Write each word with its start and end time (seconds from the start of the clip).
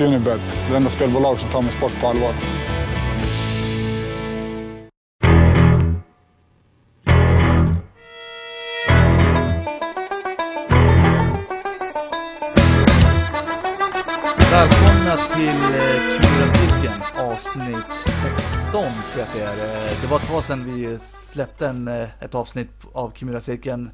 Unibet, 0.00 0.66
det 0.70 0.76
enda 0.76 0.90
spelbolag 0.90 1.38
som 1.38 1.50
tar 1.50 1.62
min 1.62 1.70
sport 1.70 2.00
på 2.00 2.06
allvar. 2.06 2.32
Välkomna 14.50 15.16
till 15.34 15.48
eh, 15.74 16.26
avsnitt 17.28 17.86
16 18.62 18.70
tror 18.72 18.84
jag 19.16 19.22
att 19.22 19.32
det 19.34 19.40
är. 19.40 19.86
Eh, 19.86 19.92
det 20.00 20.06
var 20.06 20.16
ett 20.16 20.28
tag 20.28 20.44
sedan 20.44 20.64
vi 20.64 20.98
släppte 21.00 21.68
en, 21.68 21.88
eh, 21.88 22.08
ett 22.20 22.34
avsnitt 22.34 22.70
av 22.92 23.10
Kumulacirkeln. 23.10 23.90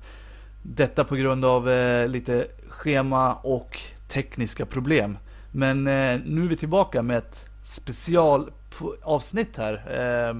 Detta 0.62 1.04
på 1.04 1.16
grund 1.16 1.44
av 1.44 1.70
eh, 1.70 2.08
lite 2.08 2.46
schema 2.68 3.34
och 3.34 3.78
tekniska 4.12 4.66
problem. 4.66 5.18
Men 5.52 5.86
eh, 5.86 6.20
nu 6.24 6.44
är 6.44 6.48
vi 6.48 6.56
tillbaka 6.56 7.02
med 7.02 7.18
ett 7.18 7.44
specialavsnitt 7.64 9.56
här. 9.56 9.74
Eh, 9.74 10.36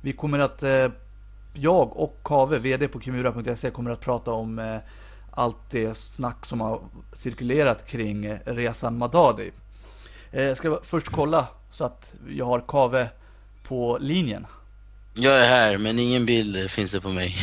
vi 0.00 0.12
kommer 0.12 0.38
att, 0.38 0.62
eh, 0.62 0.88
jag 1.54 1.96
och 1.96 2.20
Kave, 2.24 2.58
VD 2.58 2.88
på 2.88 3.00
Kimura.se 3.00 3.70
kommer 3.70 3.90
att 3.90 4.00
prata 4.00 4.30
om 4.32 4.58
eh, 4.58 4.76
allt 5.30 5.70
det 5.70 5.96
snack 5.96 6.46
som 6.46 6.60
har 6.60 6.80
cirkulerat 7.12 7.86
kring 7.86 8.24
eh, 8.26 8.38
resan 8.44 8.98
Madadi. 8.98 9.50
Eh, 10.32 10.42
Jag 10.42 10.56
ska 10.56 10.80
först 10.82 11.08
kolla 11.08 11.46
så 11.70 11.84
att 11.84 12.12
jag 12.28 12.46
har 12.46 12.60
Kave 12.68 13.08
på 13.62 13.98
linjen. 14.00 14.46
Jag 15.14 15.40
är 15.44 15.48
här, 15.48 15.78
men 15.78 15.98
ingen 15.98 16.26
bild 16.26 16.70
finns 16.70 16.90
det 16.90 17.00
på 17.00 17.08
mig. 17.08 17.36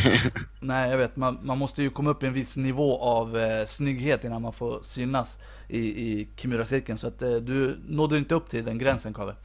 Nej, 0.60 0.90
jag 0.92 0.98
vet. 0.98 1.16
Man, 1.16 1.40
man 1.44 1.58
måste 1.58 1.82
ju 1.84 1.90
komma 1.90 2.10
upp 2.10 2.24
i 2.24 2.28
en 2.28 2.34
viss 2.34 2.58
nivå 2.58 3.02
av 3.02 3.38
eh, 3.38 3.66
snygghet 3.66 4.24
innan 4.24 4.42
man 4.42 4.54
får 4.54 4.80
synas 4.84 5.38
i, 5.68 5.80
i 5.80 6.28
Kimura-cirkeln. 6.38 6.98
Så 6.98 7.08
att 7.08 7.22
eh, 7.22 7.36
du 7.36 7.78
nådde 7.88 8.18
inte 8.18 8.36
upp 8.36 8.50
till 8.50 8.66
den 8.66 8.78
gränsen, 8.78 9.14
Kave. 9.14 9.36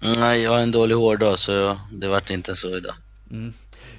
Nej, 0.00 0.40
jag 0.42 0.50
har 0.50 0.58
en 0.58 0.70
dålig 0.72 0.94
hårdag 0.94 1.38
så 1.38 1.52
jag, 1.52 1.78
det 1.92 2.08
vart 2.08 2.30
inte 2.30 2.56
så 2.56 2.76
idag. 2.76 2.94
Mm. 3.30 3.52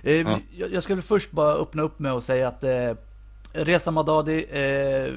Eh, 0.04 0.14
Ja. 0.14 0.40
jag, 0.58 0.74
jag 0.74 0.84
skulle 0.84 1.02
först 1.02 1.32
bara 1.32 1.54
öppna 1.54 1.82
upp 1.82 2.00
med 2.00 2.12
att 2.12 2.24
säga 2.24 2.48
att 2.48 2.64
eh, 2.64 2.94
Reza 3.54 3.92
Madadi, 3.92 4.46
eh, 4.52 5.14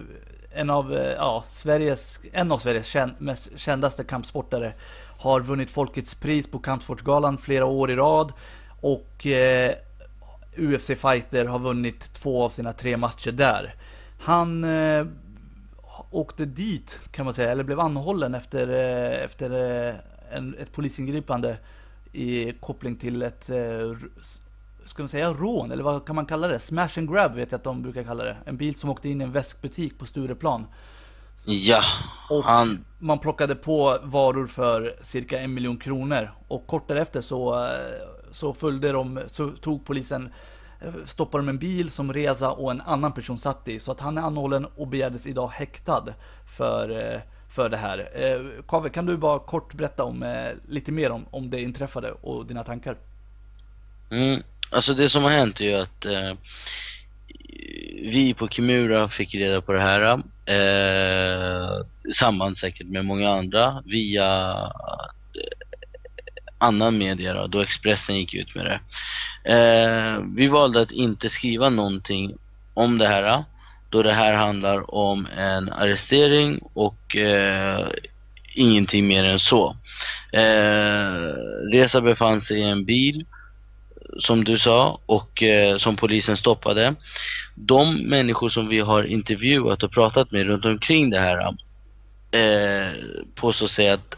en 0.60 0.70
av, 0.70 0.94
eh, 0.94 1.12
ja, 1.12 1.44
Sveriges, 1.48 2.20
en 2.32 2.52
av 2.52 2.58
Sveriges 2.58 2.86
kän, 2.86 3.14
mest 3.18 3.58
kändaste 3.58 4.04
kampsportare, 4.04 4.72
har 5.18 5.40
vunnit 5.40 5.70
Folkets 5.70 6.14
pris 6.14 6.46
på 6.50 6.58
Kampsportsgalan 6.58 7.38
flera 7.38 7.64
år 7.64 7.90
i 7.90 7.96
rad. 7.96 8.32
Och 8.80 9.26
eh, 9.26 9.74
UFC 10.56 10.86
Fighter 10.86 11.44
har 11.44 11.58
vunnit 11.58 12.14
två 12.14 12.42
av 12.44 12.48
sina 12.48 12.72
tre 12.72 12.96
matcher 12.96 13.32
där. 13.32 13.74
Han 14.20 14.64
eh, 14.64 15.06
åkte 16.10 16.44
dit 16.44 16.98
kan 17.10 17.24
man 17.24 17.34
säga, 17.34 17.50
eller 17.50 17.64
blev 17.64 17.80
anhållen 17.80 18.34
efter, 18.34 18.68
eh, 18.68 19.24
efter 19.24 19.50
eh, 19.88 19.94
en, 20.30 20.54
ett 20.58 20.72
polisingripande 20.72 21.56
i 22.12 22.52
koppling 22.52 22.96
till 22.96 23.22
ett, 23.22 23.50
eh, 23.50 23.96
ska 24.84 25.02
man 25.02 25.08
säga 25.08 25.32
rån, 25.32 25.70
eller 25.70 25.82
vad 25.82 26.06
kan 26.06 26.16
man 26.16 26.26
kalla 26.26 26.48
det? 26.48 26.58
Smash 26.58 26.98
and 26.98 27.12
grab 27.12 27.34
vet 27.34 27.52
jag 27.52 27.58
att 27.58 27.64
de 27.64 27.82
brukar 27.82 28.02
kalla 28.02 28.24
det. 28.24 28.36
En 28.44 28.56
bil 28.56 28.74
som 28.74 28.90
åkte 28.90 29.08
in 29.08 29.20
i 29.20 29.24
en 29.24 29.32
väskbutik 29.32 29.98
på 29.98 30.06
Stureplan. 30.06 30.66
Ja, 31.44 31.84
Och 32.30 32.44
han, 32.44 32.84
man 32.98 33.18
plockade 33.18 33.54
på 33.54 33.98
varor 34.02 34.46
för 34.46 34.96
cirka 35.02 35.40
en 35.40 35.54
miljon 35.54 35.76
kronor. 35.76 36.30
Och 36.48 36.66
kort 36.66 36.88
därefter 36.88 37.20
så, 37.20 37.68
så 38.30 38.52
följde 38.52 38.92
de, 38.92 39.20
så 39.26 39.50
tog 39.50 39.84
polisen, 39.84 40.32
stoppade 41.04 41.42
de 41.44 41.48
en 41.48 41.58
bil 41.58 41.90
som 41.90 42.12
Reza 42.12 42.50
och 42.50 42.70
en 42.70 42.80
annan 42.80 43.12
person 43.12 43.38
satt 43.38 43.68
i. 43.68 43.80
Så 43.80 43.92
att 43.92 44.00
han 44.00 44.18
är 44.18 44.22
anhållen 44.22 44.66
och 44.76 44.88
begärdes 44.88 45.26
idag 45.26 45.48
häktad 45.48 46.04
för, 46.56 46.90
eh, 46.90 47.20
för 47.54 47.68
det 47.68 47.76
här. 47.76 48.08
Eh, 48.14 48.62
Kave, 48.68 48.90
kan 48.90 49.06
du 49.06 49.16
bara 49.16 49.38
kort 49.38 49.74
berätta 49.74 50.04
om, 50.04 50.22
eh, 50.22 50.52
lite 50.68 50.92
mer 50.92 51.10
om, 51.10 51.26
om 51.30 51.50
det 51.50 51.62
inträffade 51.62 52.12
och 52.12 52.46
dina 52.46 52.64
tankar? 52.64 52.96
mm, 54.10 54.42
alltså 54.70 54.94
det 54.94 55.10
som 55.10 55.22
har 55.22 55.30
hänt 55.30 55.60
är 55.60 55.64
ju 55.64 55.74
att 55.74 56.04
eh, 56.04 56.34
vi 58.02 58.34
på 58.38 58.48
Kimura 58.48 59.08
fick 59.08 59.34
reda 59.34 59.60
på 59.60 59.72
det 59.72 59.80
här, 59.80 60.22
eh, 60.46 61.86
samband 62.20 62.58
säkert 62.58 62.86
med 62.86 63.04
många 63.04 63.30
andra, 63.30 63.82
via 63.86 64.56
annan 66.58 66.98
media 66.98 67.34
då, 67.34 67.46
då 67.46 67.60
Expressen 67.60 68.16
gick 68.16 68.34
ut 68.34 68.54
med 68.54 68.64
det. 68.64 68.80
Eh, 69.52 70.20
vi 70.36 70.48
valde 70.48 70.80
att 70.80 70.90
inte 70.90 71.28
skriva 71.28 71.70
någonting 71.70 72.34
om 72.74 72.98
det 72.98 73.08
här, 73.08 73.44
då 73.90 74.02
det 74.02 74.12
här 74.12 74.34
handlar 74.34 74.94
om 74.94 75.26
en 75.26 75.72
arrestering 75.72 76.60
och 76.74 77.16
eh, 77.16 77.88
ingenting 78.54 79.06
mer 79.06 79.24
än 79.24 79.38
så. 79.38 79.76
Eh, 80.32 81.34
Reza 81.72 82.00
befann 82.00 82.40
sig 82.40 82.58
i 82.58 82.62
en 82.62 82.84
bil, 82.84 83.26
som 84.18 84.44
du 84.44 84.58
sa, 84.58 85.00
och 85.06 85.42
eh, 85.42 85.78
som 85.78 85.96
polisen 85.96 86.36
stoppade. 86.36 86.94
De 87.54 87.96
människor 87.96 88.50
som 88.50 88.68
vi 88.68 88.80
har 88.80 89.04
intervjuat 89.04 89.82
och 89.82 89.92
pratat 89.92 90.30
med 90.30 90.46
runt 90.46 90.64
omkring 90.64 91.10
det 91.10 91.20
här 91.20 91.46
eh, 92.30 92.92
påstå 93.34 93.68
sig 93.68 93.88
att 93.88 94.14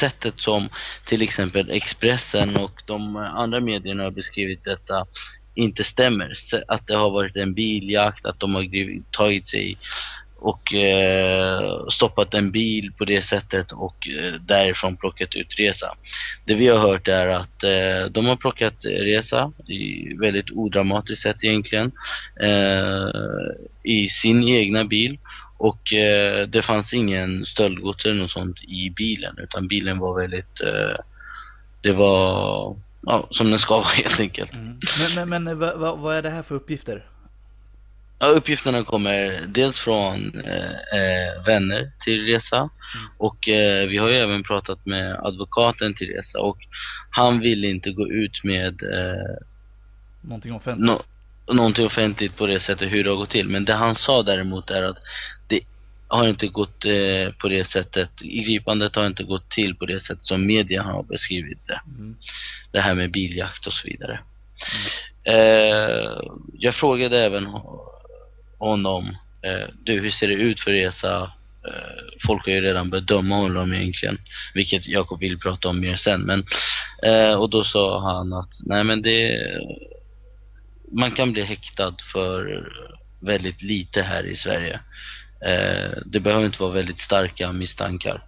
sättet 0.00 0.40
som 0.40 0.68
till 1.06 1.22
exempel 1.22 1.70
Expressen 1.70 2.56
och 2.56 2.82
de 2.86 3.16
andra 3.16 3.60
medierna 3.60 4.02
har 4.02 4.10
beskrivit 4.10 4.64
detta 4.64 5.06
inte 5.54 5.84
stämmer. 5.84 6.32
Att 6.68 6.86
det 6.86 6.94
har 6.94 7.10
varit 7.10 7.36
en 7.36 7.54
biljakt, 7.54 8.26
att 8.26 8.40
de 8.40 8.54
har 8.54 8.64
tagit 9.10 9.48
sig 9.48 9.76
och 10.44 10.74
eh, 10.74 11.86
stoppat 11.88 12.34
en 12.34 12.50
bil 12.50 12.92
på 12.98 13.04
det 13.04 13.22
sättet 13.22 13.72
och 13.72 14.08
eh, 14.08 14.40
därifrån 14.40 14.96
plockat 14.96 15.34
ut 15.34 15.58
Resa. 15.58 15.94
Det 16.44 16.54
vi 16.54 16.68
har 16.68 16.78
hört 16.78 17.08
är 17.08 17.26
att 17.28 17.64
eh, 17.64 18.10
de 18.10 18.26
har 18.26 18.36
plockat 18.36 18.84
Resa 18.84 19.52
i 19.68 20.14
väldigt 20.14 20.50
odramatiskt 20.50 21.22
sätt 21.22 21.36
egentligen 21.44 21.92
eh, 22.40 23.08
i 23.82 24.08
sin 24.08 24.48
egna 24.48 24.84
bil 24.84 25.18
och 25.56 25.92
eh, 25.92 26.48
det 26.48 26.62
fanns 26.62 26.92
ingen 26.92 27.46
stöldgods 27.46 28.04
eller 28.04 28.14
något 28.14 28.30
sånt 28.30 28.64
i 28.64 28.90
bilen 28.90 29.38
utan 29.38 29.68
bilen 29.68 29.98
var 29.98 30.20
väldigt 30.20 30.60
eh, 30.60 30.96
det 31.80 31.92
var 31.92 32.76
ja, 33.02 33.28
som 33.30 33.50
den 33.50 33.58
ska 33.58 33.74
vara 33.78 33.88
helt 33.88 34.20
enkelt. 34.20 34.50
Men, 34.98 35.28
men, 35.28 35.44
men 35.44 35.58
vad, 35.58 35.98
vad, 35.98 36.16
är 36.16 36.22
det 36.22 36.30
här 36.30 36.42
för 36.42 36.54
uppgifter? 36.54 37.04
Ja, 38.18 38.26
uppgifterna 38.26 38.84
kommer 38.84 39.46
dels 39.48 39.78
från 39.78 40.40
eh, 40.40 40.70
eh, 40.70 41.44
vänner 41.46 41.90
till 42.04 42.26
Resa 42.26 42.70
och 43.18 43.48
eh, 43.48 43.88
vi 43.88 43.98
har 43.98 44.08
ju 44.08 44.16
även 44.16 44.42
pratat 44.42 44.86
med 44.86 45.16
advokaten 45.22 45.94
till 45.94 46.08
Resa 46.08 46.40
och 46.40 46.58
han 47.10 47.40
vill 47.40 47.64
inte 47.64 47.90
gå 47.90 48.08
ut 48.08 48.44
med 48.44 48.82
eh, 48.82 49.36
Någonting 50.20 50.54
offentligt? 50.54 50.86
Någonting 51.52 51.86
offentligt 51.86 52.36
på 52.36 52.46
det 52.46 52.60
sättet 52.60 52.92
hur 52.92 53.04
det 53.04 53.10
har 53.10 53.16
gått 53.16 53.30
till. 53.30 53.48
Men 53.48 53.64
det 53.64 53.74
han 53.74 53.94
sa 53.94 54.22
däremot 54.22 54.70
är 54.70 54.82
att 54.82 54.98
det 55.48 55.60
har 56.08 56.28
inte 56.28 56.46
gått 56.46 56.84
eh, 56.84 57.32
på 57.38 57.48
det 57.48 57.68
sättet, 57.68 58.10
gripandet 58.20 58.96
har 58.96 59.06
inte 59.06 59.22
gått 59.22 59.50
till 59.50 59.74
på 59.74 59.86
det 59.86 60.00
sättet 60.00 60.24
som 60.24 60.46
media 60.46 60.82
har 60.82 61.02
beskrivit 61.02 61.66
det. 61.66 61.80
Mm. 61.86 62.16
Det 62.72 62.80
här 62.80 62.94
med 62.94 63.10
biljakt 63.10 63.66
och 63.66 63.72
så 63.72 63.88
vidare. 63.88 64.20
Eh, 65.24 66.22
jag 66.58 66.74
frågade 66.74 67.24
även 67.24 67.46
ho- 67.46 67.78
honom, 68.58 69.16
eh, 69.42 69.68
du 69.84 70.00
hur 70.00 70.10
ser 70.10 70.28
det 70.28 70.34
ut 70.34 70.60
för 70.60 70.70
resa? 70.70 71.32
Eh, 71.68 72.04
folk 72.26 72.46
har 72.46 72.52
ju 72.52 72.60
redan 72.60 72.90
börjat 72.90 73.06
döma 73.06 73.36
honom 73.36 73.72
egentligen, 73.72 74.18
vilket 74.54 74.86
Jakob 74.88 75.20
vill 75.20 75.38
prata 75.38 75.68
om 75.68 75.80
mer 75.80 75.96
sen. 75.96 76.20
Men, 76.20 76.46
eh, 77.02 77.34
och 77.34 77.50
då 77.50 77.64
sa 77.64 78.00
han 78.00 78.32
att, 78.32 78.50
nej 78.64 78.84
men 78.84 79.02
det, 79.02 79.40
man 80.98 81.10
kan 81.10 81.32
bli 81.32 81.44
häktad 81.44 81.94
för 82.12 82.64
väldigt 83.20 83.62
lite 83.62 84.02
här 84.02 84.26
i 84.26 84.36
Sverige. 84.36 84.80
Eh, 85.40 85.98
det 86.06 86.20
behöver 86.20 86.46
inte 86.46 86.62
vara 86.62 86.72
väldigt 86.72 87.00
starka 87.00 87.52
misstankar. 87.52 88.22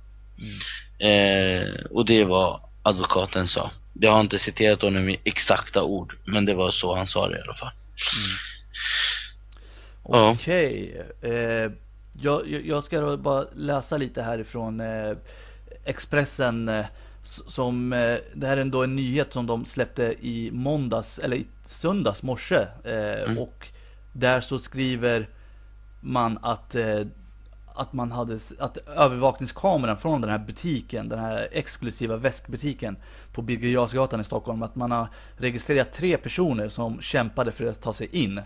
Eh, 0.98 1.84
och 1.90 2.04
det 2.06 2.24
var 2.24 2.60
advokaten 2.82 3.48
sa. 3.48 3.70
Jag 4.00 4.12
har 4.12 4.20
inte 4.20 4.38
citerat 4.38 4.82
honom 4.82 5.08
i 5.08 5.20
exakta 5.24 5.82
ord, 5.82 6.16
men 6.24 6.44
det 6.44 6.54
var 6.54 6.70
så 6.70 6.96
han 6.96 7.06
sa 7.06 7.28
det 7.28 7.38
i 7.38 7.40
alla 7.40 7.54
fall. 7.54 7.72
Ja. 10.08 10.30
Okej. 10.30 11.02
Eh, 11.22 11.70
jag, 12.22 12.62
jag- 12.64 12.84
ska 12.84 13.16
bara 13.16 13.44
läsa 13.56 13.96
lite 13.96 14.22
härifrån 14.22 14.80
eh, 14.80 15.16
Expressen. 15.84 16.68
Eh, 16.68 16.86
som, 17.48 17.92
eh, 17.92 18.16
det 18.34 18.46
här 18.46 18.56
är 18.56 18.60
ändå 18.60 18.82
en 18.84 18.96
nyhet 18.96 19.32
som 19.32 19.46
de 19.46 19.64
släppte 19.64 20.14
i 20.20 20.50
måndags, 20.52 21.18
eller 21.18 21.36
i 21.36 21.46
söndags 21.68 22.22
morse. 22.22 22.66
Eh, 22.84 23.22
Mm. 23.26 23.38
Och 23.38 23.68
där 24.12 24.40
så 24.40 24.58
skriver 24.58 25.28
man 26.00 26.38
att 26.42 26.74
eh, 26.74 27.00
att 27.76 27.92
man 27.92 28.12
hade, 28.12 28.38
att 28.58 28.76
övervakningskameran 28.76 29.96
från 29.96 30.20
den 30.20 30.30
här 30.30 30.38
butiken, 30.38 31.08
den 31.08 31.18
här 31.18 31.48
exklusiva 31.52 32.16
väskbutiken 32.16 32.96
på 33.32 33.42
Birger 33.42 34.20
i 34.20 34.24
Stockholm, 34.24 34.62
att 34.62 34.76
man 34.76 34.90
har 34.90 35.08
registrerat 35.36 35.92
tre 35.92 36.16
personer 36.16 36.68
som 36.68 37.00
kämpade 37.00 37.52
för 37.52 37.66
att 37.66 37.82
ta 37.82 37.92
sig 37.92 38.08
in. 38.12 38.40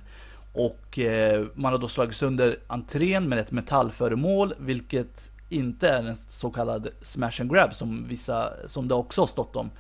Och 0.53 0.99
eh, 0.99 1.47
man 1.55 1.73
har 1.73 1.79
då 1.79 1.89
slagit 1.89 2.17
sönder 2.17 2.59
entrén 2.67 3.29
med 3.29 3.39
ett 3.39 3.51
metallföremål, 3.51 4.55
vilket 4.59 5.31
inte 5.49 5.89
är 5.89 6.03
en 6.03 6.17
så 6.31 6.51
kallad 6.51 6.89
smash 7.03 7.41
and 7.41 7.53
grab 7.53 7.75
som 7.75 8.09
vissa, 8.09 8.53
som 8.69 8.89
det 8.89 8.95
också 8.95 9.23
har 9.23 9.27
stått 9.27 9.57
om. 9.57 9.71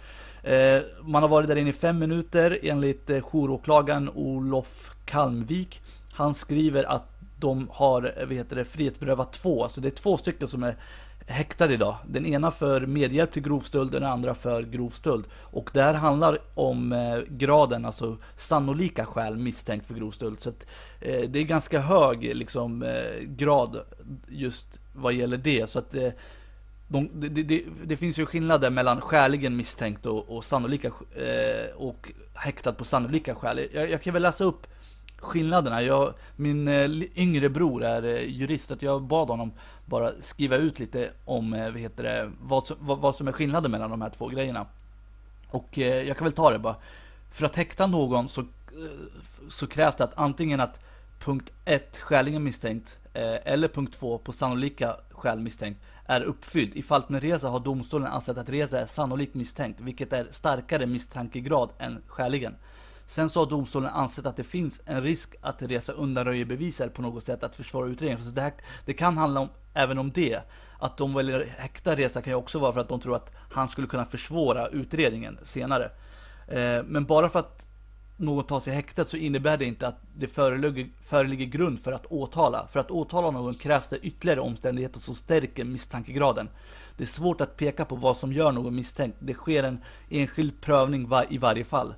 Eh, 0.42 0.82
man 1.02 1.22
har 1.22 1.28
varit 1.28 1.48
där 1.48 1.56
inne 1.56 1.70
i 1.70 1.72
fem 1.72 1.98
minuter 1.98 2.58
enligt 2.62 3.10
eh, 3.10 3.22
jouråklagaren 3.32 4.10
Olof 4.14 4.94
Kalmvik. 5.04 5.80
Han 6.12 6.34
skriver 6.34 6.84
att 6.84 7.08
de 7.38 7.68
har, 7.72 8.14
eh, 8.16 8.26
vad 8.26 8.36
heter 8.36 8.56
det, 8.56 8.64
frihetsberövat 8.64 9.32
två, 9.32 9.62
alltså 9.62 9.80
det 9.80 9.88
är 9.88 9.90
två 9.90 10.16
stycken 10.16 10.48
som 10.48 10.62
är 10.62 10.76
häktade 11.26 11.74
idag. 11.74 11.96
Den 12.06 12.26
ena 12.26 12.50
för 12.50 12.80
medhjälp 12.80 13.32
till 13.32 13.42
grov 13.42 13.60
stöld, 13.60 13.92
den 13.92 14.04
andra 14.04 14.34
för 14.34 14.62
grov 14.62 14.90
stöld. 14.90 15.24
Och 15.32 15.70
det 15.72 15.82
här 15.82 15.94
handlar 15.94 16.38
om 16.54 16.92
eh, 16.92 17.18
graden, 17.28 17.84
alltså 17.84 18.16
sannolika 18.36 19.06
skäl 19.06 19.36
misstänkt 19.36 19.86
för 19.86 19.94
grov 19.94 20.10
stöld. 20.10 20.40
Så 20.40 20.48
att, 20.48 20.66
eh, 21.00 21.20
det 21.28 21.38
är 21.38 21.44
ganska 21.44 21.80
hög 21.80 22.36
liksom, 22.36 22.82
eh, 22.82 23.20
grad 23.26 23.80
just 24.28 24.80
vad 24.92 25.12
gäller 25.12 25.36
det. 25.36 25.70
Så 25.70 25.78
att 25.78 25.94
eh, 25.94 26.10
de, 26.92 27.10
det, 27.20 27.28
det, 27.28 27.64
det, 27.84 27.96
finns 27.96 28.18
ju 28.18 28.26
skillnader 28.26 28.70
mellan 28.70 29.00
skäligen 29.00 29.56
misstänkt 29.56 30.06
och, 30.06 30.36
och 30.36 30.44
sannolika 30.44 30.88
eh, 31.16 31.76
och 31.76 32.12
häktad 32.34 32.72
på 32.72 32.84
sannolika 32.84 33.34
skäl. 33.34 33.68
Jag, 33.72 33.90
jag 33.90 34.02
kan 34.02 34.12
väl 34.12 34.22
läsa 34.22 34.44
upp 34.44 34.66
skillnaderna. 35.16 35.82
Jag, 35.82 36.14
min 36.36 36.68
eh, 36.68 36.90
yngre 37.14 37.48
bror 37.48 37.84
är 37.84 38.02
eh, 38.02 38.30
jurist, 38.30 38.70
att 38.70 38.82
jag 38.82 39.02
bad 39.02 39.28
honom 39.28 39.52
bara 39.84 40.12
skriva 40.20 40.56
ut 40.56 40.78
lite 40.78 41.10
om 41.24 41.52
eh, 41.52 41.70
vad, 41.70 41.80
heter 41.80 42.02
det, 42.02 42.30
vad, 42.40 42.66
som, 42.66 42.76
vad, 42.80 42.98
vad 42.98 43.16
som 43.16 43.28
är 43.28 43.32
skillnaden 43.32 43.70
mellan 43.70 43.90
de 43.90 44.02
här 44.02 44.10
två 44.10 44.28
grejerna. 44.28 44.66
Och 45.50 45.78
eh, 45.78 46.08
jag 46.08 46.16
kan 46.16 46.24
väl 46.24 46.32
ta 46.32 46.50
det 46.50 46.58
bara. 46.58 46.76
För 47.32 47.46
att 47.46 47.56
häkta 47.56 47.86
någon 47.86 48.28
så, 48.28 48.40
eh, 48.40 48.46
så 49.50 49.66
krävs 49.66 49.96
det 49.96 50.04
att 50.04 50.18
antingen 50.18 50.60
att 50.60 50.80
punkt 51.18 51.52
1 51.64 51.98
skäligen 51.98 52.42
misstänkt 52.42 52.98
eh, 53.12 53.52
eller 53.52 53.68
punkt 53.68 53.96
2 53.98 54.18
på 54.18 54.32
sannolika 54.32 54.96
skäl 55.10 55.40
misstänkt 55.40 55.80
är 56.10 56.22
uppfylld. 56.22 56.74
I 56.74 56.82
fallet 56.82 57.08
med 57.08 57.22
Reza 57.22 57.48
har 57.48 57.60
domstolen 57.60 58.06
ansett 58.06 58.38
att 58.38 58.48
Reza 58.48 58.80
är 58.80 58.86
sannolikt 58.86 59.34
misstänkt, 59.34 59.80
vilket 59.80 60.12
är 60.12 60.26
starkare 60.30 60.86
misstankegrad 60.86 61.70
än 61.78 62.02
skäligen. 62.06 62.54
Sen 63.06 63.30
så 63.30 63.40
har 63.40 63.46
domstolen 63.46 63.90
ansett 63.90 64.26
att 64.26 64.36
det 64.36 64.44
finns 64.44 64.80
en 64.84 65.02
risk 65.02 65.34
att 65.40 65.62
Reza 65.62 65.92
undanröjer 65.92 66.44
bevis 66.44 66.80
på 66.94 67.02
något 67.02 67.24
sätt 67.24 67.42
att 67.42 67.56
försvara 67.56 67.88
utredningen. 67.88 68.24
Så 68.24 68.30
det, 68.30 68.40
här, 68.40 68.52
det 68.84 68.92
kan 68.92 69.18
handla 69.18 69.40
om, 69.40 69.48
även 69.74 69.98
om 69.98 70.10
det. 70.10 70.40
Att 70.78 70.96
de 70.96 71.14
väljer 71.14 71.54
häkta 71.58 71.96
Reza 71.96 72.22
kan 72.22 72.30
ju 72.30 72.36
också 72.36 72.58
vara 72.58 72.72
för 72.72 72.80
att 72.80 72.88
de 72.88 73.00
tror 73.00 73.16
att 73.16 73.32
han 73.52 73.68
skulle 73.68 73.86
kunna 73.86 74.04
försvåra 74.04 74.66
utredningen 74.66 75.38
senare. 75.44 75.90
Eh, 76.48 76.82
men 76.84 77.04
bara 77.04 77.28
för 77.28 77.38
att 77.38 77.62
någon 78.20 78.44
tas 78.44 78.68
i 78.68 78.70
häktet 78.70 79.10
så 79.10 79.16
innebär 79.16 79.56
det 79.56 79.64
inte 79.64 79.88
att 79.88 79.98
det 80.16 80.26
föreligger, 80.26 80.88
föreligger 81.04 81.46
grund 81.46 81.80
för 81.80 81.92
att 81.92 82.06
åtala. 82.06 82.66
För 82.72 82.80
att 82.80 82.90
åtala 82.90 83.30
någon 83.30 83.54
krävs 83.54 83.88
det 83.88 83.98
ytterligare 83.98 84.40
omständigheter 84.40 85.00
som 85.00 85.14
stärker 85.14 85.64
misstankegraden. 85.64 86.48
Det 86.96 87.04
är 87.04 87.08
svårt 87.08 87.40
att 87.40 87.56
peka 87.56 87.84
på 87.84 87.96
vad 87.96 88.16
som 88.16 88.32
gör 88.32 88.52
någon 88.52 88.74
misstänkt. 88.74 89.16
Det 89.18 89.34
sker 89.34 89.64
en 89.64 89.78
enskild 90.10 90.60
prövning 90.60 91.08
i 91.30 91.38
varje 91.38 91.64
fall. 91.64 91.94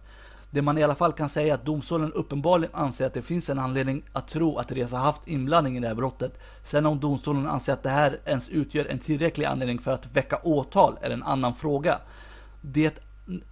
Det 0.51 0.63
man 0.63 0.79
i 0.79 0.83
alla 0.83 0.95
fall 0.95 1.13
kan 1.13 1.29
säga 1.29 1.55
är 1.55 1.55
att 1.55 1.65
domstolen 1.65 2.13
uppenbarligen 2.13 2.75
anser 2.75 3.07
att 3.07 3.15
det 3.15 3.23
finns 3.23 3.49
en 3.49 3.59
anledning 3.59 4.03
att 4.13 4.29
tro 4.29 4.59
att 4.59 4.73
Reza 4.73 4.97
haft 4.97 5.29
inblandning 5.29 5.77
i 5.77 5.81
det 5.81 5.89
här 5.89 5.95
brottet. 5.95 6.39
Sen 6.65 6.87
om 6.87 7.01
domstolen 7.01 7.47
anser 7.47 7.73
att 7.73 7.83
det 7.83 7.91
här 7.91 8.21
ens 8.25 8.49
utgör 8.49 8.85
en 8.85 8.99
tillräcklig 8.99 9.45
anledning 9.45 9.79
för 9.79 9.93
att 9.93 10.17
väcka 10.17 10.39
åtal 10.43 10.97
är 11.01 11.11
en 11.11 11.23
annan 11.23 11.55
fråga. 11.55 11.99
Det, 12.61 13.01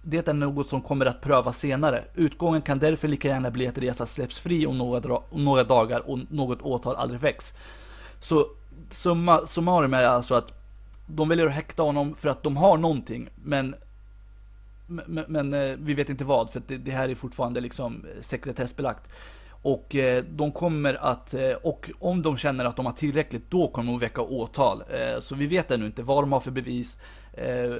det 0.01 0.27
är 0.27 0.33
något 0.33 0.67
som 0.67 0.81
kommer 0.81 1.05
att 1.05 1.21
prövas 1.21 1.59
senare. 1.59 2.03
Utgången 2.15 2.61
kan 2.61 2.79
därför 2.79 3.07
lika 3.07 3.27
gärna 3.27 3.51
bli 3.51 3.67
att 3.67 3.77
Reza 3.77 4.05
släpps 4.05 4.39
fri 4.39 4.65
om 4.65 4.77
några, 4.77 5.17
om 5.29 5.45
några 5.45 5.63
dagar 5.63 6.09
och 6.09 6.19
något 6.29 6.61
åtal 6.61 6.95
aldrig 6.95 7.19
väcks. 7.19 7.53
Så 8.19 8.47
summa 8.91 9.47
summarum 9.47 9.93
är 9.93 10.03
alltså 10.03 10.35
att 10.35 10.51
de 11.07 11.29
väljer 11.29 11.47
att 11.47 11.53
häkta 11.53 11.83
honom 11.83 12.15
för 12.15 12.29
att 12.29 12.43
de 12.43 12.57
har 12.57 12.77
någonting, 12.77 13.29
men 13.35 13.75
men, 14.85 15.25
men 15.27 15.53
eh, 15.53 15.77
vi 15.79 15.93
vet 15.93 16.09
inte 16.09 16.23
vad, 16.23 16.49
för 16.49 16.61
det, 16.67 16.77
det, 16.77 16.91
här 16.91 17.09
är 17.09 17.15
fortfarande 17.15 17.61
liksom 17.61 18.05
eh, 18.05 18.21
sekretessbelagt. 18.21 19.09
Och 19.61 19.95
eh, 19.95 20.23
de 20.23 20.51
kommer 20.51 20.93
att, 20.93 21.33
eh, 21.33 21.51
och 21.51 21.91
om 21.99 22.21
de 22.21 22.37
känner 22.37 22.65
att 22.65 22.75
de 22.75 22.85
har 22.85 22.93
tillräckligt, 22.93 23.51
då 23.51 23.67
kommer 23.67 23.91
de 23.91 23.95
att 23.95 24.03
väcka 24.03 24.21
åtal. 24.21 24.83
Eh, 24.89 25.19
så 25.19 25.35
vi 25.35 25.47
vet 25.47 25.71
ännu 25.71 25.85
inte 25.85 26.03
vad 26.03 26.23
de 26.23 26.31
har 26.31 26.39
för 26.39 26.51
bevis, 26.51 26.97
eh, 27.33 27.75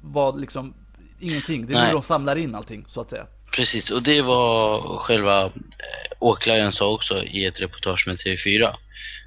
vad 0.00 0.40
liksom, 0.40 0.74
ingenting. 1.20 1.66
Det 1.66 1.74
är 1.74 1.86
nu 1.86 1.92
de 1.92 2.02
samlar 2.02 2.36
in 2.36 2.54
allting, 2.54 2.84
så 2.88 3.00
att 3.00 3.10
säga. 3.10 3.26
Precis, 3.56 3.90
och 3.90 4.02
det 4.02 4.22
var 4.22 4.80
själva 4.98 5.44
eh, 5.44 5.50
åklagaren 6.18 6.72
sa 6.72 6.90
också 6.90 7.24
i 7.24 7.44
ett 7.44 7.60
reportage 7.60 8.04
med 8.06 8.16
TV4. 8.16 8.74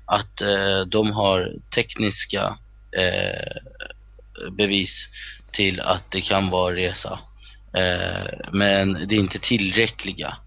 Att 0.06 0.42
de 0.88 1.12
har 1.12 1.54
tekniska 1.76 2.58
bevis 4.52 4.92
till 5.52 5.80
att 5.80 6.12
det 6.12 6.22
kan 6.22 6.50
vara 6.50 6.76
resa. 6.76 7.20
Eh, 7.74 8.50
men 8.52 8.94
det 8.94 9.16
är 9.16 9.20
inte 9.20 9.40
tillräckliga. 9.40 10.38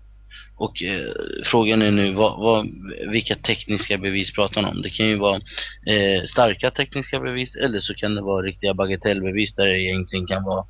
Och 0.57 0.83
eh, 0.83 1.13
frågan 1.45 1.83
är 1.83 1.91
nu 1.91 2.13
vad, 2.13 2.39
vad, 2.39 2.69
vilka 3.13 3.37
tekniska 3.37 3.99
bevis 3.99 4.33
pratar 4.33 4.63
man 4.63 4.71
om? 4.71 4.83
Det 4.83 4.91
kan 4.91 5.07
ju 5.07 5.17
vara 5.17 5.37
eh, 5.87 6.25
starka 6.25 6.71
tekniska 6.71 7.21
bevis 7.21 7.57
eller 7.57 7.81
så 7.81 7.95
kan 7.95 8.15
det 8.15 8.23
vara 8.23 8.47
riktiga 8.47 8.75
bagatellbevis 8.75 9.55
där 9.55 9.67
det 9.67 9.81
egentligen 9.81 10.27
kan 10.27 10.45
vara 10.45 10.65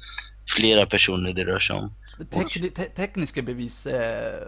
flera 0.56 0.87
personer 0.87 1.32
det 1.32 1.44
rör 1.44 1.58
sig 1.58 1.76
om. 1.76 1.93
Tek 2.31 2.75
te 2.75 2.85
tekniska 2.85 3.43
bevis 3.43 3.87
eh, 3.87 4.43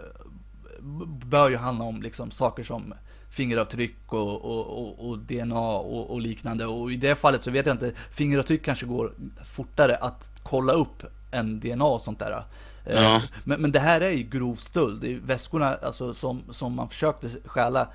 bör 1.25 1.49
ju 1.49 1.57
handla 1.57 1.85
om 1.85 2.01
liksom 2.01 2.31
saker 2.31 2.63
som 2.63 2.93
fingeravtryck 3.31 3.95
och, 4.05 4.45
och, 4.45 4.79
och, 4.79 5.09
och 5.09 5.17
DNA 5.17 5.69
och, 5.69 6.21
liknande. 6.21 6.65
Och 6.65 6.91
i 6.91 6.95
det 6.95 7.15
fallet 7.15 7.43
så 7.43 7.51
vet 7.51 7.65
jag 7.65 7.73
inte, 7.73 7.91
fingeravtryck 8.11 8.65
kanske 8.65 8.85
går 8.85 9.13
fortare 9.45 9.95
att 9.95 10.29
kolla 10.43 10.73
upp 10.73 11.03
än 11.31 11.59
DNA 11.59 11.85
och 11.85 12.01
sånt 12.01 12.19
där. 12.19 12.43
Eh, 12.85 13.03
ja. 13.03 13.21
Men, 13.43 13.61
men 13.61 13.71
det 13.71 13.79
här 13.79 14.01
är 14.01 14.09
ju 14.09 14.23
grov 14.23 14.55
stöld. 14.55 15.03
Väskorna 15.03 15.75
alltså, 15.75 16.13
som, 16.13 16.43
som 16.51 16.75
man 16.75 16.89
försökte 16.89 17.29
stjäla 17.45 17.87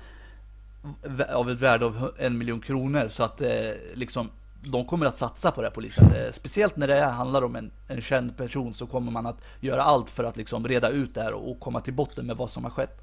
av 1.29 1.51
ett 1.51 1.59
värde 1.59 1.85
av 1.85 2.11
en 2.19 2.37
miljon 2.37 2.59
kronor. 2.59 3.09
Så 3.09 3.23
att 3.23 3.41
eh, 3.41 3.71
liksom, 3.93 4.29
de 4.63 4.85
kommer 4.85 5.05
att 5.05 5.17
satsa 5.17 5.51
på 5.51 5.61
det 5.61 5.67
här 5.67 5.73
polisen. 5.73 6.15
Eh, 6.15 6.31
speciellt 6.31 6.75
när 6.75 6.87
det 6.87 7.05
handlar 7.05 7.41
om 7.41 7.55
en, 7.55 7.71
en 7.87 8.01
känd 8.01 8.37
person 8.37 8.73
så 8.73 8.87
kommer 8.87 9.11
man 9.11 9.25
att 9.25 9.41
göra 9.59 9.83
allt 9.83 10.09
för 10.09 10.23
att 10.23 10.37
liksom 10.37 10.67
reda 10.67 10.89
ut 10.89 11.15
det 11.15 11.21
här 11.21 11.33
och 11.33 11.59
komma 11.59 11.81
till 11.81 11.93
botten 11.93 12.25
med 12.25 12.37
vad 12.37 12.49
som 12.49 12.63
har 12.63 12.71
skett. 12.71 13.01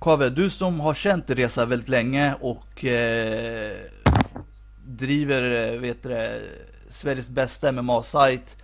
Kave, 0.00 0.30
du 0.30 0.50
som 0.50 0.80
har 0.80 0.94
känt 0.94 1.30
Resa 1.30 1.66
väldigt 1.66 1.88
länge 1.88 2.34
och 2.40 2.84
eh, 2.84 3.76
driver, 4.86 5.72
eh, 5.72 5.80
vet 5.80 6.02
du, 6.02 6.42
Sveriges 6.90 7.28
bästa 7.28 7.72
MMA-sajt 7.72 8.56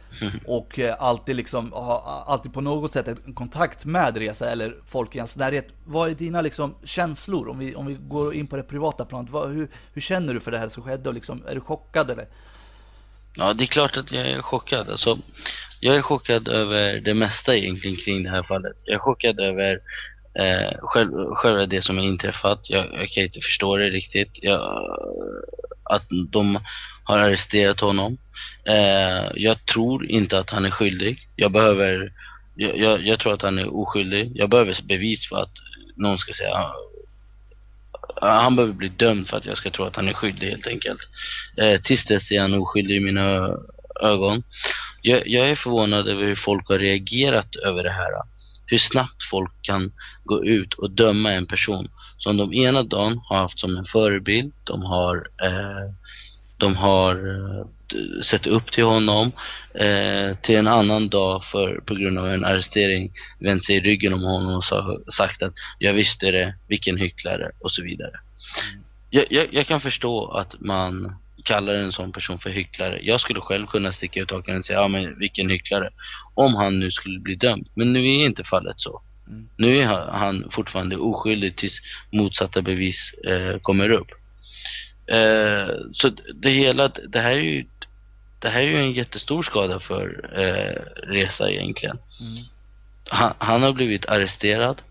och 0.47 0.79
eh, 0.79 0.97
alltid 0.99 1.37
liksom 1.37 1.73
har 1.73 2.25
alltid 2.27 2.53
på 2.53 2.61
något 2.61 2.93
sätt 2.93 3.09
en 3.09 3.35
kontakt 3.35 3.85
med 3.85 4.17
Resa 4.17 4.51
eller 4.51 4.75
folk 4.87 5.17
i 5.17 5.19
hans 5.19 5.37
närhet. 5.37 5.69
Vad 5.85 6.11
är 6.11 6.15
dina 6.15 6.41
liksom 6.41 6.75
känslor 6.85 7.49
om 7.49 7.59
vi, 7.59 7.75
om 7.75 7.87
vi 7.87 7.97
går 8.01 8.35
in 8.35 8.47
på 8.47 8.57
det 8.57 8.63
privata 8.63 9.05
planet? 9.05 9.31
Vad, 9.31 9.49
hur, 9.51 9.69
hur 9.95 10.03
känner 10.03 10.35
du 10.35 10.41
för 10.41 10.51
det 10.51 10.59
här 10.59 10.69
som 10.69 10.83
skedde 10.83 11.09
och 11.09 11.15
liksom, 11.15 11.43
är 11.49 11.55
du 11.55 11.61
chockad 11.61 12.11
eller? 12.11 12.27
Ja, 13.35 13.55
det 13.55 13.65
är 13.65 13.67
klart 13.67 13.97
att 13.97 14.13
jag 14.13 14.27
är 14.27 14.43
chockad. 14.43 14.91
Alltså, 14.91 15.19
jag 15.81 15.97
är 15.97 16.03
chockad 16.03 16.49
över 16.49 17.01
det 17.01 17.15
mesta 17.15 17.57
egentligen 17.57 17.97
kring 17.97 18.23
det 18.23 18.31
här 18.31 18.43
fallet. 18.43 18.77
Jag 18.85 18.95
är 18.95 18.99
chockad 18.99 19.41
över 19.41 19.81
Eh, 20.39 20.79
själv, 20.83 21.35
själva 21.35 21.67
det 21.67 21.83
som 21.83 21.97
har 21.97 22.05
inträffat, 22.05 22.61
jag, 22.71 22.87
jag 22.93 23.09
kan 23.11 23.25
inte 23.25 23.41
förstå 23.41 23.77
det 23.77 23.91
riktigt. 23.91 24.31
Jag, 24.33 24.61
att 25.83 26.03
de 26.31 26.61
har 27.09 27.19
arresterat 27.19 27.81
honom. 27.81 28.19
Eh, 28.65 29.31
jag 29.35 29.67
tror 29.67 30.07
inte 30.07 30.39
att 30.39 30.51
han 30.51 30.65
är 30.65 30.71
skyldig. 30.71 31.29
Jag 31.37 31.53
behöver, 31.53 32.13
jag, 32.55 32.79
jag, 32.79 33.07
jag, 33.07 33.21
tror 33.21 33.35
att 33.35 33.43
han 33.43 33.59
är 33.59 33.75
oskyldig. 33.75 34.33
Jag 34.35 34.51
behöver 34.51 34.77
bevis 34.83 35.29
för 35.29 35.37
att 35.37 35.53
någon 35.97 36.19
ska 36.19 36.33
säga 36.33 36.55
ah, 38.21 38.41
han 38.41 38.57
behöver 38.57 38.75
bli 38.75 38.89
dömd 38.89 39.29
för 39.29 39.37
att 39.37 39.47
jag 39.47 39.59
ska 39.59 39.71
tro 39.71 39.85
att 39.85 39.97
han 39.97 40.09
är 40.09 40.13
skyldig 40.13 40.51
helt 40.51 40.67
enkelt. 40.67 41.01
Eh, 41.57 41.81
tills 41.81 42.05
dess 42.05 42.31
är 42.31 42.41
han 42.41 42.55
oskyldig 42.55 42.97
i 42.97 43.01
mina 43.01 43.57
ögon. 44.01 44.43
Jag, 45.03 45.29
jag 45.29 45.51
är 45.51 45.57
förvånad 45.57 46.09
över 46.09 46.23
hur 46.23 46.37
folk 46.37 46.69
har 46.69 46.79
reagerat 46.79 47.57
över 47.57 47.83
det 47.83 47.91
här 47.93 48.13
hur 48.71 48.79
snabbt 48.79 49.23
folk 49.31 49.53
kan 49.63 49.93
gå 50.25 50.45
ut 50.45 50.75
och 50.75 50.91
döma 50.91 51.33
en 51.33 51.47
person 51.47 51.89
som 52.19 52.37
de 52.37 52.55
ena 52.55 52.83
dagen 52.83 53.21
har 53.29 53.37
haft 53.37 53.59
som 53.59 53.77
en 53.77 53.85
förebild. 53.85 54.53
De 54.65 54.83
har, 54.83 55.17
eh, 55.17 55.93
de 56.59 56.77
har 56.77 57.15
eh, 57.15 57.65
sett 58.31 58.47
upp 58.47 58.73
till 58.73 58.85
honom 58.85 59.33
eh, 59.75 60.37
till 60.43 60.57
en 60.57 60.67
annan 60.67 61.09
dag 61.09 61.45
för, 61.45 61.81
på 61.87 61.95
grund 61.95 62.19
av 62.19 62.29
en 62.29 62.45
arrestering 62.45 63.13
vänt 63.41 63.65
sig 63.65 63.77
i 63.77 63.81
ryggen 63.81 64.15
om 64.15 64.23
honom 64.23 64.55
och 64.55 64.65
sa, 64.65 64.99
sagt 65.17 65.43
att 65.43 65.55
jag 65.79 65.93
visste 65.93 66.31
det, 66.31 66.55
vilken 66.69 66.97
hycklare 66.97 67.51
och 67.61 67.71
så 67.73 67.83
vidare. 67.83 68.13
Jag, 69.11 69.25
jag, 69.31 69.47
jag 69.51 69.67
kan 69.67 69.81
förstå 69.81 70.27
att 70.27 70.61
man 70.61 71.17
kallar 71.45 71.75
en 71.75 71.93
sån 71.93 72.13
person 72.13 72.39
för 72.39 72.51
hycklare. 72.51 73.01
Jag 73.03 73.21
skulle 73.21 73.41
själv 73.41 73.67
kunna 73.67 73.93
sticka 73.93 74.21
ut 74.21 74.31
hakan 74.31 74.59
och 74.59 74.65
säga, 74.65 74.79
ja 74.79 74.89
men 74.89 75.19
vilken 75.19 75.51
hycklare. 75.51 75.91
Om 76.35 76.55
han 76.55 76.79
nu 76.79 76.91
skulle 76.91 77.21
bli 77.21 77.35
dömd. 77.35 77.69
Men 77.75 77.93
nu 77.93 78.01
är 78.01 78.27
inte 78.27 78.45
fallet 78.45 78.81
så. 78.81 79.03
Mm. 79.29 79.49
Nu 79.57 79.79
är 79.79 79.87
han 80.13 80.51
fortfarande 80.53 80.97
oskyldig 80.97 81.57
tills 81.57 81.81
motsatta 82.13 82.63
bevis 82.63 83.13
eh, 83.27 83.59
kommer 83.59 83.91
upp. 83.91 84.09
Eh, 85.09 85.75
så 85.93 86.11
det 86.35 86.51
hela, 86.51 86.89
det 86.89 87.21
här 87.21 87.31
är 87.31 87.41
ju, 87.41 87.65
det 88.39 88.49
här 88.49 88.61
är 88.61 88.67
ju 88.67 88.79
en 88.79 88.93
jättestor 88.93 89.43
skada 89.43 89.81
för 89.81 90.31
eh, 90.33 91.07
Resa 91.13 91.51
egentligen. 91.51 91.99
Mm. 92.21 92.45
Han, 93.11 93.35
han 93.39 93.63
har 93.63 93.73
blivit 93.73 94.07
arresterad. 94.07 94.83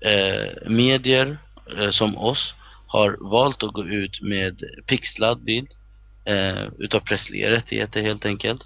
Eh, 0.00 0.70
medier 0.70 1.38
eh, 1.78 1.90
som 1.90 2.18
oss 2.18 2.54
har 2.86 3.30
valt 3.30 3.62
att 3.62 3.72
gå 3.72 3.84
ut 3.84 4.22
med 4.22 4.62
pixlad 4.86 5.44
bild 5.44 5.68
eh, 6.24 6.64
utav 6.78 7.00
pressliga 7.00 7.50
rättigheter 7.50 8.02
helt 8.02 8.24
enkelt. 8.24 8.62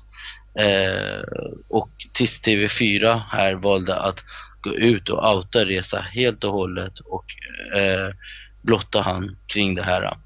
Eh, 0.54 1.22
och 1.70 1.90
tills 2.14 2.40
TV4 2.42 3.22
här 3.30 3.54
valde 3.54 3.96
att 3.96 4.18
gå 4.62 4.74
ut 4.74 5.08
och 5.08 5.34
outa 5.34 5.64
Resa 5.64 6.00
helt 6.00 6.44
och 6.44 6.52
hållet 6.52 6.98
och 6.98 7.24
eh, 7.76 8.14
blotta 8.62 9.00
han 9.00 9.36
kring 9.46 9.74
det 9.74 9.82
här. 9.82 10.16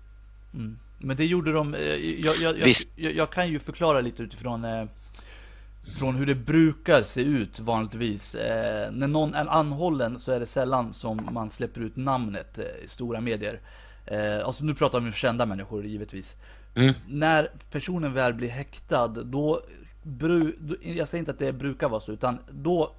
Mm. 0.57 0.79
Men 0.99 1.17
det 1.17 1.27
gjorde 1.27 1.53
de, 1.53 1.75
eh, 1.75 1.81
jag, 1.81 2.37
jag, 2.37 2.59
jag, 2.97 3.13
jag 3.15 3.31
kan 3.31 3.49
ju 3.49 3.59
förklara 3.59 4.01
lite 4.01 4.23
utifrån 4.23 4.65
eh, 4.65 4.85
från 5.95 6.17
hur 6.17 6.27
det 6.27 6.35
brukar 6.35 7.03
se 7.03 7.21
ut 7.21 7.61
vanligtvis. 7.61 8.35
Eh, 8.35 8.93
när 8.93 9.09
någon 9.09 9.35
är 9.35 9.47
anhållen 9.47 10.19
så 10.19 10.33
är 10.33 10.41
det 10.41 10.47
sällan 10.47 10.93
som 10.93 11.29
man 11.33 11.51
släpper 11.51 11.81
ut 11.81 11.97
namnet 11.97 12.59
eh, 12.59 12.85
i 12.85 12.89
stora 12.89 13.21
medier. 13.21 13.61
Eh, 14.07 14.47
alltså 14.47 14.65
nu 14.65 14.75
pratar 14.75 15.01
vi 15.01 15.07
om 15.07 15.13
kända 15.13 15.47
människor 15.47 15.87
givetvis. 15.87 16.35
Mm. 16.75 16.95
När 17.09 17.49
personen 17.71 18.13
väl 18.13 18.35
blir 18.35 18.49
häktad, 18.49 19.09
då, 19.09 19.61
bru, 20.03 20.57
då, 20.59 20.75
jag 20.83 21.09
säger 21.09 21.21
inte 21.21 21.31
att 21.31 21.39
det 21.39 21.53
brukar 21.53 21.89
vara 21.89 22.01
så, 22.01 22.13
utan 22.13 22.39
då 22.51 22.93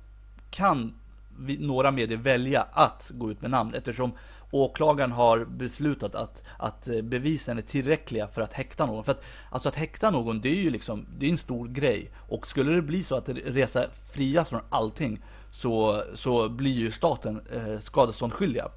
kan 0.49 0.93
vi, 1.39 1.57
några 1.57 1.91
medier 1.91 2.17
välja 2.17 2.67
att 2.71 3.11
gå 3.13 3.31
ut 3.31 3.41
med 3.41 3.51
namn 3.51 3.73
eftersom 3.73 4.11
åklagaren 4.51 5.11
har 5.11 5.45
beslutat 5.45 6.15
att, 6.15 6.43
att 6.57 6.87
eh, 6.87 7.01
bevisen 7.01 7.57
är 7.57 7.61
tillräckliga 7.61 8.27
för 8.27 8.41
att 8.41 8.53
häkta 8.53 8.85
någon. 8.85 9.03
För 9.03 9.11
att, 9.11 9.23
alltså 9.49 9.69
att 9.69 9.75
häkta 9.75 10.11
någon, 10.11 10.41
det 10.41 10.49
är 10.49 10.55
ju 10.55 10.69
liksom, 10.69 11.05
det 11.17 11.25
är 11.25 11.29
en 11.29 11.37
stor 11.37 11.67
grej. 11.67 12.11
Och 12.29 12.47
skulle 12.47 12.71
det 12.71 12.81
bli 12.81 13.03
så 13.03 13.15
att 13.15 13.29
Resa 13.29 13.85
frias 14.13 14.49
från 14.49 14.61
allting, 14.69 15.19
så, 15.51 16.03
så 16.13 16.49
blir 16.49 16.73
ju 16.73 16.91
staten 16.91 17.41
eh, 17.53 17.79
skadeståndsskyldiga. 17.79 18.67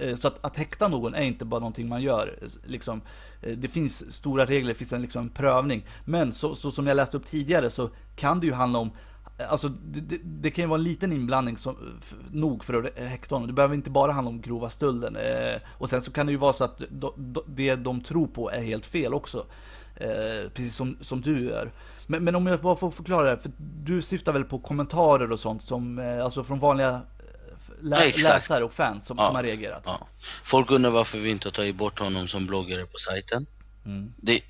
Eh, 0.00 0.14
Så 0.14 0.28
att, 0.28 0.44
att 0.44 0.56
häkta 0.56 0.88
någon 0.88 1.14
är 1.14 1.22
inte 1.22 1.44
bara 1.44 1.60
någonting 1.60 1.88
man 1.88 2.02
gör. 2.02 2.38
Eh, 2.42 2.48
liksom, 2.64 3.00
eh, 3.42 3.56
det 3.56 3.68
finns 3.68 4.14
stora 4.14 4.46
regler, 4.46 4.68
det 4.68 4.78
finns 4.78 4.92
en 4.92 5.02
liksom 5.02 5.28
prövning. 5.28 5.86
Men 6.04 6.32
så, 6.32 6.54
så 6.54 6.70
som 6.70 6.86
jag 6.86 6.94
läste 6.96 7.16
upp 7.16 7.26
tidigare 7.26 7.70
så 7.70 7.90
kan 8.16 8.40
det 8.40 8.46
ju 8.46 8.52
handla 8.52 8.78
om 8.78 8.90
Alltså 9.48 9.68
det, 9.68 10.00
det, 10.00 10.18
det 10.22 10.50
kan 10.50 10.62
ju 10.64 10.68
vara 10.68 10.78
en 10.78 10.84
liten 10.84 11.12
inblandning 11.12 11.56
som, 11.56 11.76
nog 12.32 12.64
för 12.64 12.74
att 12.74 12.98
häkta 12.98 13.34
honom. 13.34 13.46
Det 13.46 13.52
behöver 13.52 13.74
inte 13.74 13.90
bara 13.90 14.12
handla 14.12 14.28
om 14.28 14.40
grova 14.40 14.70
stölden. 14.70 15.16
Eh, 15.16 15.60
och 15.78 15.90
sen 15.90 16.02
så 16.02 16.10
kan 16.12 16.26
det 16.26 16.32
ju 16.32 16.38
vara 16.38 16.52
så 16.52 16.64
att 16.64 16.78
do, 16.90 17.12
do, 17.16 17.42
det 17.46 17.74
de 17.76 18.00
tror 18.00 18.26
på 18.26 18.50
är 18.50 18.62
helt 18.62 18.86
fel 18.86 19.14
också. 19.14 19.46
Eh, 19.96 20.50
precis 20.54 20.74
som, 20.76 20.96
som 21.00 21.20
du 21.20 21.44
gör. 21.44 21.70
Men, 22.06 22.24
men 22.24 22.34
om 22.34 22.46
jag 22.46 22.60
bara 22.60 22.76
får 22.76 22.90
förklara 22.90 23.30
det, 23.30 23.42
för 23.42 23.50
du 23.84 24.02
syftar 24.02 24.32
väl 24.32 24.44
på 24.44 24.58
kommentarer 24.58 25.32
och 25.32 25.38
sånt 25.38 25.62
som, 25.62 25.98
eh, 25.98 26.24
alltså 26.24 26.44
från 26.44 26.58
vanliga 26.58 26.88
eh, 26.90 27.02
lä, 27.82 28.04
Ja, 28.16 28.22
läsare 28.28 28.64
och 28.64 28.72
fans 28.72 29.06
som, 29.06 29.16
Ja. 29.18 29.26
som 29.26 29.36
har 29.36 29.42
reagerat? 29.42 29.82
Ja. 29.86 30.06
Folk 30.50 30.70
undrar 30.70 30.90
varför 30.90 31.18
vi 31.18 31.30
inte 31.30 31.48
har 31.48 31.52
tagit 31.52 31.76
bort 31.76 31.98
honom 31.98 32.28
som 32.28 32.46
bloggare 32.46 32.86
på 32.86 32.98
sajten. 32.98 33.46
Mm. 33.86 34.12
Det, 34.16 34.40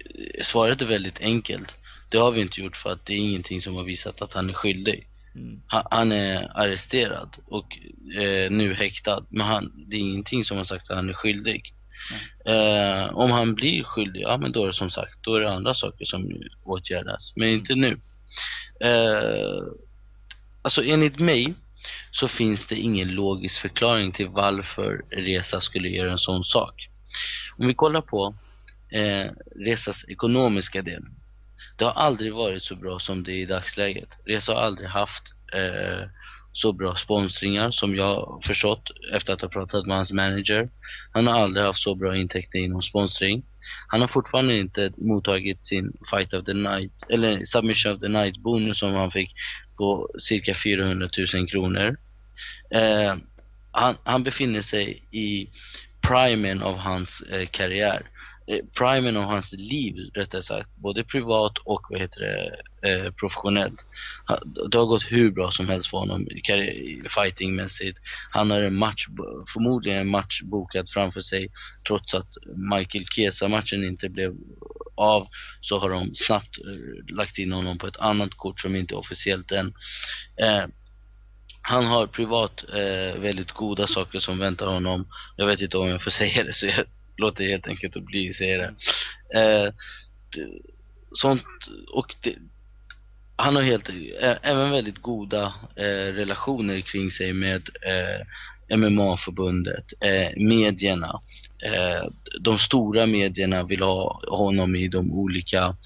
svaret 0.52 0.80
är 0.80 0.86
väldigt 0.86 1.20
enkelt. 1.20 1.68
Det 2.08 2.18
har 2.18 2.30
vi 2.30 2.40
inte 2.40 2.60
gjort 2.60 2.76
för 2.76 2.92
att 2.92 3.06
det 3.06 3.12
är 3.12 3.18
ingenting 3.18 3.62
som 3.62 3.74
har 3.74 3.84
visat 3.84 4.22
att 4.22 4.32
han 4.32 4.50
är 4.50 4.54
skyldig. 4.54 5.06
Mm. 5.34 5.62
Han, 5.66 5.82
han 5.90 6.12
är 6.12 6.58
arresterad 6.58 7.36
och 7.46 7.78
eh, 8.20 8.50
nu 8.50 8.74
häktad. 8.74 9.24
Men 9.28 9.46
han, 9.46 9.84
det 9.86 9.96
är 9.96 10.00
ingenting 10.00 10.44
som 10.44 10.56
har 10.56 10.64
sagt 10.64 10.90
att 10.90 10.96
han 10.96 11.08
är 11.08 11.12
skyldig. 11.12 11.74
Eh, 12.44 13.16
om 13.16 13.30
han 13.30 13.54
blir 13.54 13.84
skyldig, 13.84 14.20
ja 14.20 14.36
men 14.36 14.52
då 14.52 14.62
är 14.62 14.66
det 14.66 14.72
som 14.72 14.90
sagt, 14.90 15.22
då 15.22 15.34
är 15.34 15.40
det 15.40 15.50
andra 15.50 15.74
saker 15.74 16.04
som 16.04 16.42
åtgärdas. 16.64 17.32
Men 17.36 17.48
inte 17.48 17.74
nu. 17.74 18.00
Eh, 18.80 19.62
alltså 20.62 20.84
enligt 20.84 21.18
mig 21.18 21.54
så 22.10 22.28
finns 22.28 22.66
det 22.68 22.76
ingen 22.76 23.08
logisk 23.08 23.60
förklaring 23.60 24.12
till 24.12 24.28
varför 24.28 25.04
Resa 25.10 25.60
skulle 25.60 25.88
göra 25.88 26.12
en 26.12 26.18
sån 26.18 26.44
sak. 26.44 26.88
Om 27.58 27.66
vi 27.66 27.74
kollar 27.74 28.00
på 28.00 28.34
eh, 28.90 29.30
Resas 29.56 30.04
ekonomiska 30.08 30.82
del. 30.82 31.02
Det 31.78 31.84
har 31.84 31.92
aldrig 31.92 32.34
varit 32.34 32.62
så 32.62 32.76
bra 32.76 32.98
som 32.98 33.24
det 33.24 33.32
är 33.32 33.42
i 33.42 33.46
dagsläget. 33.46 34.08
Resa 34.26 34.52
har 34.52 34.60
aldrig 34.60 34.88
haft 34.88 35.22
eh, 35.54 36.08
så 36.52 36.72
bra 36.72 36.94
sponsringar 36.94 37.70
som 37.70 37.96
jag 37.96 38.04
har 38.04 38.40
förstått 38.46 38.90
efter 39.12 39.32
att 39.32 39.40
ha 39.40 39.48
pratat 39.48 39.86
med 39.86 39.96
hans 39.96 40.12
manager. 40.12 40.68
Han 41.12 41.26
har 41.26 41.40
aldrig 41.40 41.66
haft 41.66 41.82
så 41.82 41.94
bra 41.94 42.16
intäkter 42.16 42.58
inom 42.58 42.82
sponsring. 42.82 43.42
Han 43.88 44.00
har 44.00 44.08
fortfarande 44.08 44.58
inte 44.58 44.92
mottagit 44.96 45.64
sin 45.64 45.92
Fight 46.10 46.34
of 46.34 46.44
the 46.44 46.52
Night, 46.52 46.92
eller 47.08 47.44
Submission 47.44 47.92
of 47.92 48.00
the 48.00 48.08
Night 48.08 48.36
bonus 48.38 48.78
som 48.78 48.94
han 48.94 49.10
fick 49.10 49.30
på 49.76 50.08
cirka 50.28 50.54
400 50.64 51.08
000 51.34 51.48
kronor. 51.48 51.96
Eh, 52.70 53.16
han, 53.72 53.96
han 54.04 54.22
befinner 54.22 54.62
sig 54.62 55.02
i 55.10 55.50
primen 56.00 56.62
av 56.62 56.76
hans 56.76 57.20
eh, 57.20 57.46
karriär. 57.46 58.02
Eh, 58.50 58.64
primen 58.78 59.16
av 59.16 59.24
hans 59.24 59.52
liv, 59.52 59.94
rättare 60.14 60.42
sagt. 60.42 60.76
Både 60.76 61.04
privat 61.04 61.58
och 61.58 61.82
vad 61.90 62.00
heter 62.00 62.20
det, 62.20 62.56
eh, 62.88 63.12
professionellt. 63.12 63.84
Det 64.70 64.78
har 64.78 64.86
gått 64.86 65.02
hur 65.02 65.30
bra 65.30 65.50
som 65.50 65.68
helst 65.68 65.90
för 65.90 65.98
honom 65.98 66.26
fightingmässigt. 67.14 67.98
Han 68.30 68.50
har 68.50 68.62
en 68.62 68.74
match, 68.74 69.06
förmodligen 69.52 69.98
en 69.98 70.08
match 70.08 70.42
bokad 70.42 70.90
framför 70.90 71.20
sig. 71.20 71.48
Trots 71.88 72.14
att 72.14 72.28
Michael 72.74 73.06
Kesa-matchen 73.06 73.84
inte 73.84 74.08
blev 74.08 74.34
av 74.94 75.28
så 75.60 75.78
har 75.78 75.90
de 75.90 76.14
snabbt 76.14 76.58
eh, 76.58 77.14
lagt 77.16 77.38
in 77.38 77.52
honom 77.52 77.78
på 77.78 77.86
ett 77.86 77.96
annat 77.96 78.34
kort 78.34 78.60
som 78.60 78.76
inte 78.76 78.94
är 78.94 78.98
officiellt 78.98 79.52
än. 79.52 79.74
Eh, 80.40 80.64
han 81.62 81.86
har 81.86 82.06
privat 82.06 82.64
eh, 82.68 83.20
väldigt 83.20 83.52
goda 83.52 83.86
saker 83.86 84.20
som 84.20 84.38
väntar 84.38 84.66
honom. 84.66 85.08
Jag 85.36 85.46
vet 85.46 85.60
inte 85.60 85.78
om 85.78 85.88
jag 85.88 86.02
får 86.02 86.10
säga 86.10 86.44
det 86.44 86.54
så 86.54 86.66
jag 86.66 86.84
Låt 87.18 87.36
det 87.36 87.44
helt 87.44 87.66
enkelt 87.66 87.96
att 87.96 88.04
bli 88.04 88.34
säga 88.34 88.58
det. 88.58 88.74
Eh, 89.40 89.72
sånt, 91.12 91.42
och 91.92 92.14
det, 92.22 92.34
han 93.36 93.56
har 93.56 93.62
helt, 93.62 93.90
även 94.42 94.70
väldigt 94.70 94.98
goda 94.98 95.54
eh, 95.76 96.12
relationer 96.14 96.80
kring 96.80 97.10
sig 97.10 97.32
med 97.32 97.68
eh, 97.82 98.76
MMA-förbundet, 98.76 99.84
eh, 100.00 100.42
medierna. 100.42 101.20
Eh, 101.64 102.08
de 102.40 102.58
stora 102.58 103.06
medierna 103.06 103.62
vill 103.62 103.82
ha 103.82 104.20
honom 104.28 104.76
i 104.76 104.88
de 104.88 105.12
olika 105.12 105.76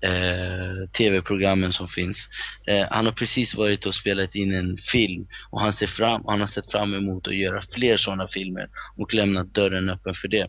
eh, 0.00 0.88
tv-programmen 0.96 1.72
som 1.72 1.88
finns. 1.88 2.18
Eh, 2.66 2.86
han 2.90 3.04
har 3.04 3.12
precis 3.12 3.54
varit 3.54 3.86
och 3.86 3.94
spelat 3.94 4.34
in 4.34 4.54
en 4.54 4.76
film 4.92 5.26
och 5.50 5.60
han 5.60 5.72
ser 5.72 5.86
fram, 5.86 6.22
han 6.26 6.40
har 6.40 6.46
sett 6.46 6.70
fram 6.70 6.94
emot 6.94 7.28
att 7.28 7.36
göra 7.36 7.62
fler 7.74 7.96
sådana 7.96 8.28
filmer 8.28 8.68
och 8.96 9.14
lämnat 9.14 9.54
dörren 9.54 9.90
öppen 9.90 10.14
för 10.14 10.28
det. 10.28 10.46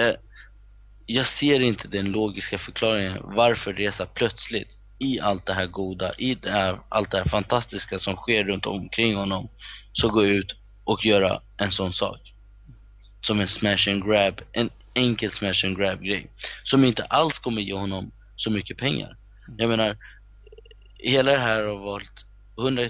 Eh, 0.00 0.14
jag 1.06 1.26
ser 1.26 1.60
inte 1.60 1.88
den 1.88 2.12
logiska 2.12 2.58
förklaringen 2.58 3.18
varför 3.22 3.72
Resa 3.72 4.06
plötsligt 4.06 4.68
i 4.98 5.20
allt 5.20 5.46
det 5.46 5.54
här 5.54 5.66
goda, 5.66 6.14
i 6.18 6.34
det 6.34 6.50
här, 6.50 6.80
allt 6.88 7.10
det 7.10 7.18
här 7.18 7.28
fantastiska 7.30 7.98
som 7.98 8.16
sker 8.16 8.44
runt 8.44 8.66
omkring 8.66 9.16
honom 9.16 9.48
så 9.92 10.08
gå 10.08 10.24
ut 10.24 10.54
och 10.84 11.04
göra 11.04 11.40
en 11.56 11.72
sån 11.72 11.92
sak. 11.92 12.20
Som 13.22 13.40
en 13.40 13.48
smash 13.48 13.88
and 13.88 14.04
grab, 14.04 14.40
en 14.52 14.70
enkel 14.94 15.32
smash 15.32 15.64
and 15.64 15.78
grab 15.78 16.02
grej. 16.02 16.30
Som 16.64 16.84
inte 16.84 17.04
alls 17.04 17.38
kommer 17.38 17.62
ge 17.62 17.74
honom 17.74 18.12
så 18.36 18.50
mycket 18.50 18.76
pengar. 18.76 19.16
Jag 19.58 19.68
menar, 19.68 19.96
hela 20.98 21.32
det 21.32 21.38
här 21.38 21.62
har 21.62 21.78
varit 21.78 22.24
100, 22.60 22.88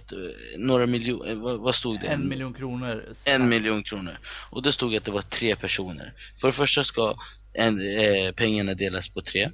några 0.59 0.87
miljoner, 0.87 1.35
vad, 1.35 1.61
vad 1.61 1.75
stod 1.75 2.01
det? 2.01 2.07
En 2.07 2.29
miljon 2.29 2.55
kronor. 2.55 3.05
En 3.27 3.49
miljon 3.49 3.83
kronor. 3.83 4.19
Och 4.51 4.63
det 4.63 4.73
stod 4.73 4.97
att 4.97 5.05
det 5.05 5.11
var 5.11 5.23
tre 5.23 5.57
personer. 5.57 6.13
För 6.41 6.49
det 6.49 6.53
första 6.53 6.85
ska 6.85 7.17
en, 7.53 7.99
eh, 7.99 8.33
pengarna 8.33 8.75
delas 8.75 9.09
på 9.09 9.21
tre. 9.21 9.51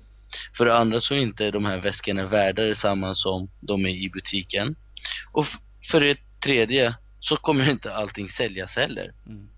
För 0.57 0.65
det 0.65 0.77
andra 0.77 1.01
så 1.01 1.15
är 1.15 1.19
inte 1.19 1.51
de 1.51 1.65
här 1.65 1.79
väskorna 1.79 2.27
värda 2.27 2.63
detsamma 2.63 3.15
som 3.15 3.49
de 3.61 3.87
är 3.87 3.91
i 3.91 4.11
butiken. 4.11 4.77
Och 5.33 5.47
för 5.91 6.01
det 6.01 6.19
tredje 6.45 6.95
så 7.21 7.37
kommer 7.37 7.71
inte 7.71 7.95
allting 7.95 8.29
säljas 8.29 8.77
heller. 8.77 9.13
Mm. 9.27 9.49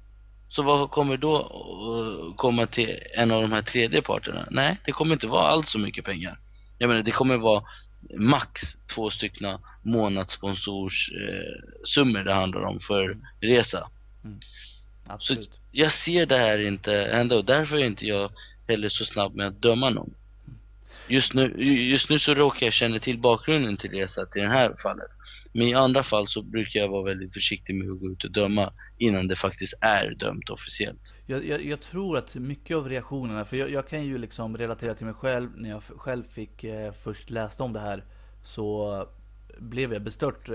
Så 0.49 0.63
vad 0.63 0.91
kommer 0.91 1.17
då 1.17 1.37
att 1.37 2.37
komma 2.37 2.67
till 2.67 2.99
en 3.15 3.31
av 3.31 3.43
de 3.43 3.53
här 3.53 3.63
tredje 3.63 4.03
parterna? 4.03 4.49
Nej, 4.51 4.77
det 4.85 4.93
kommer 4.93 5.15
inte 5.15 5.27
vara 5.27 5.49
alls 5.49 5.71
så 5.71 5.79
mycket 5.79 6.05
pengar. 6.05 6.39
Jag 6.79 6.89
menar, 6.89 7.03
det 7.03 7.11
kommer 7.11 7.37
vara 7.37 7.63
max 8.19 8.63
två 8.95 9.11
styckna 9.11 9.61
månadssponsorssummor 9.83 12.19
eh, 12.19 12.25
det 12.25 12.35
handlar 12.35 12.61
om 12.61 12.81
för 12.81 13.19
resa. 13.41 13.91
Absolut. 15.07 15.51
Jag 15.73 15.93
ser 15.93 16.27
det 16.27 16.39
här 16.39 16.59
inte 16.59 17.11
hända 17.13 17.37
och 17.37 17.45
därför 17.45 17.77
är 17.77 17.85
inte 17.85 18.07
jag 18.07 18.33
heller 18.69 18.89
så 18.89 19.05
snabb 19.05 19.35
med 19.35 19.47
att 19.47 19.63
döma 19.63 19.91
någon. 19.91 20.15
Just 21.09 21.35
nu, 21.35 21.65
just 21.91 22.09
nu 22.09 22.19
så 22.19 22.35
råkar 22.35 22.67
jag 22.67 22.73
känna 22.73 22.99
till 22.99 23.19
bakgrunden 23.19 23.77
till 23.77 23.91
Reza 23.91 24.27
till 24.27 24.43
det 24.43 24.49
här 24.49 24.75
fallet. 24.83 25.11
Men 25.53 25.69
i 25.69 25.75
andra 25.75 26.05
fall 26.05 26.29
så 26.29 26.43
brukar 26.43 26.81
jag 26.81 26.89
vara 26.89 27.03
väldigt 27.03 27.33
försiktig 27.33 27.75
med 27.75 27.91
att 27.91 28.01
gå 28.01 28.11
ut 28.11 28.25
och 28.25 28.33
döma 28.33 28.73
innan 28.99 29.29
det 29.29 29.37
faktiskt 29.37 29.75
är 29.81 30.15
dömt 30.15 30.51
officiellt. 30.51 31.15
Jag, 31.27 31.47
jag, 31.47 31.65
jag 31.65 31.81
tror 31.81 32.19
att 32.19 32.35
mycket 32.35 32.77
av 32.77 32.89
reaktionerna, 32.89 33.45
för 33.45 33.57
jag, 33.57 33.71
jag, 33.71 33.89
kan 33.89 34.05
ju 34.05 34.19
liksom 34.19 34.57
relatera 34.57 34.95
till 34.95 35.07
mig 35.07 35.15
själv 35.15 35.51
när 35.57 35.69
jag 35.69 35.83
själv 35.83 36.25
fick 36.31 36.65
eh, 36.65 36.93
först 36.93 37.31
läst 37.31 37.61
om 37.61 37.73
det 37.73 37.81
här. 37.81 38.05
Så 38.45 39.07
blev 39.59 39.93
jag 39.93 40.03
bestört. 40.03 40.49
Eh, 40.49 40.55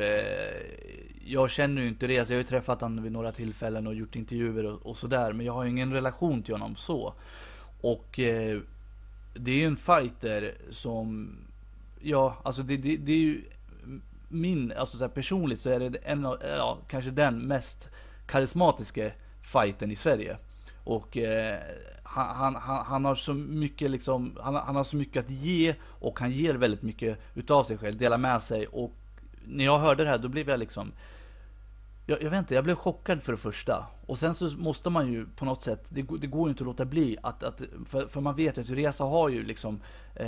jag 1.26 1.52
känner 1.52 1.82
ju 1.82 1.88
inte 1.88 2.08
det, 2.08 2.20
alltså, 2.20 2.34
jag 2.34 2.38
har 2.38 2.44
ju 2.44 2.48
träffat 2.48 2.82
honom 2.82 3.04
vid 3.04 3.12
några 3.12 3.32
tillfällen 3.32 3.88
och 3.88 3.94
gjort 3.94 4.16
intervjuer 4.16 4.66
och, 4.66 4.86
och 4.86 4.98
sådär. 4.98 5.34
Men 5.34 5.46
jag 5.46 5.54
har 5.54 5.64
ju 5.64 5.70
ingen 5.70 5.94
relation 5.94 6.44
till 6.44 6.54
honom 6.54 6.76
så. 6.76 7.14
Och 7.82 8.20
eh, 8.20 8.60
det 9.34 9.52
är 9.52 9.56
ju 9.56 9.66
en 9.66 9.78
fighter 9.78 10.54
som, 10.72 11.36
ja 12.02 12.38
alltså 12.44 12.64
det, 12.64 12.78
det, 12.78 12.98
det 12.98 13.12
är 13.12 13.18
ju 13.18 13.42
min, 14.34 14.74
alltså 14.78 14.98
så 14.98 15.04
här, 15.04 15.12
personligt 15.12 15.62
så 15.62 15.70
är 15.70 15.80
det 15.80 15.98
en 15.98 16.26
av, 16.26 16.38
ja, 16.42 16.78
kanske 16.88 17.12
den 17.12 17.40
mest 17.40 17.90
karismatiska 18.26 19.12
fighten 19.42 19.92
i 19.92 19.96
Sverige. 19.96 20.38
Och 20.84 21.18
eh, 21.18 21.60
han, 22.04 22.56
han, 22.56 22.86
han, 22.86 23.06
har 23.06 23.16
så 23.16 23.34
mycket 23.34 23.92
liksom, 23.92 24.38
han, 24.42 24.56
han, 24.56 24.76
har 24.76 24.84
så 24.84 24.96
mycket 24.96 25.26
att 25.26 25.32
ge 25.32 25.76
och 25.84 26.20
han 26.20 26.32
ger 26.32 26.54
väldigt 26.56 26.82
mycket 26.82 27.20
utav 27.36 27.64
sig 27.64 27.78
själv, 27.78 27.98
delar 27.98 28.18
med 28.18 28.44
sig 28.44 28.68
och 28.68 28.92
när 29.46 29.66
jag 29.66 29.80
hörde 29.80 30.04
det 30.04 30.10
här 30.10 30.18
då 30.18 30.28
blev 30.28 30.50
jag 30.50 30.60
liksom 30.60 30.92
jag, 32.06 32.24
jag 32.24 32.30
vet 32.30 32.40
inte, 32.40 32.56
jag 32.56 32.64
blev 32.64 32.76
chockad 32.76 33.24
för 33.24 33.32
det 33.32 33.38
första. 33.38 33.86
Och 34.06 34.20
sen 34.20 34.36
så 34.36 34.50
måste 34.58 34.90
man 34.90 35.12
ju 35.12 35.26
på 35.26 35.46
något 35.46 35.62
sätt, 35.62 35.86
det, 35.90 36.02
det 36.02 36.28
går 36.28 36.48
ju 36.48 36.50
inte 36.50 36.64
att 36.64 36.68
låta 36.68 36.86
bli 36.86 37.18
att, 37.24 37.44
att 37.44 37.62
för, 37.86 38.08
för 38.08 38.22
man 38.22 38.36
vet 38.36 38.58
att 38.58 38.70
Reza 38.70 39.04
har 39.04 39.30
ju 39.30 39.44
liksom 39.44 39.82
eh, 40.16 40.28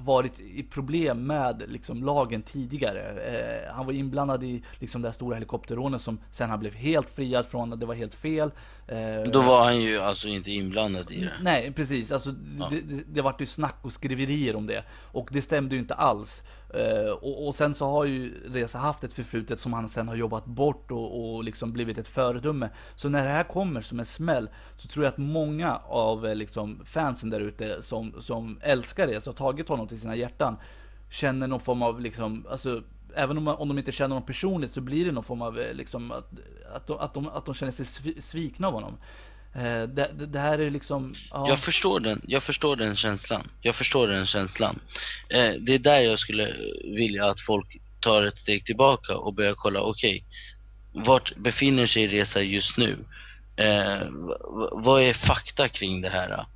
varit 0.00 0.40
i 0.40 0.62
problem 0.62 1.26
med 1.26 1.62
liksom, 1.68 2.04
lagen 2.04 2.42
tidigare. 2.42 3.00
Eh, 3.00 3.74
han 3.74 3.86
var 3.86 3.92
inblandad 3.92 4.44
i 4.44 4.62
liksom, 4.78 5.02
det 5.02 5.08
här 5.08 5.12
stora 5.12 5.34
helikopterrånet 5.34 6.02
som 6.02 6.18
sen 6.30 6.50
han 6.50 6.60
blev 6.60 6.74
helt 6.74 7.10
friad 7.10 7.46
från, 7.46 7.72
att 7.72 7.80
det 7.80 7.86
var 7.86 7.94
helt 7.94 8.14
fel. 8.14 8.50
Eh, 8.86 9.30
Då 9.32 9.42
var 9.42 9.64
han 9.64 9.80
ju 9.80 9.98
alltså 9.98 10.28
inte 10.28 10.50
inblandad 10.50 11.10
i 11.10 11.20
det. 11.20 11.32
Nej, 11.42 11.72
precis. 11.72 12.12
Alltså, 12.12 12.34
ja. 12.58 12.68
det, 12.70 12.80
det, 12.80 13.02
det 13.06 13.22
vart 13.22 13.40
ju 13.40 13.46
snack 13.46 13.78
och 13.82 13.92
skriverier 13.92 14.56
om 14.56 14.66
det. 14.66 14.84
Och 15.12 15.28
det 15.32 15.42
stämde 15.42 15.74
ju 15.74 15.80
inte 15.80 15.94
alls. 15.94 16.42
Eh, 16.74 17.10
och, 17.10 17.46
och, 17.46 17.54
sen 17.54 17.74
så 17.74 17.90
har 17.90 18.04
ju 18.04 18.34
Reza 18.48 18.78
haft 18.78 19.04
ett 19.04 19.14
förflutet 19.14 19.60
som 19.60 19.72
han 19.72 19.88
sen 19.88 20.08
har 20.08 20.14
jobbat 20.14 20.44
bort 20.44 20.90
och, 20.90 21.34
och 21.34 21.44
liksom 21.44 21.72
blivit 21.72 21.98
ett 21.98 22.08
föredöme. 22.08 22.68
Så 22.96 23.08
när 23.08 23.24
det 23.24 23.30
här 23.30 23.44
kommer 23.44 23.80
som 23.82 24.00
en 24.00 24.06
smäll 24.06 24.48
så 24.76 24.88
tror 24.88 25.04
jag 25.04 25.12
att 25.12 25.18
många 25.18 25.76
av 25.88 26.26
eh, 26.26 26.34
liksom, 26.34 26.80
fansen 26.84 27.30
där 27.30 27.40
ute 27.40 27.82
som, 27.82 28.14
som 28.20 28.58
älskar 28.62 29.06
Reza 29.06 29.30
och 29.30 29.36
tagit 29.36 29.68
honom 29.68 29.88
till 29.88 30.00
sina 30.00 30.16
hjärtan 30.16 30.56
känner 31.10 31.46
någon 31.46 31.60
form 31.60 31.82
av 31.82 32.00
liksom, 32.00 32.46
alltså 32.50 32.82
även 33.14 33.38
om, 33.38 33.48
om 33.48 33.68
de 33.68 33.78
inte 33.78 33.92
känner 33.92 34.14
honom 34.14 34.26
personligt 34.26 34.72
så 34.72 34.80
blir 34.80 35.04
det 35.04 35.12
någon 35.12 35.24
form 35.24 35.42
av 35.42 35.58
eh, 35.58 35.74
liksom 35.74 36.12
att, 36.12 36.30
att, 36.74 36.86
de, 36.86 36.98
att, 36.98 37.14
de, 37.14 37.28
att 37.28 37.46
de 37.46 37.54
känner 37.54 37.72
sig 37.72 37.86
svikna 38.22 38.68
av 38.68 38.74
honom. 38.74 38.96
Eh, 39.54 39.82
det, 39.82 40.10
det, 40.18 40.26
det, 40.26 40.38
här 40.38 40.58
är 40.58 40.70
liksom... 40.70 41.14
Ja. 41.30 41.48
Jag 41.48 41.58
förstår 41.64 42.00
den, 42.00 42.20
jag 42.26 42.42
förstår 42.42 42.76
den 42.76 42.96
känslan. 42.96 43.50
Jag 43.60 43.76
förstår 43.76 44.08
den 44.08 44.26
känslan. 44.26 44.80
Eh, 45.28 45.52
det 45.60 45.74
är 45.74 45.78
där 45.78 46.00
jag 46.00 46.18
skulle 46.18 46.56
vilja 46.84 47.26
att 47.26 47.40
folk 47.40 47.76
tar 48.00 48.22
ett 48.22 48.38
steg 48.38 48.66
tillbaka 48.66 49.16
och 49.16 49.34
börjar 49.34 49.54
kolla, 49.54 49.80
okej, 49.80 50.24
okay, 50.90 51.04
vart 51.04 51.36
befinner 51.36 51.86
sig 51.86 52.06
Resa 52.06 52.40
just 52.40 52.76
nu? 52.76 52.98
Eh, 53.56 54.06
vad 54.72 55.02
är 55.02 55.14
fakta 55.14 55.68
kring 55.68 56.00
det 56.00 56.10
här? 56.10 56.46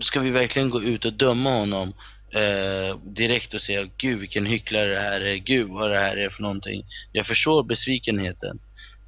Ska 0.00 0.20
vi 0.20 0.30
verkligen 0.30 0.70
gå 0.70 0.82
ut 0.82 1.04
och 1.04 1.12
döma 1.12 1.50
honom 1.50 1.92
eh, 2.30 2.98
direkt 2.98 3.54
och 3.54 3.60
säga, 3.60 3.88
gud 3.96 4.18
vilken 4.18 4.46
hycklare 4.46 4.94
det 4.94 5.00
här 5.00 5.20
är, 5.20 5.36
gud 5.36 5.68
vad 5.68 5.90
det 5.90 5.98
här 5.98 6.16
är 6.16 6.30
för 6.30 6.42
någonting. 6.42 6.84
Jag 7.12 7.26
förstår 7.26 7.62
besvikenheten. 7.62 8.58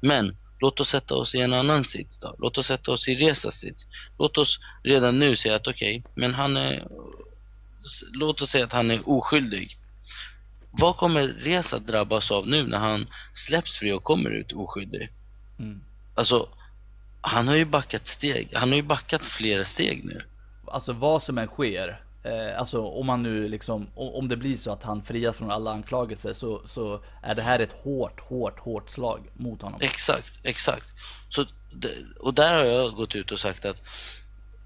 Men 0.01 0.35
Låt 0.59 0.79
oss 0.79 0.89
sätta 0.89 1.15
oss 1.15 1.35
i 1.35 1.39
en 1.41 1.53
annan 1.53 1.83
sits 1.83 2.19
då. 2.19 2.35
Låt 2.39 2.57
oss 2.57 2.67
sätta 2.67 2.91
oss 2.91 3.07
i 3.07 3.15
Resas 3.15 3.59
sits. 3.59 3.85
Låt 4.17 4.37
oss 4.37 4.59
redan 4.83 5.19
nu 5.19 5.35
säga 5.35 5.55
att 5.55 5.67
okej, 5.67 5.99
okay, 5.99 6.11
men 6.15 6.33
han 6.33 6.57
är... 6.57 6.87
Låt 8.13 8.41
oss 8.41 8.49
säga 8.49 8.65
att 8.65 8.71
han 8.71 8.91
är 8.91 9.09
oskyldig. 9.09 9.77
Vad 10.71 10.97
kommer 10.97 11.27
Resa 11.27 11.79
drabbas 11.79 12.31
av 12.31 12.47
nu 12.47 12.67
när 12.67 12.77
han 12.77 13.07
släpps 13.47 13.77
fri 13.77 13.91
och 13.91 14.03
kommer 14.03 14.29
ut 14.29 14.51
oskyldig? 14.51 15.09
Mm. 15.59 15.81
Alltså, 16.15 16.49
han 17.21 17.47
har 17.47 17.55
ju 17.55 17.65
backat 17.65 18.07
steg. 18.07 18.49
Han 18.53 18.69
har 18.69 18.75
ju 18.75 18.81
backat 18.81 19.21
flera 19.25 19.65
steg 19.65 20.05
nu. 20.05 20.21
Alltså 20.67 20.93
vad 20.93 21.23
som 21.23 21.37
än 21.37 21.47
sker 21.47 22.01
Eh, 22.23 22.59
alltså 22.59 22.81
om 22.81 23.05
man 23.05 23.23
nu 23.23 23.47
liksom, 23.47 23.87
om 23.95 24.27
det 24.27 24.37
blir 24.37 24.57
så 24.57 24.71
att 24.71 24.83
han 24.83 25.03
frias 25.03 25.37
från 25.37 25.51
alla 25.51 25.71
anklagelser 25.71 26.33
så, 26.33 26.67
så 26.67 27.03
är 27.23 27.35
det 27.35 27.41
här 27.41 27.59
ett 27.59 27.73
hårt, 27.83 28.19
hårt, 28.19 28.59
hårt 28.59 28.89
slag 28.89 29.19
mot 29.33 29.61
honom. 29.61 29.81
Exakt, 29.81 30.33
exakt. 30.43 30.87
Så, 31.29 31.45
och 32.19 32.33
där 32.33 32.53
har 32.53 32.65
jag 32.65 32.93
gått 32.93 33.15
ut 33.15 33.31
och 33.31 33.39
sagt 33.39 33.65
att 33.65 33.81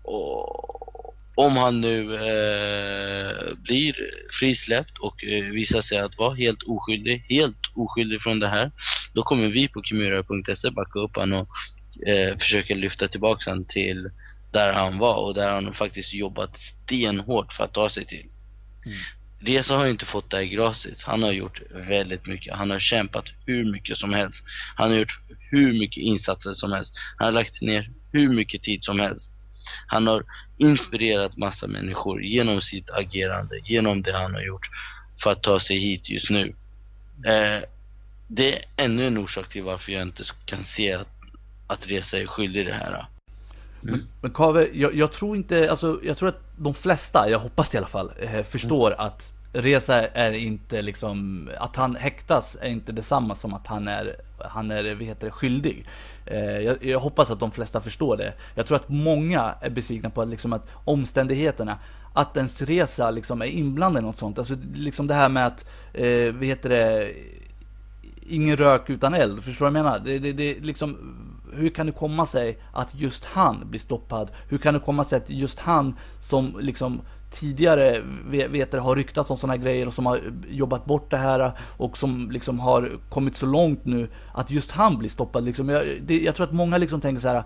och, 0.03 1.13
om 1.35 1.57
han 1.57 1.81
nu 1.81 2.15
eh, 2.15 3.55
blir 3.55 3.95
frisläppt 4.39 4.97
och 4.99 5.23
eh, 5.23 5.43
visar 5.43 5.81
sig 5.81 5.97
att 5.97 6.17
vara 6.17 6.35
helt 6.35 6.63
oskyldig, 6.63 7.25
helt 7.29 7.59
oskyldig 7.75 8.21
från 8.21 8.39
det 8.39 8.49
här, 8.49 8.71
då 9.13 9.23
kommer 9.23 9.47
vi 9.47 9.67
på 9.67 9.81
kimura.se 9.83 10.69
backa 10.69 10.99
upp 10.99 11.15
honom 11.15 11.39
och 11.39 12.07
eh, 12.07 12.37
försöka 12.37 12.75
lyfta 12.75 13.07
tillbaka 13.07 13.49
honom 13.49 13.65
till 13.65 14.09
där 14.53 14.73
han 14.73 14.97
var 14.97 15.15
och 15.15 15.33
där 15.33 15.51
han 15.51 15.73
faktiskt 15.73 16.13
jobbat 16.13 16.51
stenhårt 16.83 17.53
för 17.53 17.63
att 17.63 17.73
ta 17.73 17.89
sig 17.89 18.05
till. 18.05 18.25
Mm. 18.85 18.97
Reza 19.39 19.75
har 19.75 19.87
inte 19.87 20.05
fått 20.05 20.31
det 20.31 20.37
här 20.37 20.43
gratis. 20.43 21.03
Han 21.03 21.23
har 21.23 21.31
gjort 21.31 21.61
väldigt 21.71 22.25
mycket. 22.25 22.55
Han 22.55 22.69
har 22.69 22.79
kämpat 22.79 23.25
hur 23.45 23.71
mycket 23.71 23.97
som 23.97 24.13
helst. 24.13 24.43
Han 24.75 24.91
har 24.91 24.97
gjort 24.97 25.19
hur 25.51 25.73
mycket 25.79 26.03
insatser 26.03 26.53
som 26.53 26.71
helst. 26.71 26.93
Han 27.17 27.25
har 27.25 27.31
lagt 27.31 27.61
ner 27.61 27.89
hur 28.11 28.29
mycket 28.29 28.63
tid 28.63 28.83
som 28.83 28.99
helst. 28.99 29.29
Han 29.87 30.07
har 30.07 30.23
inspirerat 30.57 31.37
massa 31.37 31.67
människor 31.67 32.23
genom 32.23 32.61
sitt 32.61 32.89
agerande, 32.89 33.59
genom 33.65 34.01
det 34.01 34.13
han 34.13 34.33
har 34.33 34.41
gjort 34.41 34.69
för 35.23 35.31
att 35.31 35.43
ta 35.43 35.59
sig 35.59 35.79
hit 35.79 36.09
just 36.09 36.29
nu. 36.29 36.55
Eh, 37.25 37.63
det 38.27 38.55
är 38.55 38.65
ännu 38.77 39.07
en 39.07 39.17
orsak 39.17 39.49
till 39.49 39.63
varför 39.63 39.91
jag 39.91 40.01
inte 40.01 40.23
kan 40.45 40.65
se 40.65 40.93
att, 40.93 41.07
att 41.67 41.87
Reza 41.87 42.17
är 42.17 42.27
skyldig 42.27 42.61
i 42.61 42.63
det 42.63 42.73
här. 42.73 43.07
Men, 43.83 44.07
men 44.21 44.31
Kave, 44.31 44.67
jag, 44.73 44.95
jag, 44.95 45.11
tror 45.11 45.37
inte, 45.37 45.71
alltså 45.71 45.99
jag 46.03 46.17
tror 46.17 46.29
att 46.29 46.41
de 46.57 46.73
flesta, 46.73 47.29
jag 47.29 47.39
hoppas 47.39 47.69
det 47.69 47.75
i 47.75 47.77
alla 47.77 47.87
fall, 47.87 48.11
eh, 48.19 48.43
förstår 48.43 48.87
mm. 48.87 49.05
att 49.05 49.33
Reza 49.53 50.07
är 50.07 50.31
inte 50.31 50.81
liksom, 50.81 51.49
att 51.57 51.75
han 51.75 51.95
häktas 51.95 52.57
är 52.61 52.69
inte 52.69 52.91
detsamma 52.91 53.35
som 53.35 53.53
att 53.53 53.67
han 53.67 53.87
är, 53.87 54.15
han 54.39 54.71
är, 54.71 54.95
vad 54.95 55.03
heter 55.03 55.25
det, 55.25 55.31
skyldig. 55.31 55.85
Eh, 56.25 56.59
jag, 56.59 56.85
jag, 56.85 56.99
hoppas 56.99 57.31
att 57.31 57.39
de 57.39 57.51
flesta 57.51 57.81
förstår 57.81 58.17
det. 58.17 58.33
Jag 58.55 58.67
tror 58.67 58.75
att 58.75 58.89
många 58.89 59.55
är 59.61 59.69
besvikna 59.69 60.09
på 60.09 60.25
liksom 60.25 60.53
att 60.53 60.67
omständigheterna, 60.85 61.77
att 62.13 62.37
ens 62.37 62.61
resa 62.61 63.11
liksom 63.11 63.41
är 63.41 63.45
inblandad 63.45 64.03
i 64.03 64.05
något 64.05 64.17
sånt. 64.17 64.39
Alltså 64.39 64.55
liksom 64.75 65.07
det 65.07 65.13
här 65.13 65.29
med 65.29 65.45
att, 65.45 65.65
eh, 65.93 66.33
vad 66.33 66.45
heter 66.45 66.69
det, 66.69 67.13
ingen 68.21 68.57
rök 68.57 68.89
utan 68.89 69.13
eld. 69.13 69.43
Förstår 69.43 69.65
du 69.65 69.71
vad 69.71 69.79
jag 69.79 69.85
menar? 69.85 69.99
Det, 69.99 70.19
det, 70.19 70.33
det 70.33 70.59
liksom, 70.59 71.15
hur 71.55 71.69
kan 71.69 71.85
det 71.85 71.91
komma 71.91 72.25
sig 72.25 72.57
att 72.71 72.95
just 72.95 73.25
han 73.25 73.69
blir 73.69 73.79
stoppad? 73.79 74.31
Hur 74.49 74.57
kan 74.57 74.73
det 74.73 74.79
komma 74.79 75.03
sig 75.03 75.17
att 75.17 75.29
just 75.29 75.59
han 75.59 75.95
som 76.21 76.55
liksom 76.59 77.01
tidigare 77.31 78.01
vet, 78.29 78.73
har 78.73 78.95
ryktats 78.95 79.29
om 79.29 79.37
sådana 79.37 79.57
grejer 79.57 79.87
och 79.87 79.93
som 79.93 80.05
har 80.05 80.21
jobbat 80.49 80.85
bort 80.85 81.11
det 81.11 81.17
här 81.17 81.51
och 81.77 81.97
som 81.97 82.31
liksom 82.31 82.59
har 82.59 82.99
kommit 83.09 83.37
så 83.37 83.45
långt 83.45 83.85
nu 83.85 84.09
att 84.33 84.51
just 84.51 84.71
han 84.71 84.97
blir 84.97 85.09
stoppad. 85.09 85.45
Liksom. 85.45 85.69
Jag, 85.69 85.85
det, 86.01 86.19
jag 86.19 86.35
tror 86.35 86.47
att 86.47 86.53
många 86.53 86.77
liksom 86.77 87.01
tänker 87.01 87.21
så 87.21 87.27
här 87.27 87.43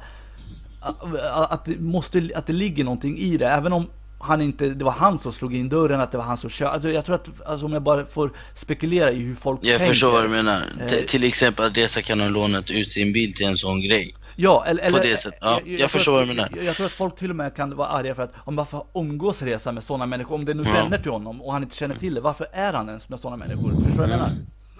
att 1.50 1.66
det, 1.66 1.80
måste, 1.80 2.30
att 2.36 2.48
det 2.48 2.54
ligger 2.54 2.84
någonting 2.84 3.18
i 3.18 3.38
det. 3.38 3.48
Även 3.48 3.74
om 3.74 3.88
han 4.20 4.42
inte, 4.42 4.70
det 4.70 4.86
var 4.86 4.92
han 4.92 5.20
som 5.20 5.32
slog 5.32 5.56
in 5.56 5.70
dörren, 5.70 6.00
att 6.00 6.12
det 6.12 6.18
var 6.18 6.26
han 6.26 6.38
som 6.38 6.50
körde. 6.50 6.72
Alltså 6.72 6.90
jag 6.90 7.06
tror 7.06 7.16
att, 7.16 7.48
alltså 7.48 7.66
om 7.66 7.74
jag 7.74 7.82
bara 7.82 8.06
får 8.06 8.32
spekulera 8.56 9.12
i 9.12 9.20
hur 9.20 9.36
folk 9.36 9.60
jag 9.64 9.78
tänker. 9.78 9.86
Jag 9.86 9.94
förstår 9.94 10.12
vad 10.12 10.24
du 10.24 10.30
menar. 10.30 10.74
Eh, 10.80 11.06
till 11.06 11.24
exempel 11.24 11.66
att 11.66 11.78
Reza 11.78 12.02
kan 12.02 12.20
ha 12.20 12.28
lånat 12.28 12.70
ut 12.70 12.90
sin 12.90 13.14
bil 13.14 13.34
till 13.34 13.46
en 13.46 13.58
sån 13.58 13.82
grej. 13.82 14.16
Ja, 14.36 14.66
eller... 14.68 14.84
eller 14.84 14.98
På 14.98 15.04
det 15.04 15.18
sättet. 15.18 15.40
Ja, 15.42 15.60
jag, 15.66 15.74
jag, 15.74 15.80
jag 15.80 15.92
förstår 15.92 16.12
vad 16.12 16.22
du 16.22 16.26
menar. 16.28 16.50
Jag, 16.56 16.66
jag, 16.66 16.76
tror 16.76 16.86
att 16.86 16.94
folk 16.94 17.16
till 17.16 17.30
och 17.30 17.36
med 17.36 17.56
kan 17.56 17.76
vara 17.76 17.88
arga 17.88 18.16
för 18.16 18.24
att, 18.24 18.34
om 18.38 18.56
varför 18.56 18.84
umgås 18.94 19.42
Reza 19.42 19.72
med 19.72 19.84
sådana 19.84 20.06
människor? 20.06 20.36
Om 20.36 20.46
det 20.46 20.54
nu 20.54 20.64
ja. 20.64 20.74
vänner 20.74 20.98
till 20.98 21.12
honom 21.12 21.42
och 21.42 21.54
han 21.54 21.64
inte 21.64 21.76
känner 21.76 21.96
till 21.96 22.14
det, 22.14 22.22
varför 22.22 22.48
är 22.54 22.74
han 22.74 22.88
ens 22.88 23.10
med 23.10 23.20
sådana 23.20 23.38
människor? 23.38 23.72
Förstår 23.72 23.90
du 23.90 23.98
vad 23.98 24.10
jag 24.10 24.10
menar? 24.10 24.32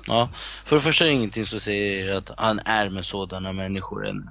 Ja, 0.08 0.30
för 0.66 0.76
det 0.76 0.82
första 0.82 1.04
är 1.04 1.08
det 1.08 1.14
ingenting 1.14 1.46
som 1.46 1.60
säger 1.60 2.14
att 2.16 2.30
han 2.38 2.60
är 2.60 2.90
med 2.90 3.06
sådana 3.06 3.54
människor 3.54 4.08
än. 4.08 4.30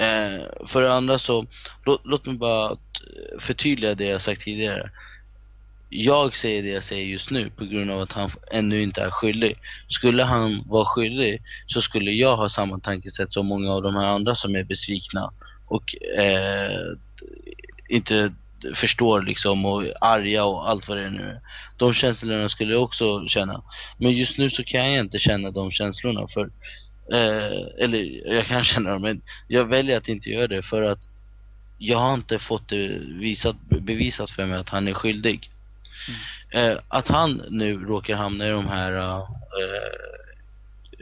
Eh, 0.00 0.66
för 0.68 0.82
det 0.82 0.92
andra 0.92 1.18
så, 1.18 1.46
låt, 1.84 2.00
låt 2.04 2.26
mig 2.26 2.36
bara 2.36 2.76
förtydliga 3.40 3.94
det 3.94 4.04
jag 4.04 4.22
sagt 4.22 4.42
tidigare. 4.42 4.90
Jag 5.88 6.36
säger 6.36 6.62
det 6.62 6.68
jag 6.68 6.84
säger 6.84 7.04
just 7.04 7.30
nu 7.30 7.50
på 7.50 7.64
grund 7.64 7.90
av 7.90 8.00
att 8.00 8.12
han 8.12 8.30
ännu 8.52 8.82
inte 8.82 9.02
är 9.02 9.10
skyldig. 9.10 9.56
Skulle 9.88 10.24
han 10.24 10.64
vara 10.66 10.84
skyldig 10.84 11.42
så 11.66 11.82
skulle 11.82 12.10
jag 12.10 12.36
ha 12.36 12.50
samma 12.50 12.78
tankesätt 12.78 13.32
som 13.32 13.46
många 13.46 13.72
av 13.72 13.82
de 13.82 13.94
här 13.94 14.06
andra 14.06 14.34
som 14.34 14.56
är 14.56 14.64
besvikna 14.64 15.30
och 15.66 15.94
eh, 16.18 16.96
inte 17.88 18.32
förstår 18.74 19.22
liksom 19.22 19.64
och 19.64 19.84
är 19.84 19.94
arga 20.00 20.44
och 20.44 20.70
allt 20.70 20.88
vad 20.88 20.96
det 20.96 21.04
är 21.04 21.10
nu 21.10 21.40
De 21.76 21.94
känslorna 21.94 22.48
skulle 22.48 22.72
jag 22.72 22.82
också 22.82 23.28
känna. 23.28 23.62
Men 23.98 24.12
just 24.12 24.38
nu 24.38 24.50
så 24.50 24.64
kan 24.64 24.92
jag 24.92 25.04
inte 25.04 25.18
känna 25.18 25.50
de 25.50 25.70
känslorna 25.70 26.28
för 26.28 26.50
eh, 27.12 27.84
eller 27.84 28.28
jag 28.34 28.46
kan 28.46 28.64
känna 28.64 28.90
dem 28.90 29.02
men 29.02 29.22
jag 29.48 29.64
väljer 29.64 29.96
att 29.96 30.08
inte 30.08 30.30
göra 30.30 30.46
det 30.46 30.62
för 30.62 30.82
att 30.82 30.98
jag 31.78 31.98
har 31.98 32.14
inte 32.14 32.38
fått 32.38 32.68
det 32.68 32.88
visat, 32.98 33.56
bevisat 33.68 34.30
för 34.30 34.46
mig 34.46 34.58
att 34.58 34.68
han 34.68 34.88
är 34.88 34.94
skyldig. 34.94 35.50
Eh, 36.50 36.78
att 36.88 37.08
han 37.08 37.42
nu 37.50 37.76
råkar 37.76 38.14
hamna 38.14 38.46
i 38.46 38.50
de 38.50 38.68
här 38.68 39.18
eh, 39.18 39.24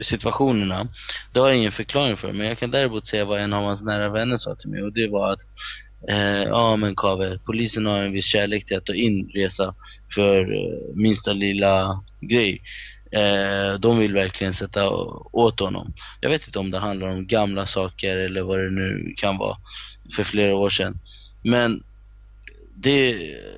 situationerna, 0.01 0.87
det 1.33 1.39
har 1.39 1.47
jag 1.47 1.57
ingen 1.57 1.71
förklaring 1.71 2.17
för. 2.17 2.33
Men 2.33 2.47
jag 2.47 2.59
kan 2.59 2.71
däremot 2.71 3.07
säga 3.07 3.25
vad 3.25 3.41
en 3.41 3.53
av 3.53 3.63
hans 3.63 3.81
nära 3.81 4.09
vänner 4.09 4.37
sa 4.37 4.55
till 4.55 4.69
mig 4.69 4.83
och 4.83 4.93
det 4.93 5.07
var 5.07 5.33
att 5.33 5.39
eh, 6.09 6.43
ja 6.43 6.75
men 6.75 6.95
Kave, 6.95 7.39
polisen 7.45 7.85
har 7.85 7.97
en 7.97 8.11
viss 8.11 8.25
kärlek 8.25 8.65
till 8.65 8.77
att 8.77 8.85
ta 8.85 8.93
in 8.93 9.31
resa 9.33 9.75
för 10.15 10.41
eh, 10.41 10.95
minsta 10.95 11.33
lilla 11.33 12.03
grej. 12.21 12.61
Eh, 13.11 13.79
de 13.79 13.97
vill 13.97 14.13
verkligen 14.13 14.53
sätta 14.53 14.89
åt 15.31 15.59
honom. 15.59 15.93
Jag 16.21 16.29
vet 16.29 16.47
inte 16.47 16.59
om 16.59 16.71
det 16.71 16.79
handlar 16.79 17.07
om 17.07 17.27
gamla 17.27 17.67
saker 17.67 18.17
eller 18.17 18.41
vad 18.41 18.59
det 18.59 18.69
nu 18.69 19.13
kan 19.17 19.37
vara 19.37 19.57
för 20.15 20.23
flera 20.23 20.55
år 20.55 20.69
sedan. 20.69 20.99
Men 21.43 21.83
det, 22.75 23.13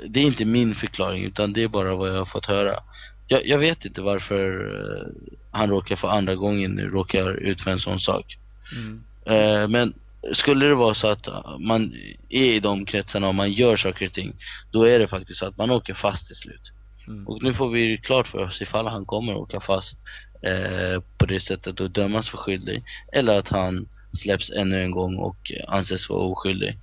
det 0.08 0.20
är 0.20 0.24
inte 0.24 0.46
min 0.46 0.76
förklaring 0.76 1.24
utan 1.24 1.54
det 1.54 1.64
är 1.64 1.68
bara 1.68 1.96
vad 1.96 2.10
jag 2.10 2.18
har 2.18 2.26
fått 2.26 2.46
höra. 2.46 2.80
Jag, 3.28 3.48
jag 3.48 3.58
vet 3.58 3.86
inte 3.86 4.02
varför 4.02 4.76
eh, 4.76 5.08
han 5.52 5.70
råkar 5.70 5.96
för 5.96 6.08
andra 6.08 6.36
gången 6.36 6.72
nu 6.72 6.90
råkar 6.90 7.34
ut 7.34 7.62
för 7.62 7.72
en 7.72 7.80
sån 7.80 8.00
sak. 8.00 8.38
Mm. 8.76 9.04
Eh, 9.26 9.68
men 9.68 9.94
skulle 10.34 10.66
det 10.66 10.76
vara 10.76 10.94
så 10.94 11.08
att 11.08 11.28
man 11.60 11.94
är 12.30 12.44
i 12.44 12.60
de 12.60 12.86
kretsarna 12.86 13.28
och 13.28 13.36
man 13.36 13.52
gör 13.52 13.78
saker 13.78 14.06
och 14.06 14.14
ting, 14.14 14.34
då 14.72 14.84
är 14.84 15.00
det 15.00 15.08
faktiskt 15.08 15.40
så 15.40 15.46
att 15.46 15.58
man 15.58 15.72
åker 15.72 15.94
fast 15.94 16.28
till 16.28 16.36
slut. 16.36 16.72
Mm. 17.08 17.28
Och 17.28 17.44
nu 17.44 17.54
får 17.54 17.70
vi 17.70 17.98
klart 17.98 18.28
för 18.28 18.44
oss 18.44 18.62
ifall 18.62 18.88
han 18.88 19.06
kommer 19.06 19.36
åka 19.36 19.60
fast 19.60 19.98
eh, 20.42 21.04
på 21.18 21.26
det 21.26 21.40
sättet 21.40 21.80
och 21.80 21.92
dömas 21.92 22.30
för 22.30 22.38
skyldig. 22.38 22.84
Eller 23.14 23.40
att 23.40 23.48
han 23.48 23.88
släpps 24.14 24.50
ännu 24.50 24.84
en 24.84 24.92
gång 24.92 25.16
och 25.18 25.52
anses 25.68 26.10
vara 26.10 26.20
oskyldig. 26.20 26.78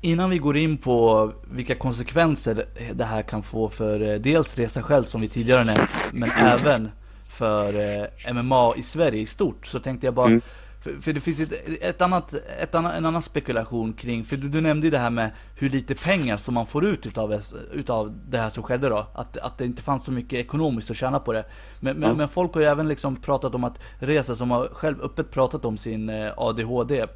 Innan 0.00 0.30
vi 0.30 0.38
går 0.38 0.56
in 0.56 0.76
på 0.76 1.32
vilka 1.50 1.74
konsekvenser 1.74 2.64
det 2.94 3.04
här 3.04 3.22
kan 3.22 3.42
få 3.42 3.68
för 3.68 4.12
eh, 4.12 4.20
dels 4.20 4.58
Resa 4.58 4.82
själv 4.82 5.04
som 5.04 5.20
vi 5.20 5.28
tidigare 5.28 5.64
nämnt, 5.64 5.90
men 6.12 6.30
även 6.30 6.90
för 7.28 7.68
eh, 7.68 8.34
MMA 8.34 8.74
i 8.76 8.82
Sverige 8.82 9.20
i 9.20 9.26
stort, 9.26 9.66
så 9.66 9.80
tänkte 9.80 10.06
jag 10.06 10.14
bara 10.14 10.26
Mm. 10.26 10.40
För, 10.86 11.00
för 11.02 11.12
det 11.12 11.20
finns 11.20 11.40
ett, 11.40 11.52
ett 11.80 12.00
annat, 12.00 12.34
ett 12.60 12.74
annat, 12.74 12.94
en 12.94 13.06
annan 13.06 13.22
spekulation 13.22 13.92
kring, 13.92 14.24
för 14.24 14.36
du, 14.36 14.48
du 14.48 14.60
nämnde 14.60 14.86
ju 14.86 14.90
det 14.90 14.98
här 14.98 15.10
med 15.10 15.30
hur 15.54 15.70
lite 15.70 15.94
pengar 15.94 16.36
som 16.36 16.54
man 16.54 16.66
får 16.66 16.84
ut 16.84 17.06
utav, 17.06 17.42
utav 17.72 18.18
det 18.28 18.38
här 18.38 18.50
som 18.50 18.62
skedde 18.62 18.88
då. 18.88 19.06
Att, 19.14 19.36
att 19.36 19.58
det 19.58 19.64
inte 19.64 19.82
fanns 19.82 20.04
så 20.04 20.12
mycket 20.12 20.38
ekonomiskt 20.38 20.90
att 20.90 20.96
tjäna 20.96 21.18
på 21.18 21.32
det. 21.32 21.44
Men, 21.80 21.96
men, 21.96 22.08
Ja. 22.08 22.14
men 22.14 22.28
folk 22.28 22.54
har 22.54 22.60
ju 22.60 22.66
även 22.66 22.88
liksom 22.88 23.16
pratat 23.16 23.54
om 23.54 23.64
att 23.64 23.78
Resa 23.98 24.36
som 24.36 24.50
har 24.50 24.68
själv 24.72 25.02
öppet 25.02 25.30
pratat 25.30 25.64
om 25.64 25.78
sin 25.78 26.08
eh, 26.08 26.32
ADHD 26.36 27.06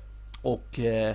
och 0.42 0.78
eh, 0.78 1.14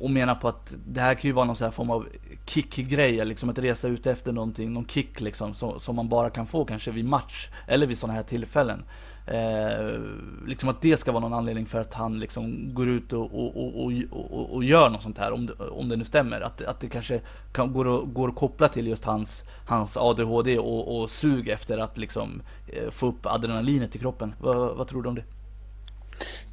och 0.00 0.10
menar 0.10 0.34
på 0.34 0.48
att 0.48 0.74
det 0.86 1.00
här 1.00 1.14
kan 1.14 1.28
ju 1.28 1.32
vara 1.32 1.44
någon 1.44 1.72
form 1.72 1.90
av 1.90 2.06
kick-grej, 2.46 3.24
liksom 3.24 3.48
att 3.48 3.58
resa 3.58 3.88
ut 3.88 4.06
efter 4.06 4.32
någonting, 4.32 4.72
någon 4.72 4.86
kick 4.86 5.20
liksom, 5.20 5.54
som, 5.54 5.80
som 5.80 5.96
man 5.96 6.08
bara 6.08 6.30
kan 6.30 6.46
få 6.46 6.64
kanske 6.64 6.90
vid 6.90 7.04
match, 7.04 7.48
eller 7.66 7.86
vid 7.86 7.98
sådana 7.98 8.14
här 8.14 8.22
tillfällen. 8.22 8.84
Eh, 9.26 10.00
liksom 10.46 10.68
att 10.68 10.82
det 10.82 11.00
ska 11.00 11.12
vara 11.12 11.20
någon 11.20 11.32
anledning 11.32 11.66
för 11.66 11.80
att 11.80 11.94
han 11.94 12.20
liksom 12.20 12.74
går 12.74 12.88
ut 12.88 13.12
och, 13.12 13.34
och, 13.34 13.56
och, 13.56 13.92
och, 14.10 14.54
och, 14.54 14.64
gör 14.64 14.90
något 14.90 15.02
sånt 15.02 15.18
här, 15.18 15.32
om 15.32 15.46
det, 15.46 15.52
om 15.52 15.88
det 15.88 15.96
nu 15.96 16.04
stämmer. 16.04 16.40
Att, 16.40 16.62
att 16.62 16.80
det 16.80 16.88
kanske 16.88 17.20
kan, 17.52 17.72
går, 17.72 18.02
att, 18.02 18.14
går 18.14 18.28
att 18.28 18.34
koppla 18.34 18.68
till 18.68 18.86
just 18.86 19.04
hans, 19.04 19.42
hans 19.66 19.96
ADHD 19.96 20.58
och, 20.58 21.00
och 21.00 21.10
sug 21.10 21.48
efter 21.48 21.78
att 21.78 21.98
liksom 21.98 22.42
eh, 22.66 22.90
få 22.90 23.06
upp 23.06 23.26
adrenalinet 23.26 23.96
i 23.96 23.98
kroppen. 23.98 24.34
Vad, 24.40 24.76
vad 24.76 24.88
tror 24.88 25.02
du 25.02 25.08
om 25.08 25.14
det? 25.14 25.24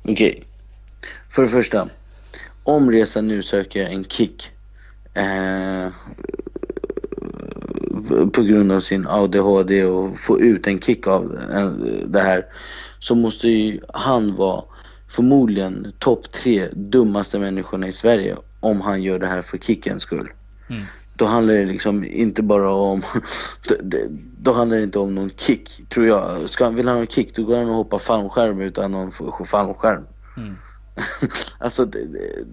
Okej. 0.04 0.44
För 1.30 1.42
det 1.42 1.48
första. 1.48 1.90
Om 2.64 2.92
Resa 2.92 3.22
nu 3.22 3.44
söker 3.44 3.86
en 3.86 4.04
kick 4.04 4.52
eh, 5.14 5.88
på 8.34 8.42
grund 8.42 8.72
av 8.72 8.80
sin 8.80 9.08
ADHD 9.08 9.86
och 9.86 10.20
få 10.20 10.40
ut 10.40 10.68
en 10.68 10.80
kick 10.80 11.08
av 11.08 11.40
det 12.06 12.20
här 12.20 12.46
så 13.00 13.16
måste 13.16 13.48
ju 13.48 13.80
han 13.94 14.36
vara 14.36 14.64
förmodligen 15.10 15.94
topp 16.00 16.32
tre 16.32 16.68
dummaste 16.72 17.40
människorna 17.40 17.88
i 17.88 17.92
Sverige 17.92 18.38
om 18.60 18.82
han 18.82 19.04
gör 19.04 19.20
det 19.20 19.28
här 19.28 19.42
för 19.42 19.58
kickens 19.58 20.04
skull. 20.04 20.32
Mm. 20.70 20.86
Då 21.16 21.26
handlar 21.26 21.54
det 21.54 21.66
liksom 21.66 22.06
inte 22.06 22.44
bara 22.44 22.72
om 22.72 23.02
då, 24.38 24.54
handlar 24.54 24.78
det 24.78 24.84
inte 24.84 25.00
om 25.00 25.16
någon 25.16 25.30
kick, 25.30 25.90
tror 25.90 26.08
jag. 26.08 26.50
Ska 26.50 26.64
han, 26.64 26.76
vill 26.76 26.88
han 26.88 26.98
ha 26.98 27.02
en 27.02 27.08
kick 27.08 27.36
då 27.36 27.44
går 27.44 27.58
han 27.58 27.70
och 27.70 27.76
hoppar 27.76 28.00
fallskärm 28.00 28.62
utan 28.62 28.92
någon 28.92 29.12
fallskärm. 29.46 30.04
Mm. 30.38 30.56
alltså, 31.58 31.86
det, 31.86 32.00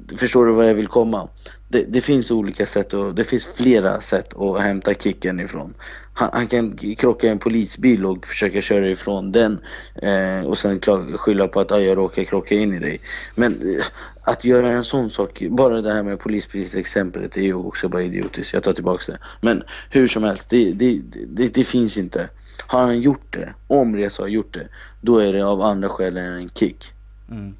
det, 0.06 0.16
förstår 0.16 0.46
du 0.46 0.52
vad 0.52 0.68
jag 0.68 0.74
vill 0.74 0.88
komma? 0.88 1.28
Det, 1.68 1.84
det 1.88 2.00
finns 2.00 2.30
olika 2.30 2.66
sätt 2.66 2.94
och 2.94 3.14
det 3.14 3.24
finns 3.24 3.46
flera 3.54 4.00
sätt 4.00 4.36
att 4.36 4.60
hämta 4.60 4.94
kicken 4.94 5.40
ifrån. 5.40 5.74
Han, 6.12 6.30
han 6.32 6.46
kan 6.46 6.76
krocka 6.76 7.26
i 7.26 7.30
en 7.30 7.38
polisbil 7.38 8.06
och 8.06 8.26
försöka 8.26 8.60
köra 8.60 8.88
ifrån 8.88 9.32
den 9.32 9.58
eh, 9.94 10.46
och 10.46 10.58
sen 10.58 10.80
klaga, 10.80 11.18
skylla 11.18 11.48
på 11.48 11.60
att 11.60 11.72
ah, 11.72 11.78
jag 11.78 11.98
råkar 11.98 12.24
krocka 12.24 12.54
in 12.54 12.74
i 12.74 12.78
dig. 12.78 13.00
Men 13.34 13.52
eh, 13.52 13.84
att 14.22 14.44
göra 14.44 14.70
en 14.70 14.84
sån 14.84 15.10
sak, 15.10 15.42
bara 15.50 15.80
det 15.80 15.92
här 15.92 16.02
med 16.02 16.18
polisbilsexemplet 16.18 17.36
är 17.36 17.42
ju 17.42 17.54
också 17.54 17.88
bara 17.88 18.02
idiotiskt. 18.02 18.54
Jag 18.54 18.62
tar 18.62 18.72
tillbaks 18.72 19.06
det. 19.06 19.18
Men 19.40 19.62
hur 19.90 20.08
som 20.08 20.24
helst, 20.24 20.50
det, 20.50 20.72
det, 20.72 21.00
det, 21.28 21.54
det 21.54 21.64
finns 21.64 21.96
inte. 21.96 22.28
Har 22.66 22.80
han 22.80 23.00
gjort 23.00 23.32
det, 23.32 23.54
om 23.66 23.96
Reza 23.96 24.22
har 24.22 24.28
gjort 24.28 24.54
det, 24.54 24.68
då 25.00 25.18
är 25.18 25.32
det 25.32 25.46
av 25.46 25.62
andra 25.62 25.88
skäl 25.88 26.16
än 26.16 26.32
en 26.32 26.48
kick. 26.48 26.92
Mm. 27.30 27.54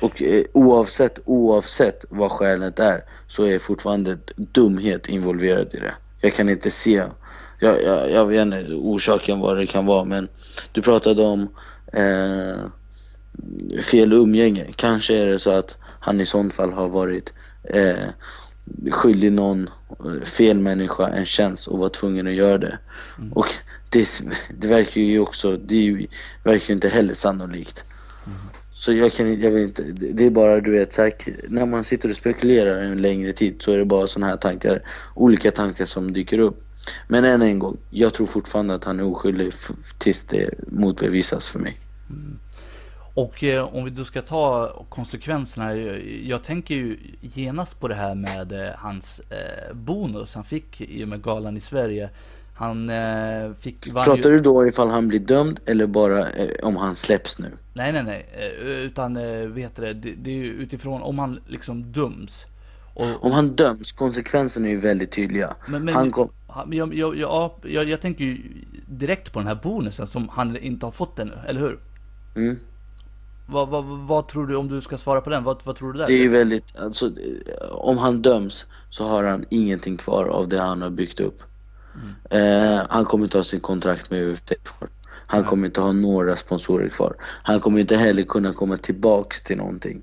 Och 0.00 0.22
eh, 0.22 0.44
oavsett, 0.52 1.18
oavsett 1.24 2.04
vad 2.08 2.32
skälet 2.32 2.78
är 2.78 3.04
så 3.28 3.44
är 3.44 3.58
fortfarande 3.58 4.18
dumhet 4.36 5.08
involverad 5.08 5.74
i 5.74 5.76
det. 5.76 5.94
Jag 6.20 6.34
kan 6.34 6.48
inte 6.48 6.70
se, 6.70 7.02
jag, 7.60 7.82
jag, 7.82 8.10
jag 8.10 8.26
vet 8.26 8.40
inte 8.40 8.66
orsaken 8.74 9.40
vad 9.40 9.56
det 9.56 9.66
kan 9.66 9.86
vara 9.86 10.04
men 10.04 10.28
du 10.72 10.82
pratade 10.82 11.22
om 11.22 11.48
eh, 11.92 12.56
fel 13.82 14.12
umgänge. 14.12 14.66
Kanske 14.76 15.16
är 15.16 15.26
det 15.26 15.38
så 15.38 15.50
att 15.50 15.76
han 16.00 16.20
i 16.20 16.26
sånt 16.26 16.54
fall 16.54 16.72
har 16.72 16.88
varit 16.88 17.32
eh, 17.64 18.08
skyldig 18.90 19.32
någon 19.32 19.70
eh, 20.04 20.24
fel 20.24 20.58
människa 20.58 21.08
en 21.08 21.24
tjänst 21.24 21.68
och 21.68 21.78
var 21.78 21.88
tvungen 21.88 22.26
att 22.26 22.32
göra 22.32 22.58
det. 22.58 22.78
Och 23.34 23.46
det, 23.90 24.08
det 24.58 24.68
verkar 24.68 25.00
ju 25.00 25.20
också, 25.20 25.56
det 25.56 26.08
verkar 26.42 26.68
ju 26.68 26.74
inte 26.74 26.88
heller 26.88 27.14
sannolikt. 27.14 27.84
Så 28.78 28.92
jag 28.92 29.12
kan 29.12 29.40
jag 29.40 29.50
vet 29.50 29.62
inte, 29.62 29.82
det 29.92 30.26
är 30.26 30.30
bara 30.30 30.60
du 30.60 30.70
vet 30.70 30.92
så 30.92 31.02
här, 31.02 31.12
när 31.48 31.66
man 31.66 31.84
sitter 31.84 32.10
och 32.10 32.16
spekulerar 32.16 32.82
en 32.82 33.02
längre 33.02 33.32
tid 33.32 33.62
så 33.62 33.72
är 33.72 33.78
det 33.78 33.84
bara 33.84 34.06
sådana 34.06 34.26
här 34.26 34.36
tankar, 34.36 34.82
olika 35.14 35.50
tankar 35.50 35.86
som 35.86 36.12
dyker 36.12 36.38
upp. 36.38 36.64
Men 37.08 37.24
än 37.24 37.42
en 37.42 37.58
gång, 37.58 37.76
jag 37.90 38.14
tror 38.14 38.26
fortfarande 38.26 38.74
att 38.74 38.84
han 38.84 39.00
är 39.00 39.04
oskyldig 39.04 39.52
tills 39.98 40.24
det 40.24 40.54
motbevisas 40.68 41.48
för 41.48 41.58
mig. 41.58 41.76
Mm. 42.10 42.38
Och 43.14 43.44
eh, 43.44 43.74
om 43.74 43.84
vi 43.84 43.90
då 43.90 44.04
ska 44.04 44.22
ta 44.22 44.72
konsekvenserna. 44.88 45.74
Jag, 45.74 46.04
jag 46.06 46.44
tänker 46.44 46.74
ju 46.74 46.98
genast 47.20 47.80
på 47.80 47.88
det 47.88 47.94
här 47.94 48.14
med 48.14 48.52
eh, 48.52 48.74
hans 48.76 49.20
eh, 49.20 49.74
bonus 49.74 50.34
han 50.34 50.44
fick 50.44 50.80
i 50.80 51.04
och 51.04 51.08
med 51.08 51.22
galan 51.22 51.56
i 51.56 51.60
Sverige. 51.60 52.10
Han 52.58 52.90
eh, 52.90 53.52
fick... 53.60 53.92
Pratar 53.92 54.16
ju, 54.16 54.22
du 54.22 54.40
då 54.40 54.66
ifall 54.66 54.88
han 54.88 55.08
blir 55.08 55.20
dömd 55.20 55.60
eller 55.66 55.86
bara 55.86 56.30
eh, 56.30 56.50
om 56.62 56.76
han 56.76 56.94
släpps 56.94 57.38
nu? 57.38 57.50
Nej, 57.72 57.92
nej, 57.92 58.02
nej. 58.02 58.28
Eh, 58.32 58.68
utan 58.68 59.16
eh, 59.16 59.46
vet 59.48 59.76
du 59.76 59.82
det, 59.82 60.12
det, 60.16 60.30
är 60.30 60.34
ju 60.34 60.52
utifrån 60.52 61.02
om 61.02 61.18
han 61.18 61.40
liksom 61.46 61.92
döms. 61.92 62.46
Och, 62.94 63.24
Om 63.24 63.32
han 63.32 63.48
döms, 63.56 63.92
konsekvenserna 63.92 64.66
är 64.66 64.70
ju 64.70 64.80
väldigt 64.80 65.12
tydliga. 65.12 65.56
men, 65.68 65.84
men, 65.84 65.94
Han 65.94 66.10
kom, 66.10 66.28
han, 66.48 66.72
jag, 66.72 66.94
jag, 66.94 67.16
jag, 67.16 67.50
jag, 67.62 67.88
jag 67.88 68.00
tänker 68.00 68.24
ju 68.24 68.38
direkt 68.86 69.32
på 69.32 69.38
den 69.38 69.48
här 69.48 69.60
bonusen 69.62 70.06
som 70.06 70.28
han 70.28 70.56
inte 70.56 70.86
har 70.86 70.92
fått 70.92 71.18
ännu, 71.18 71.38
eller 71.48 71.60
hur? 71.60 71.78
mm. 72.36 72.58
Vad, 73.46 73.68
vad, 73.68 73.84
vad 73.84 74.28
tror 74.28 74.46
du, 74.46 74.56
om 74.56 74.68
du 74.68 74.80
ska 74.80 74.98
svara 74.98 75.20
på 75.20 75.30
den, 75.30 75.44
vad, 75.44 75.60
vad 75.64 75.76
tror 75.76 75.92
du 75.92 75.98
där? 75.98 76.06
Det 76.06 76.12
är 76.12 76.22
ju 76.22 76.28
väldigt, 76.28 76.78
alltså 76.78 77.12
om 77.70 77.98
han 77.98 78.22
döms 78.22 78.66
så 78.90 79.08
har 79.08 79.24
han 79.24 79.44
ingenting 79.50 79.96
kvar 79.96 80.24
av 80.24 80.48
det 80.48 80.58
han 80.58 80.82
har 80.82 80.90
byggt 80.90 81.20
upp. 81.20 81.42
Eh, 82.30 82.86
han 82.88 83.04
kommer 83.04 83.24
inte 83.24 83.36
ha 83.38 83.44
sin 83.44 83.60
kontrakt 83.60 84.10
med 84.10 84.22
UFC 84.32 84.52
kvar. 84.62 84.88
Han 85.26 85.44
kommer 85.44 85.66
inte 85.66 85.80
ha 85.80 85.92
några 85.92 86.36
sponsorer 86.36 86.88
kvar. 86.88 87.14
Han 87.42 87.60
kommer 87.60 87.80
inte 87.80 87.96
heller 87.96 88.22
kunna 88.22 88.52
komma 88.52 88.76
tillbaks 88.76 89.42
till 89.42 89.56
någonting. 89.56 90.02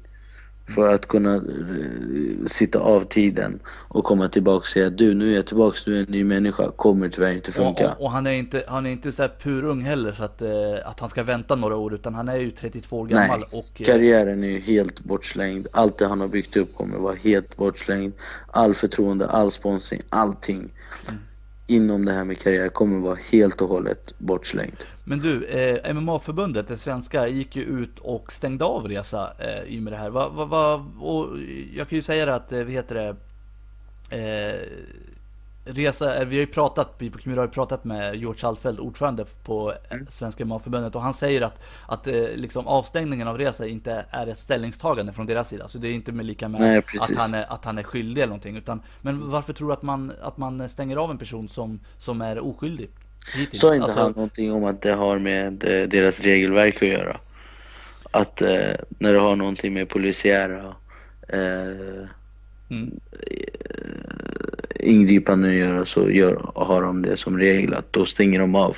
För 0.67 0.89
att 0.89 1.07
kunna 1.07 1.35
eh, 1.35 2.45
sitta 2.47 2.79
av 2.79 3.01
tiden 3.01 3.59
och 3.67 4.03
komma 4.03 4.29
tillbaka 4.29 4.57
och 4.57 4.67
säga 4.67 4.89
du 4.89 5.13
nu 5.13 5.31
är 5.31 5.35
jag 5.35 5.47
tillbaka, 5.47 5.77
du 5.85 5.97
är 5.97 5.99
en 5.99 6.11
ny 6.11 6.23
människa, 6.23 6.71
kommer 6.71 7.09
tyvärr 7.09 7.33
inte 7.33 7.49
Och, 7.49 7.55
funka. 7.55 7.91
och, 7.91 8.01
och 8.01 8.11
han 8.11 8.27
är 8.27 8.31
inte, 8.31 8.63
han 8.67 8.85
är 8.85 8.89
inte 8.89 9.11
så 9.11 9.21
här 9.21 9.31
purung 9.43 9.81
heller 9.81 10.11
så 10.11 10.23
att, 10.23 10.41
eh, 10.41 10.49
att 10.85 10.99
han 10.99 11.09
ska 11.09 11.23
vänta 11.23 11.55
några 11.55 11.75
år 11.75 11.93
utan 11.93 12.15
han 12.15 12.29
är 12.29 12.35
ju 12.37 12.51
32 12.51 12.99
år 12.99 13.05
gammal 13.07 13.39
Nej, 13.39 13.59
och 13.59 13.81
eh, 13.81 13.85
karriären 13.85 14.43
är 14.43 14.47
ju 14.47 14.59
helt 14.59 14.99
bortslängd. 14.99 15.67
Allt 15.71 15.97
det 15.97 16.07
han 16.07 16.21
har 16.21 16.27
byggt 16.27 16.57
upp 16.57 16.75
kommer 16.75 16.97
vara 16.97 17.15
helt 17.15 17.57
bortslängd. 17.57 18.13
All 18.47 18.73
förtroende, 18.73 19.27
all 19.27 19.51
sponsring, 19.51 20.01
allting 20.09 20.71
inom 21.67 22.05
det 22.05 22.11
här 22.11 22.23
med 22.23 22.39
karriär 22.39 22.69
kommer 22.69 22.99
vara 22.99 23.17
helt 23.31 23.61
och 23.61 23.69
hållet 23.69 24.13
bortslängd. 24.17 24.77
Men 25.03 25.19
du, 25.19 25.45
eh, 25.45 25.93
MMA-förbundet, 25.93 26.67
det 26.67 26.77
svenska, 26.77 27.27
gick 27.27 27.55
ju 27.55 27.63
ut 27.63 27.99
och 27.99 28.31
stängde 28.31 28.65
av 28.65 28.87
Resa 28.87 29.33
eh, 29.39 29.73
i 29.73 29.79
och 29.79 29.83
med 29.83 29.93
det 29.93 29.97
här. 29.97 30.09
Va, 30.09 30.29
va, 30.29 30.45
va, 30.45 30.85
och 30.99 31.39
jag 31.75 31.89
kan 31.89 31.95
ju 31.95 32.01
säga 32.01 32.25
det 32.25 32.35
att, 32.35 32.51
eh, 32.51 32.59
vad 32.59 32.71
heter 32.71 32.95
det, 32.95 33.15
eh, 34.17 34.59
Resa, 35.65 36.15
eh, 36.21 36.25
vi 36.27 36.35
har 36.35 36.39
ju 36.39 36.47
pratat, 36.47 36.95
vi 36.97 37.09
på 37.09 37.17
Kumura 37.17 37.41
har 37.41 37.47
ju 37.47 37.51
pratat 37.51 37.83
med 37.83 38.15
George 38.15 38.47
Altfeld, 38.47 38.79
ordförande 38.79 39.25
på 39.43 39.73
eh, 39.89 39.97
Svenska 40.11 40.45
MMA-förbundet 40.45 40.95
och 40.95 41.01
han 41.01 41.13
säger 41.13 41.41
att, 41.41 41.63
att 41.87 42.07
eh, 42.07 42.13
liksom 42.35 42.67
avstängningen 42.67 43.27
av 43.27 43.37
Resa 43.37 43.67
inte 43.67 44.05
är 44.09 44.27
ett 44.27 44.39
ställningstagande 44.39 45.13
från 45.13 45.25
deras 45.25 45.49
sida. 45.49 45.67
Så 45.67 45.77
det 45.77 45.87
är 45.87 45.91
inte 45.91 46.11
med 46.11 46.25
lika 46.25 46.47
med 46.47 46.61
Nej, 46.61 46.77
att, 46.77 47.15
han 47.17 47.33
är, 47.33 47.53
att 47.53 47.65
han 47.65 47.77
är 47.77 47.83
skyldig 47.83 48.21
eller 48.21 48.29
någonting. 48.29 48.57
Utan, 48.57 48.81
men 49.01 49.29
varför 49.29 49.53
tror 49.53 49.67
du 49.67 49.73
att 49.73 49.81
man, 49.81 50.11
att 50.21 50.37
man 50.37 50.69
stänger 50.69 50.97
av 50.97 51.11
en 51.11 51.17
person 51.17 51.49
som, 51.49 51.79
som 51.97 52.21
är 52.21 52.39
oskyldig? 52.39 52.89
Hittills? 53.37 53.61
Sa 53.61 53.73
inte 53.73 53.83
Alltså- 53.83 53.99
han 53.99 54.11
någonting 54.11 54.51
om 54.51 54.63
att 54.63 54.81
det 54.81 54.91
har 54.91 55.19
med 55.19 55.53
deras 55.89 56.19
regelverk 56.19 56.75
att 56.75 56.87
göra? 56.87 57.19
Att 58.11 58.41
eh, 58.41 58.73
när 58.89 59.13
det 59.13 59.19
har 59.19 59.35
någonting 59.35 59.73
med 59.73 59.89
polisiära 59.89 60.75
eh, 61.27 62.07
Mm. 62.69 62.99
Ingripanden 64.85 65.51
att 65.51 65.57
göra 65.57 65.85
så 65.85 66.09
gör, 66.11 66.51
har 66.55 66.81
de 66.81 67.01
det 67.01 67.17
som 67.17 67.39
regel 67.39 67.73
att 67.73 67.93
då 67.93 68.05
stänger 68.05 68.39
de 68.39 68.55
av. 68.55 68.77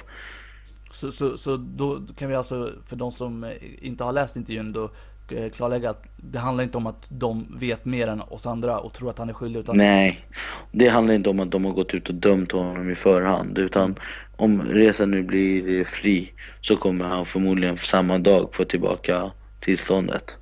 Så, 0.92 1.12
så, 1.12 1.38
så 1.38 1.58
då 1.58 2.02
kan 2.18 2.30
vi 2.30 2.36
alltså, 2.36 2.72
för 2.88 2.96
de 2.96 3.12
som 3.12 3.44
eh, 3.44 3.52
inte 3.82 4.04
har 4.04 4.12
läst 4.12 4.36
intervjun, 4.36 4.72
då 4.72 4.92
eh, 5.30 5.52
klarlägga 5.52 5.90
att 5.90 6.04
det 6.16 6.40
handlar 6.40 6.64
inte 6.64 6.78
om 6.78 6.88
att 6.88 7.06
de 7.10 7.58
vet 7.60 7.86
mer 7.86 8.08
än 8.08 8.22
oss 8.22 8.46
andra 8.46 8.80
och 8.80 8.94
tror 8.94 9.10
att 9.10 9.18
han 9.18 9.30
är 9.30 9.34
skyldig. 9.34 9.60
Utan 9.60 9.78
Nej, 9.78 10.20
det 10.72 10.88
handlar 10.88 11.14
inte 11.14 11.30
om 11.30 11.40
att 11.40 11.52
de 11.52 11.66
har 11.66 11.72
gått 11.72 11.94
ut 11.94 12.10
och 12.10 12.16
dömt 12.16 12.52
honom 12.52 12.90
i 12.90 12.96
förhand 12.96 13.58
utan 13.58 13.96
om 14.36 14.62
resan 14.62 15.12
nu 15.12 15.24
blir 15.24 15.84
fri 15.84 16.32
så 16.62 16.76
kommer 16.76 17.06
han 17.06 17.26
förmodligen 17.26 17.78
samma 17.78 18.18
dag 18.18 18.50
få 18.52 18.64
tillbaka 18.64 19.32
tillståndet. 19.60 20.38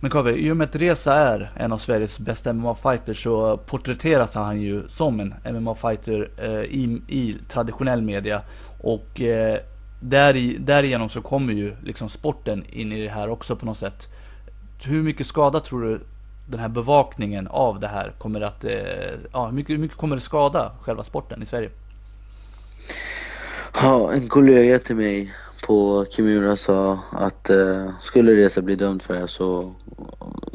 Men 0.00 0.10
Kaveh, 0.10 0.34
i 0.34 0.50
och 0.50 0.56
med 0.56 0.64
att 0.64 0.76
Reza 0.76 1.14
är 1.14 1.52
en 1.56 1.72
av 1.72 1.78
Sveriges 1.78 2.18
bästa 2.18 2.52
MMA-fighters 2.52 3.22
så 3.22 3.56
porträtteras 3.56 4.34
han 4.34 4.60
ju 4.60 4.88
som 4.88 5.20
en 5.20 5.34
MMA-fighter 5.44 6.30
eh, 6.36 6.62
i, 6.62 7.02
i 7.08 7.36
traditionell 7.48 8.02
media. 8.02 8.42
Och 8.80 9.20
eh, 9.20 9.58
däri, 10.00 10.56
därigenom 10.58 11.08
så 11.08 11.20
kommer 11.20 11.52
ju 11.52 11.76
liksom 11.84 12.08
sporten 12.08 12.64
in 12.70 12.92
i 12.92 13.02
det 13.02 13.10
här 13.10 13.28
också 13.28 13.56
på 13.56 13.66
något 13.66 13.78
sätt. 13.78 14.08
Hur 14.84 15.02
mycket 15.02 15.26
skada 15.26 15.60
tror 15.60 15.82
du 15.82 16.00
den 16.46 16.60
här 16.60 16.68
bevakningen 16.68 17.48
av 17.48 17.80
det 17.80 17.88
här 17.88 18.12
kommer 18.18 18.40
att, 18.40 18.64
eh, 18.64 18.72
ja 19.32 19.46
hur 19.46 19.52
mycket, 19.52 19.72
hur 19.72 19.78
mycket 19.78 19.96
kommer 19.96 20.16
det 20.16 20.22
skada 20.22 20.72
själva 20.82 21.04
sporten 21.04 21.42
i 21.42 21.46
Sverige? 21.46 21.70
Ja, 23.82 24.12
en 24.12 24.28
kollega 24.28 24.78
till 24.78 24.96
mig 24.96 25.34
på 25.62 26.06
Kimura 26.10 26.56
sa 26.56 26.98
att 27.10 27.50
eh, 27.50 27.90
skulle 28.00 28.32
Reza 28.32 28.62
bli 28.62 28.74
dömd 28.74 29.02
för 29.02 29.14
det 29.14 29.28
så 29.28 29.74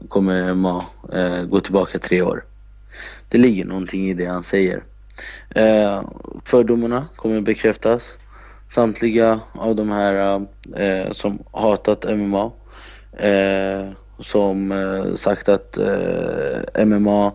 kommer 0.10 0.54
MMA 0.54 0.86
eh, 1.14 1.44
gå 1.44 1.60
tillbaka 1.60 2.00
tre 2.00 2.22
år. 2.22 2.46
Det 3.30 3.38
ligger 3.38 3.66
någonting 3.66 4.10
i 4.10 4.14
det 4.14 4.26
han 4.26 4.44
säger. 4.44 4.84
Eh, 5.50 6.02
fördomarna 6.46 7.08
kommer 7.16 7.42
bekräftas. 7.42 8.18
Samtliga 8.70 9.40
av 9.52 9.76
de 9.76 9.90
här 9.92 10.46
eh, 10.76 11.12
som 11.12 11.40
hatat 11.52 12.06
MMA, 12.18 12.52
eh, 13.18 13.92
som 14.20 14.72
eh, 14.72 15.16
sagt 15.16 15.50
att 15.50 15.78
eh, 15.78 16.86
MMA 16.86 17.32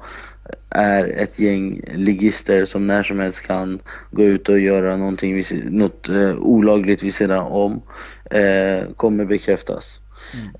är 0.71 1.05
ett 1.05 1.39
gäng 1.39 1.81
ligister 1.95 2.65
som 2.65 2.87
när 2.87 3.03
som 3.03 3.19
helst 3.19 3.47
kan 3.47 3.81
gå 4.11 4.23
ut 4.23 4.49
och 4.49 4.59
göra 4.59 4.97
någonting, 4.97 5.43
något 5.65 6.09
eh, 6.09 6.37
olagligt 6.39 7.03
vid 7.03 7.15
sidan 7.15 7.47
om, 7.47 7.83
eh, 8.31 8.91
kommer 8.97 9.25
bekräftas. 9.25 10.01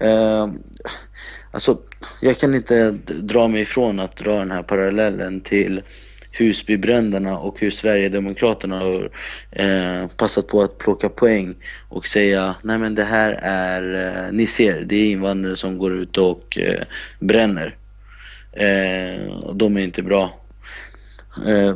Eh, 0.01 0.49
alltså, 1.51 1.79
jag 2.21 2.39
kan 2.39 2.55
inte 2.55 2.91
dra 3.09 3.49
mig 3.49 3.63
ifrån 3.63 4.01
att 4.01 4.17
dra 4.17 4.39
den 4.39 4.51
här 4.51 4.63
parallellen 4.63 5.41
till 5.41 5.83
Husbybränderna 6.39 7.39
och 7.39 7.61
hur 7.61 7.71
Sverigedemokraterna 7.71 8.79
har 8.79 9.11
eh, 9.51 10.09
passat 10.17 10.47
på 10.47 10.63
att 10.63 10.79
plocka 10.79 11.09
poäng 11.09 11.55
och 11.89 12.07
säga 12.07 12.55
nej 12.63 12.79
men 12.79 12.95
det 12.95 13.05
här 13.05 13.39
är, 13.43 14.07
eh, 14.07 14.33
ni 14.33 14.47
ser, 14.47 14.81
det 14.81 14.97
är 14.97 15.11
invandrare 15.11 15.57
som 15.57 15.79
går 15.79 15.97
ut 15.97 16.19
och 16.19 16.59
eh, 16.59 16.83
bränner. 17.21 17.78
Eh, 18.59 19.39
de 19.55 19.77
är 19.77 19.81
inte 19.81 20.03
bra. 20.03 20.41
Eh, 21.47 21.75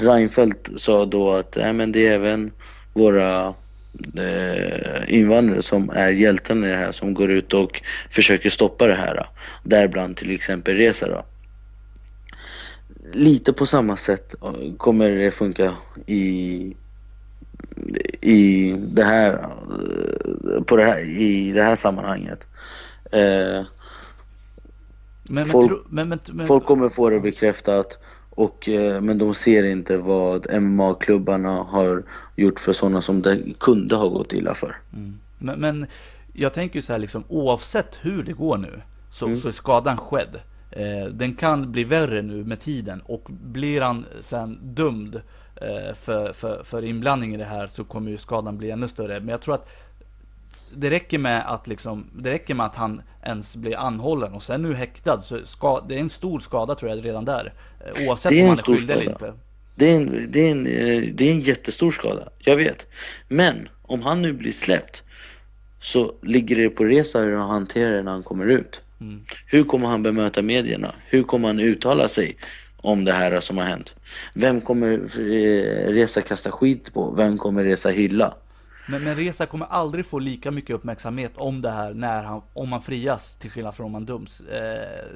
Reinfeldt 0.00 0.70
sa 0.76 1.04
då 1.04 1.32
att 1.32 1.56
nej 1.56 1.72
men 1.72 1.92
det 1.92 2.06
är 2.06 2.12
även 2.12 2.52
våra 2.92 3.54
eh, 4.16 5.14
invandrare 5.14 5.62
som 5.62 5.90
är 5.90 6.10
hjältarna 6.10 6.66
i 6.66 6.70
det 6.70 6.76
här 6.76 6.92
som 6.92 7.14
går 7.14 7.30
ut 7.30 7.54
och 7.54 7.82
försöker 8.10 8.50
stoppa 8.50 8.86
det 8.86 8.94
här. 8.94 9.28
Däribland 9.64 10.16
till 10.16 10.30
exempel 10.30 10.76
Reza 10.76 11.08
då. 11.08 11.24
Lite 13.12 13.52
på 13.52 13.66
samma 13.66 13.96
sätt 13.96 14.34
eh, 14.42 14.76
kommer 14.76 15.10
det 15.10 15.30
funka 15.30 15.72
i 16.06 16.76
i 18.20 18.72
det 18.78 19.04
här 19.04 19.32
eh, 19.32 20.62
på 20.62 20.76
det 20.76 20.84
här, 20.84 21.00
i 21.00 21.52
det 21.52 21.62
här 21.62 21.76
sammanhanget. 21.76 22.46
Eh, 23.12 23.64
men, 25.22 25.46
Folk- 25.46 25.86
men, 25.88 26.08
men, 26.08 26.18
men, 26.32 26.46
Folk 26.46 26.64
kommer 26.64 26.88
få 26.88 27.10
det 27.10 27.20
bekräftat 27.20 27.98
och, 28.30 28.68
eh, 28.68 29.00
men 29.00 29.18
de 29.18 29.34
ser 29.34 29.64
inte 29.64 29.96
vad 29.96 30.46
MMA-klubbarna 30.62 31.62
har 31.62 32.02
gjort 32.36 32.60
för 32.60 32.72
sådana 32.72 33.02
som 33.02 33.22
det 33.22 33.38
kunde 33.60 33.96
ha 33.96 34.08
gått 34.08 34.32
illa 34.32 34.54
för. 34.54 34.76
Men, 35.38 35.60
men 35.60 35.86
jag 36.32 36.52
tänker 36.52 36.80
så 36.80 36.92
här 36.92 36.98
liksom 36.98 37.24
oavsett 37.28 37.98
hur 38.00 38.22
det 38.22 38.32
går 38.32 38.58
nu 38.58 38.82
så, 39.10 39.26
Mm. 39.26 39.38
så 39.38 39.48
är 39.48 39.52
skadan 39.52 39.96
skedd. 39.96 40.40
Eh, 40.70 41.04
den 41.12 41.34
kan 41.34 41.72
bli 41.72 41.84
värre 41.84 42.22
nu 42.22 42.44
med 42.44 42.60
tiden 42.60 43.00
och 43.04 43.26
blir 43.30 43.80
han 43.80 44.06
sen 44.20 44.58
dömd 44.62 45.14
eh, 45.56 45.94
för, 45.94 46.32
för, 46.32 46.62
för 46.64 46.84
inblandning 46.84 47.34
i 47.34 47.36
det 47.36 47.44
här 47.44 47.66
så 47.66 47.84
kommer 47.84 48.10
ju 48.10 48.18
skadan 48.18 48.58
bli 48.58 48.70
ännu 48.70 48.88
större. 48.88 49.20
Men 49.20 49.28
jag 49.28 49.40
tror 49.40 49.54
att 49.54 49.68
det 50.76 50.90
räcker 50.90 51.18
med 51.18 51.52
att 51.52 51.68
liksom, 51.68 52.10
det 52.16 52.30
räcker 52.30 52.54
med 52.54 52.66
att 52.66 52.76
han 52.76 53.02
ens 53.22 53.56
blir 53.56 53.76
anhållen 53.76 54.32
och 54.32 54.42
sen 54.42 54.62
nu 54.62 54.74
häktad 54.74 55.20
så 55.20 55.46
ska, 55.46 55.80
det 55.80 55.94
är 55.94 55.98
en 55.98 56.10
stor 56.10 56.40
skada 56.40 56.74
tror 56.74 56.90
jag 56.90 57.04
redan 57.04 57.24
där. 57.24 57.52
Eh, 57.80 58.08
Oavsett 58.08 58.32
om 58.32 58.48
han 58.48 58.58
är 58.58 58.62
skyldig 58.62 58.94
eller 58.94 59.10
inte. 59.10 59.34
Det 59.74 59.90
är, 59.90 59.96
en, 59.96 60.26
det, 60.28 60.40
är 60.40 60.50
en, 60.50 60.66
eh, 60.66 61.12
det 61.14 61.28
är 61.28 61.32
en 61.32 61.40
jättestor 61.40 61.90
skada, 61.90 62.28
jag 62.38 62.56
vet. 62.56 62.86
Men 63.28 63.68
om 63.82 64.02
han 64.02 64.22
nu 64.22 64.32
blir 64.32 64.52
släppt 64.52 65.02
så 65.80 66.12
ligger 66.22 66.56
det 66.56 66.70
på 66.70 66.84
Reza 66.84 67.18
hur 67.18 67.36
han 67.36 67.50
hanterar 67.50 67.92
det 67.92 68.02
när 68.02 68.12
han 68.12 68.22
kommer 68.22 68.46
ut. 68.46 68.80
Mm. 69.00 69.24
Hur 69.46 69.64
kommer 69.64 69.88
han 69.88 70.02
bemöta 70.02 70.42
medierna? 70.42 70.94
Hur 71.06 71.22
kommer 71.22 71.48
han 71.48 71.60
uttala 71.60 72.08
sig 72.08 72.36
om 72.76 73.04
det 73.04 73.12
här 73.12 73.40
som 73.40 73.58
har 73.58 73.64
hänt? 73.64 73.94
Vem 74.34 74.60
kommer 74.60 74.92
eh, 74.92 75.92
Reza 75.92 76.20
kasta 76.20 76.50
skit 76.50 76.94
på? 76.94 77.10
Vem 77.10 77.38
kommer 77.38 77.64
Reza 77.64 77.90
hylla? 77.90 78.34
Men, 78.86 79.04
men 79.04 79.16
Reza 79.16 79.46
kommer 79.46 79.66
aldrig 79.66 80.06
få 80.06 80.18
lika 80.18 80.50
mycket 80.50 80.76
uppmärksamhet 80.76 81.32
om 81.34 81.62
det 81.62 81.70
här 81.70 81.94
när 81.94 82.22
han, 82.22 82.42
om 82.52 82.72
han 82.72 82.82
frias 82.82 83.34
till 83.38 83.50
skillnad 83.50 83.74
från 83.74 83.86
om 83.86 83.94
han 83.94 84.06
döms. 84.06 84.40
Eh, 84.40 85.06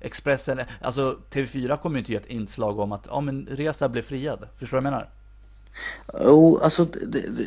Expressen, 0.00 0.60
alltså 0.80 1.18
TV4 1.30 1.76
kommer 1.76 1.96
ju 1.96 2.00
inte 2.00 2.12
ge 2.12 2.18
ett 2.18 2.26
inslag 2.26 2.78
om 2.78 2.92
att 2.92 3.06
ja 3.08 3.20
men 3.20 3.46
Reza 3.50 3.88
blev 3.88 4.02
friad. 4.02 4.48
Förstår 4.58 4.76
du 4.76 4.82
vad 4.82 4.86
jag 4.86 4.92
menar? 4.92 5.10
Jo, 6.24 6.58
alltså 6.62 6.84
det, 6.84 7.20
det, 7.20 7.44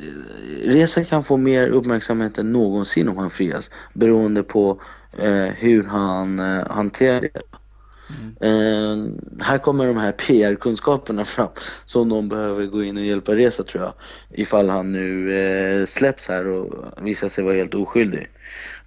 Reza 0.72 1.04
kan 1.04 1.24
få 1.24 1.38
mer 1.38 1.68
uppmärksamhet 1.68 2.38
än 2.38 2.52
någonsin 2.52 3.10
om 3.10 3.18
han 3.18 3.30
frias 3.30 3.72
beroende 3.94 4.44
på 4.44 4.82
eh, 5.18 5.46
hur 5.46 5.84
han 5.84 6.40
eh, 6.40 6.68
hanterar 6.70 7.22
det. 7.22 7.42
Eh, 8.42 8.98
här 9.46 9.58
kommer 9.58 9.88
de 9.88 9.98
här 9.98 10.12
PR-kunskaperna 10.12 11.26
fram 11.26 11.50
som 11.86 12.10
de 12.10 12.30
behöver 12.30 12.66
gå 12.66 12.84
in 12.84 12.98
och 12.98 13.06
hjälpa 13.06 13.36
Reza 13.36 13.64
tror 13.64 13.84
jag. 13.84 13.94
Ifall 14.30 14.70
han 14.70 14.92
nu 14.92 15.34
eh, 15.34 15.86
släpps 15.86 16.28
här 16.28 16.48
och 16.48 16.74
visar 17.02 17.28
sig 17.28 17.44
vara 17.44 17.56
helt 17.56 17.76
oskyldig. 17.76 18.28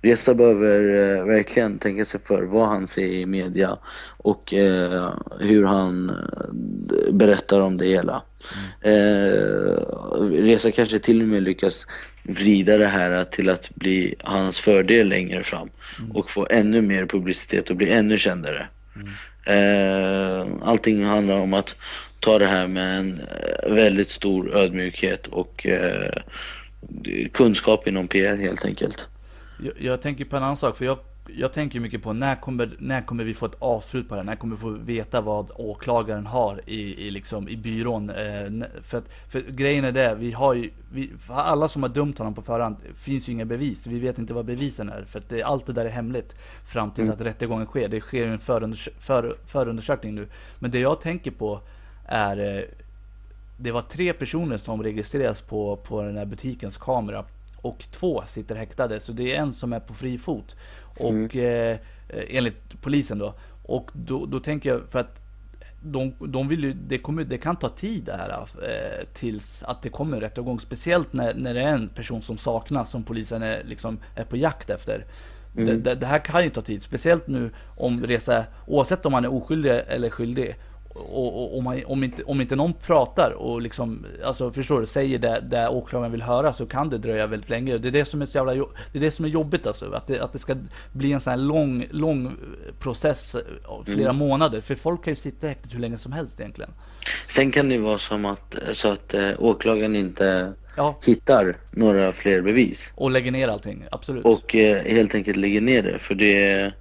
Reza 0.03 0.35
behöver 0.35 0.81
eh, 1.19 1.25
verkligen 1.25 1.79
tänka 1.79 2.05
sig 2.05 2.21
för 2.21 2.43
vad 2.43 2.69
han 2.69 2.87
säger 2.87 3.13
i 3.13 3.27
media 3.27 3.79
och 4.17 4.55
eh, 4.55 5.13
hur 5.41 5.65
han 5.65 6.11
eh, 6.11 7.13
berättar 7.13 7.61
om 7.61 7.77
det 7.77 7.87
hela. 7.87 8.23
Eh, 8.81 9.75
Reza 10.31 10.71
kanske 10.71 10.99
till 10.99 11.23
och 11.23 11.29
med 11.29 11.43
lyckas 11.43 11.87
vrida 12.23 12.79
det 12.79 12.87
här 12.87 13.25
till 13.25 13.51
att 13.51 13.71
bli 13.75 14.15
hans 14.23 14.59
fördel 14.59 15.09
längre 15.09 15.45
fram 15.45 15.69
och 16.15 16.31
få 16.31 16.47
ännu 16.51 16.83
mer 16.83 17.07
publicitet 17.07 17.71
och 17.71 17.77
bli 17.77 17.91
ännu 17.91 18.19
kändare. 18.19 18.69
Eh, 19.45 20.47
allting 20.63 21.05
handlar 21.05 21.37
om 21.37 21.55
att 21.55 21.75
ta 22.21 22.39
det 22.39 22.47
här 22.47 22.67
med 22.67 22.99
en 22.99 23.21
eh, 23.21 23.75
väldigt 23.75 24.09
stor 24.09 24.57
ödmjukhet 24.57 25.27
och 25.27 25.67
eh, 25.67 26.13
kunskap 27.33 27.89
inom 27.89 28.09
PR 28.09 28.37
helt 28.37 28.65
enkelt. 28.65 29.07
Jag, 29.65 29.73
jag 29.79 30.03
tänker 30.03 30.25
på 30.25 30.37
en 30.37 30.43
annan 30.43 30.57
sak, 30.57 30.77
för 30.77 30.85
jag, 30.85 30.99
jag 31.29 31.53
tänker 31.53 31.81
mycket 31.81 32.03
på 32.03 32.13
när 32.13 32.37
kommer, 32.37 32.77
när 32.79 33.03
kommer 33.03 33.25
vi 33.25 33.35
få 33.35 33.47
ett 33.47 33.57
avslut 33.59 34.09
på 34.09 34.15
det 34.15 34.21
här? 34.21 34.25
När 34.27 34.37
kommer 34.37 34.57
vi 34.57 34.61
få 34.61 34.71
veta 34.71 35.21
vad 35.21 35.51
åklagaren 35.55 36.27
har 36.27 36.61
i, 36.67 37.07
i, 37.07 37.11
liksom, 37.11 37.49
i 37.49 37.57
byrån? 37.57 38.11
Eh, 38.11 38.51
för, 38.83 38.99
att, 38.99 39.09
för 39.29 39.41
grejen 39.41 39.85
är 39.85 39.93
det, 39.93 40.15
vi 40.15 40.33
har 40.33 40.55
ju, 40.55 40.71
vi, 40.93 41.13
alla 41.29 41.69
som 41.69 41.83
har 41.83 41.91
dömt 41.91 42.19
honom 42.19 42.35
på 42.35 42.43
förhand, 42.43 42.77
finns 42.97 43.29
ju 43.29 43.33
inga 43.33 43.45
bevis. 43.45 43.87
Vi 43.87 43.99
vet 43.99 44.19
inte 44.19 44.35
vad 44.35 44.45
bevisen 44.45 44.89
är, 44.89 45.05
för 45.05 45.19
att 45.19 45.29
det, 45.29 45.43
allt 45.43 45.67
det 45.67 45.73
där 45.73 45.85
är 45.85 45.91
hemligt 45.91 46.35
fram 46.67 46.91
tills 46.91 47.11
att 47.11 47.21
rättegången 47.21 47.67
sker. 47.67 47.89
Det 47.89 48.01
sker 48.01 48.27
en 48.27 48.39
förundersö 48.39 48.91
för, 48.99 49.37
förundersökning 49.47 50.15
nu. 50.15 50.29
Men 50.59 50.71
det 50.71 50.79
jag 50.79 51.01
tänker 51.01 51.31
på 51.31 51.61
är 52.07 52.59
eh, 52.59 52.65
det 53.57 53.73
var 53.73 53.83
tre 53.83 54.13
personer 54.13 54.57
som 54.57 54.83
registreras 54.83 55.43
på, 55.43 55.77
på 55.77 56.03
den 56.03 56.17
här 56.17 56.25
butikens 56.25 56.77
kamera 56.77 57.25
och 57.65 57.85
två 57.91 58.23
sitter 58.27 58.55
häktade. 58.55 59.01
Så 59.01 59.13
det 59.13 59.35
är 59.35 59.41
en 59.41 59.53
som 59.53 59.73
är 59.73 59.81
på 59.81 59.95
fri 59.95 60.19
fot. 60.19 60.57
Och 60.99 61.37
eh, 61.37 61.79
enligt 62.09 62.83
polisen 62.83 63.19
då. 63.19 63.35
Och 63.63 63.91
då, 63.93 64.27
då 64.27 64.41
tänker 64.41 64.69
jag 64.69 64.81
för 64.91 64.99
att 64.99 65.21
de, 65.83 66.15
de 66.19 66.49
vill 66.49 66.65
ju, 66.65 66.73
det, 66.73 66.99
kommer, 66.99 67.25
det 67.25 67.39
kan 67.39 67.57
ta 67.57 67.69
tid 67.69 68.05
det 68.05 68.13
här 68.13 68.31
eh, 68.41 69.07
tills 69.15 69.63
att 69.63 69.83
det 69.83 69.89
kommer 69.89 70.17
en 70.17 70.21
rättegång. 70.21 70.61
Speciellt 70.61 71.13
när, 71.13 71.35
när 71.35 71.55
det 71.55 71.63
är 71.63 71.73
en 71.73 71.89
person 71.89 72.23
som 72.23 72.39
saknas 72.39 72.91
som 72.91 73.03
polisen 73.03 73.43
är, 73.43 73.65
liksom, 73.65 73.99
är 74.15 74.25
på 74.25 74.37
jakt 74.37 74.71
efter. 74.71 75.05
Det, 75.53 75.77
det, 75.77 75.95
det 75.95 76.07
här 76.07 76.19
kan 76.19 76.45
ju 76.45 76.51
ta 76.51 76.63
tid. 76.63 76.83
Speciellt 76.83 77.27
nu 77.27 77.51
om 77.77 78.07
Reza, 78.07 78.45
oavsett 78.67 79.07
om 79.07 79.15
han 79.15 79.25
är 79.25 79.33
oskyldig 79.33 79.71
eller 79.89 80.11
skyldig. 80.11 80.57
Och, 80.95 81.43
och 81.43 81.59
om, 81.59 81.67
han, 81.67 81.85
om, 81.87 82.05
inte, 82.05 82.23
om 82.23 82.41
inte 82.41 82.57
någon 82.57 82.73
pratar 82.73 83.31
och 83.31 83.63
liksom, 83.63 84.07
alltså 84.25 84.53
förstår 84.53 84.81
du, 84.81 84.87
säger 84.87 85.19
det, 85.19 85.41
det 85.51 85.69
åklagaren 85.69 86.13
vill 86.13 86.23
höra 86.23 86.53
så 86.53 86.67
kan 86.67 86.91
det 86.91 86.99
dröja 86.99 87.27
väldigt 87.27 87.51
länge. 87.51 87.79
Det 87.79 87.89
är 87.89 87.93
det 87.93 88.05
som 88.05 88.23
är 88.23 88.27
så 88.27 88.39
jävla, 88.39 88.55
det 88.55 88.99
är 88.99 89.01
det 89.01 89.11
som 89.11 89.25
är 89.25 89.29
jobbigt 89.29 89.67
alltså. 89.67 89.93
Att 89.93 90.07
det, 90.07 90.21
att 90.21 90.33
det 90.33 90.39
ska 90.39 90.57
bli 90.93 91.13
en 91.13 91.21
sån 91.21 91.31
här 91.31 91.39
lång, 91.39 91.87
lång 91.91 92.37
process, 92.79 93.37
av 93.65 93.85
flera 93.85 94.13
månader. 94.13 94.61
För 94.61 94.75
folk 94.75 95.05
kan 95.05 95.13
ju 95.13 95.17
sitta 95.17 95.47
i 95.47 95.49
häktet 95.49 95.75
hur 95.75 95.79
länge 95.79 95.99
som 95.99 96.13
helst 96.13 96.41
egentligen. 96.41 96.71
Sen 97.29 97.51
kan 97.51 97.69
det 97.69 97.75
ju 97.75 97.81
vara 97.81 97.99
som 97.99 98.25
att, 98.25 98.55
så 98.73 98.93
att 98.93 99.15
eh, 99.15 99.31
åklagaren 99.39 99.97
inte 99.97 100.53
Ja, 100.77 100.99
hittar 101.07 101.57
några 101.71 102.13
fler 102.13 102.41
bevis 102.41 102.91
och 102.95 103.11
lägger 103.11 103.31
ner 103.31 103.49
allting, 103.49 103.85
absolut. 103.91 104.25
och 104.25 104.55
eh, 104.55 104.85
helt 104.85 105.15
enkelt 105.15 105.37
lägger 105.37 105.61
ner 105.61 105.83
det 105.83 105.99
för 105.99 106.15
det, 106.15 106.73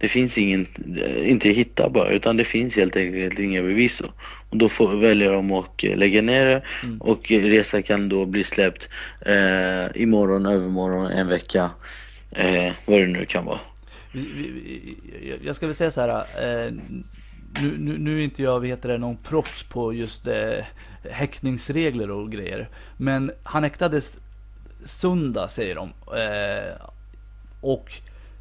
det 0.00 0.08
finns 0.08 0.38
ingen, 0.38 0.66
eh, 0.96 1.30
inte 1.30 1.48
hitta 1.48 1.88
bara 1.88 2.08
utan 2.10 2.36
det 2.36 2.44
finns 2.44 2.76
helt 2.76 2.96
enkelt 2.96 3.38
inga 3.38 3.62
bevis 3.62 3.98
då. 3.98 4.06
Och 4.50 4.56
då 4.56 4.68
får, 4.68 4.96
väljer 4.96 5.32
de 5.32 5.52
att 5.52 5.84
eh, 5.84 5.96
lägga 5.96 6.22
ner 6.22 6.44
det 6.46 6.62
och 7.00 7.32
eh, 7.32 7.42
Reza 7.42 7.82
kan 7.82 8.08
då 8.08 8.26
bli 8.26 8.44
släppt 8.44 8.88
eh, 9.26 10.02
imorgon, 10.02 10.46
övermorgon, 10.46 11.06
en 11.12 11.28
vecka, 11.28 11.70
eh, 12.30 12.72
vad 12.86 13.00
det 13.00 13.06
nu 13.06 13.26
kan 13.26 13.44
vara. 13.44 13.60
Jag- 15.44 15.56
ska 15.56 15.66
väl 15.66 15.76
säga 15.76 15.90
så 15.90 16.00
här. 16.00 16.08
Eh, 16.66 16.72
nu, 17.62 17.74
nu, 17.78 17.98
nu 17.98 18.18
är 18.20 18.24
inte 18.24 18.42
jag, 18.42 18.66
heter 18.66 18.88
det, 18.88 18.98
någon 18.98 19.16
proffs 19.16 19.62
på 19.62 19.94
just 19.94 20.26
eh, 20.26 20.64
häktningsregler 21.10 22.10
och 22.10 22.32
grejer. 22.32 22.68
Men 22.96 23.30
han 23.42 23.62
häktades 23.64 24.16
söndag 24.86 25.48
säger 25.48 25.74
de. 25.74 25.88
Eh, 26.18 26.86
och 27.60 27.92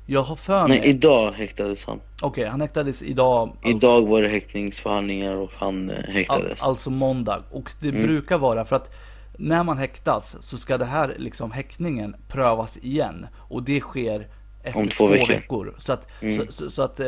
jag 0.10 0.24
har 0.24 0.36
för 0.36 0.67
mig... 0.67 0.80
Nej, 0.80 0.89
idag 0.89 1.32
häktades 1.32 1.84
han. 1.84 2.00
Okej, 2.22 2.45
han 2.45 2.62
häktades 2.62 3.02
idag. 3.02 3.58
Idag 3.63 4.08
var 4.08 4.22
det 4.22 4.28
häktningsförhandlingar 4.28 5.36
och 5.36 5.52
han 5.56 5.89
eh, 5.89 6.04
häktades. 6.04 6.62
alltså 6.62 6.89
måndag. 6.89 7.43
Och 7.52 7.72
det 7.80 7.91
brukar 7.91 8.38
vara 8.38 8.65
för 8.65 8.76
att 8.76 8.91
när 9.38 9.63
man 9.63 9.78
häktas 9.78 10.36
så 10.41 10.58
ska 10.58 10.78
det 10.78 10.86
här 10.86 11.15
liksom 11.17 11.52
häktningen 11.52 12.15
prövas 12.28 12.78
igen. 12.78 13.28
Och 13.36 13.63
det 13.63 13.80
sker 13.80 14.28
efter 14.63 14.80
Om 14.80 14.88
två, 14.88 15.08
två 15.08 15.12
veckor. 15.12 15.28
veckor. 15.34 15.76
Så 15.80 15.93
att, 15.93 16.08
så, 16.19 16.52
så, 16.52 16.69
så 16.69 16.82
att 16.82 17.00
eh, 17.00 17.08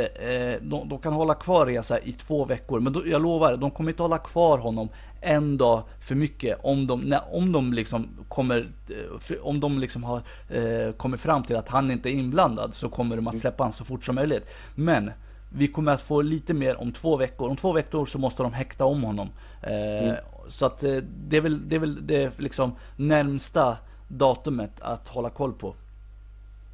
de, 0.61 0.89
de 0.89 0.99
kan 1.03 1.13
hålla 1.13 1.33
kvar 1.33 1.65
Reza 1.65 1.99
i 1.99 2.11
två 2.13 2.45
veckor. 2.45 2.79
Men 2.79 2.93
då, 2.93 3.07
jag 3.07 3.21
lovar, 3.21 3.57
de 3.57 3.71
kommer 3.71 3.91
inte 3.91 4.03
hålla 4.03 4.17
kvar 4.17 4.57
honom 4.57 4.89
en 5.21 5.57
dag 5.57 5.83
för 5.99 6.15
mycket 6.15 6.59
om 6.63 6.87
de, 6.87 7.01
när, 7.01 7.35
om 7.35 7.51
de 7.51 7.73
liksom 7.73 8.09
kommer, 8.27 8.67
eh, 8.89 9.35
om 9.41 9.59
de 9.59 9.79
liksom 9.79 10.03
har 10.03 10.21
eh, 10.49 10.91
kommit 10.97 11.19
fram 11.21 11.43
till 11.43 11.55
att 11.55 11.69
han 11.69 11.91
inte 11.91 12.09
är 12.09 12.13
inblandad 12.13 12.73
så 12.73 12.89
kommer 12.89 13.15
de 13.15 13.27
att 13.27 13.37
släppa 13.39 13.63
honom 13.63 13.73
så 13.73 13.85
fort 13.85 14.05
som 14.05 14.15
möjligt. 14.15 14.45
Men 14.75 15.11
vi 15.53 15.67
kommer 15.67 15.91
att 15.91 16.01
få 16.01 16.21
lite 16.21 16.53
mer 16.53 16.81
om 16.81 16.91
två 16.91 17.17
veckor. 17.17 17.49
Om 17.49 17.55
två 17.55 17.71
veckor 17.73 18.05
så 18.05 18.17
måste 18.19 18.43
de 18.43 18.53
häkta 18.53 18.85
om 18.85 19.03
honom. 19.03 19.29
Eh, 19.61 20.13
Så 20.49 20.65
att 20.65 20.83
eh, 20.83 20.95
det 21.27 21.37
är 21.37 21.41
väl 21.41 21.69
det, 21.69 21.75
är 21.75 21.79
väl 21.79 22.07
det 22.07 22.39
liksom 22.39 22.75
närmsta 22.95 23.77
datumet 24.07 24.81
att 24.81 25.07
hålla 25.07 25.29
koll 25.29 25.53
på. 25.53 25.75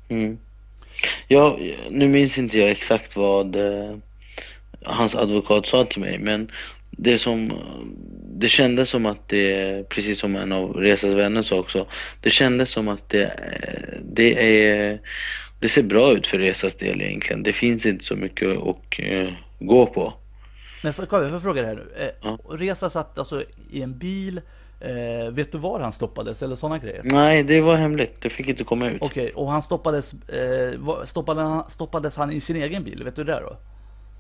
Mm. 0.10 0.38
Ja, 1.28 1.60
nu 1.90 2.08
minns 2.08 2.38
inte 2.38 2.58
jag 2.58 2.70
exakt 2.70 3.16
vad 3.16 3.56
eh, 3.56 3.96
hans 4.84 5.16
advokat 5.16 5.66
sa 5.66 5.86
till 5.86 6.02
mig 6.02 6.20
men 6.20 6.52
det 6.92 7.18
som 7.18 7.54
det 8.40 8.50
kändes 8.50 8.90
som 8.90 9.06
att 9.06 9.30
det, 9.30 9.90
precis 9.90 10.20
som 10.20 10.36
en 10.36 10.52
av 10.52 10.74
Resas 10.74 11.14
vänner 11.14 11.42
sa 11.42 11.60
också, 11.60 11.88
det 12.22 12.30
kändes 12.30 12.70
som 12.70 12.88
att 12.88 13.10
det, 13.10 13.24
eh, 13.24 14.00
det 14.04 14.62
är 14.64 15.00
det 15.60 15.70
ser 15.70 15.84
bra 15.84 16.12
ut 16.12 16.28
för 16.28 16.40
Resas 16.40 16.76
del 16.76 17.02
egentligen. 17.02 17.44
Det 17.44 17.54
finns 17.54 17.86
inte 17.86 18.06
så 18.06 18.16
mycket 18.16 18.58
att 18.58 19.00
eh, 19.00 19.30
gå 19.60 19.86
på. 19.86 20.14
Men 20.84 20.94
för, 20.94 21.08
jag 21.12 21.32
får 21.32 21.40
fråga 21.40 21.62
det 21.62 21.68
här 21.68 21.76
nu. 21.76 22.04
Eh, 22.04 22.10
Ja. 22.22 22.40
Reza 22.50 22.90
satt 22.90 23.20
alltså 23.20 23.44
i 23.72 23.82
en 23.82 23.98
bil. 23.98 24.42
Eh, 24.80 25.32
vet 25.32 25.52
du 25.52 25.58
var 25.58 25.80
han 25.80 25.94
stoppades 25.94 26.44
eller 26.44 26.56
sådana 26.56 26.78
grejer? 26.78 27.02
Nej, 27.04 27.44
det 27.44 27.62
var 27.62 27.76
hemligt. 27.76 28.22
Det 28.22 28.30
fick 28.30 28.48
inte 28.48 28.64
komma 28.64 28.90
ut. 28.90 29.02
Okej, 29.02 29.32
och 29.36 29.52
han 29.52 29.64
stoppades, 29.64 30.14
eh, 30.14 31.04
stoppade 31.06 31.42
han, 31.42 31.70
stoppades 31.70 32.18
han 32.18 32.32
i 32.32 32.42
sin 32.42 32.56
egen 32.56 32.84
bil? 32.84 33.04
Vet 33.04 33.16
du 33.16 33.24
det 33.24 33.40
då? 33.40 33.58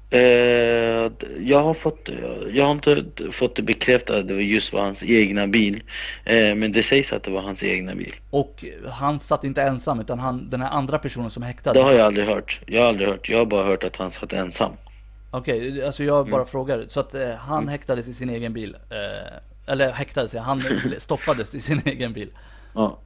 Eh, 0.10 1.12
jag 1.39 1.60
har 1.60 1.74
fått, 1.74 2.10
jag 2.54 2.65
har 2.65 2.72
inte 2.72 3.04
fått 3.32 3.56
det 3.56 3.62
bekräftat 3.62 4.15
att 4.15 4.28
det 4.28 4.34
var 4.34 4.41
just 4.41 4.74
var 4.74 4.82
hans 4.82 5.04
egna 5.04 5.48
bil. 5.48 5.84
Eh, 6.26 6.56
men 6.56 6.72
det 6.72 6.84
sägs 6.84 7.13
att 7.13 7.24
det 7.24 7.32
var 7.32 7.41
hans 7.41 7.63
egna 7.63 7.96
bil. 7.96 8.15
Och 8.30 8.65
han 8.88 9.20
satt 9.20 9.43
inte 9.43 9.62
ensam 9.62 10.00
utan 10.00 10.20
han, 10.20 10.50
den 10.50 10.62
här 10.62 10.70
andra 10.70 11.00
personen 11.00 11.30
som 11.30 11.43
häktade? 11.43 11.80
Det 11.80 11.84
har 11.84 11.91
jag 11.91 12.02
aldrig 12.02 12.26
hört. 12.28 12.62
Jag 12.65 12.82
har 12.82 12.88
aldrig 12.88 13.10
hört. 13.10 13.30
Jag 13.30 13.38
har 13.38 13.46
bara 13.46 13.63
hört 13.63 13.84
att 13.84 13.96
han 13.96 14.12
satt 14.12 14.34
ensam. 14.34 14.72
Okej, 15.32 15.86
alltså 15.86 16.04
jag 16.04 16.26
bara 16.26 16.36
Mm. 16.41 16.48
frågar. 16.48 16.86
Så 16.88 17.00
att 17.00 17.15
eh, 17.15 17.30
han 17.32 17.67
häktades 17.67 18.08
i 18.08 18.13
sin 18.13 18.30
egen 18.30 18.54
bil? 18.54 18.76
Eller 19.68 19.92
häktades, 19.92 20.34
ja, 20.34 20.42
han 20.42 20.62
stoppades 20.98 21.56
i 21.56 21.62
sin 21.62 21.82
egen 21.86 22.14
bil? 22.14 22.30
Ja. 22.74 23.00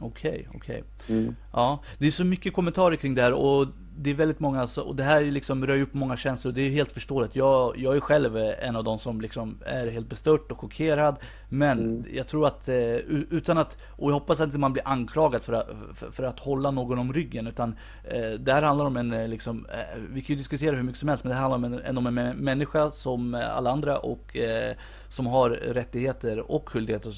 Okej, 0.00 0.48
okej. 0.54 0.84
Mm. 1.08 1.36
Ja, 1.52 1.82
det 1.98 2.06
är 2.06 2.10
så 2.10 2.24
mycket 2.24 2.54
kommentarer 2.54 2.96
kring 2.96 3.14
det 3.14 3.22
här 3.22 3.32
och 3.32 3.66
det 3.96 4.10
är 4.10 4.14
väldigt 4.14 4.40
många, 4.40 4.66
så, 4.66 4.82
och 4.82 4.96
det 4.96 5.02
här 5.02 5.22
är 5.22 5.30
liksom 5.30 5.66
rör 5.66 5.80
upp 5.80 5.94
många 5.94 6.16
känslor. 6.16 6.52
Det 6.52 6.62
är 6.62 6.70
helt 6.70 6.92
förståeligt. 6.92 7.36
Jag, 7.36 7.78
jag 7.78 7.96
är 7.96 8.00
själv 8.00 8.36
eh, 8.36 8.68
en 8.68 8.76
av 8.76 8.84
de 8.84 8.98
som 8.98 9.20
liksom 9.20 9.58
är 9.66 9.86
helt 9.86 10.08
bestört 10.08 10.52
och 10.52 10.60
chockerad. 10.60 11.16
Men 11.48 12.06
jag 12.12 12.28
tror 12.28 12.46
att, 12.46 12.68
eh, 12.68 12.94
utan 13.30 13.58
att, 13.58 13.78
och 13.90 14.10
jag 14.10 14.14
hoppas 14.14 14.40
att 14.40 14.46
inte 14.46 14.58
man 14.58 14.72
blir 14.72 14.88
anklagad 14.88 15.42
för 15.42 15.52
att, 15.52 15.68
för, 15.94 16.10
för 16.10 16.22
att 16.22 16.38
hålla 16.38 16.70
någon 16.70 16.98
om 16.98 17.12
ryggen. 17.12 17.46
Utan 17.46 17.76
eh, 18.04 18.30
det 18.30 18.52
här 18.52 18.62
handlar 18.62 18.84
om 18.84 18.96
en, 18.96 19.30
liksom, 19.30 19.66
vi 20.10 20.22
kan 20.22 20.34
ju 20.34 20.36
diskutera 20.36 20.76
hur 20.76 20.82
mycket 20.82 21.00
som 21.00 21.08
helst, 21.08 21.24
men 21.24 21.30
det 21.30 21.36
handlar 21.36 21.56
om 21.56 21.64
en, 21.64 21.98
om 21.98 22.06
en 22.06 22.18
mä- 22.18 22.34
människa 22.34 22.90
som 22.90 23.34
alla 23.34 23.70
andra 23.70 23.98
och 23.98 24.36
som 25.08 25.26
har 25.26 25.50
rättigheter 25.50 26.50
och 26.50 26.68
skyldigheter 26.68 27.14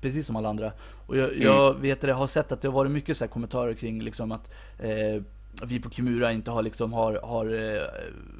precis 0.00 0.26
som 0.26 0.36
alla 0.36 0.48
andra. 0.48 0.72
Och 1.06 1.16
jag, 1.16 1.38
jag 1.38 1.80
vet 1.80 2.00
det, 2.00 2.12
har 2.12 2.26
sett 2.26 2.52
att 2.52 2.62
det 2.62 2.68
har 2.68 2.72
varit 2.72 2.92
mycket 2.92 3.16
så 3.16 3.24
här 3.24 3.30
kommentarer 3.30 3.74
kring 3.74 4.02
liksom 4.02 4.32
att 4.32 4.54
eh, 4.78 5.22
vi 5.62 5.80
på 5.80 5.90
Kimura 5.90 6.32
inte 6.32 6.50
har 6.50 6.62
liksom 6.62 6.92
har, 6.92 7.20
har 7.22 7.46
eh, 7.46 7.82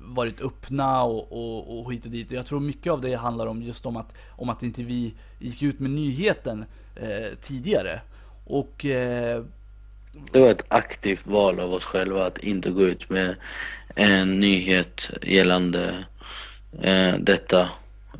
varit 0.02 0.40
öppna 0.40 1.02
och, 1.02 1.32
och, 1.32 1.78
och 1.78 1.92
hit 1.92 2.04
och 2.04 2.10
dit. 2.10 2.30
Jag 2.30 2.46
tror 2.46 2.60
mycket 2.60 2.92
av 2.92 3.00
det 3.00 3.14
handlar 3.14 3.46
om 3.46 3.62
just 3.62 3.86
om 3.86 3.96
att, 3.96 4.12
om 4.30 4.48
att 4.48 4.62
inte 4.62 4.82
vi 4.82 5.14
gick 5.38 5.62
ut 5.62 5.80
med 5.80 5.90
nyheten 5.90 6.64
eh, 6.96 7.38
tidigare. 7.40 8.00
Och 8.44 8.84
eh, 8.84 9.42
det 10.32 10.40
var 10.40 10.50
ett 10.50 10.64
aktivt 10.68 11.26
val 11.26 11.60
av 11.60 11.72
oss 11.72 11.84
själva 11.84 12.26
att 12.26 12.38
inte 12.38 12.70
gå 12.70 12.82
ut 12.82 13.10
med 13.10 13.36
en 13.94 14.40
nyhet 14.40 15.10
gällande 15.22 16.04
eh, 16.82 17.14
detta 17.18 17.68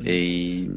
i, 0.05 0.69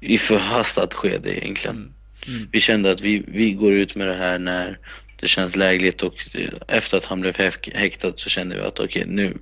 i 0.00 0.18
förhastat 0.18 0.94
skede 0.94 1.38
egentligen. 1.44 1.76
Mm. 1.76 1.92
Mm. 2.26 2.48
Vi 2.52 2.60
kände 2.60 2.90
att 2.90 3.00
vi, 3.00 3.24
vi 3.28 3.52
går 3.52 3.72
ut 3.72 3.94
med 3.94 4.08
det 4.08 4.16
här 4.16 4.38
när 4.38 4.78
det 5.20 5.28
känns 5.28 5.56
lägligt 5.56 6.02
och 6.02 6.14
efter 6.68 6.96
att 6.96 7.04
han 7.04 7.20
blev 7.20 7.36
häk- 7.36 7.74
häktad 7.74 8.12
så 8.16 8.28
kände 8.30 8.56
vi 8.56 8.62
att 8.62 8.80
okej 8.80 9.04
nu 9.06 9.34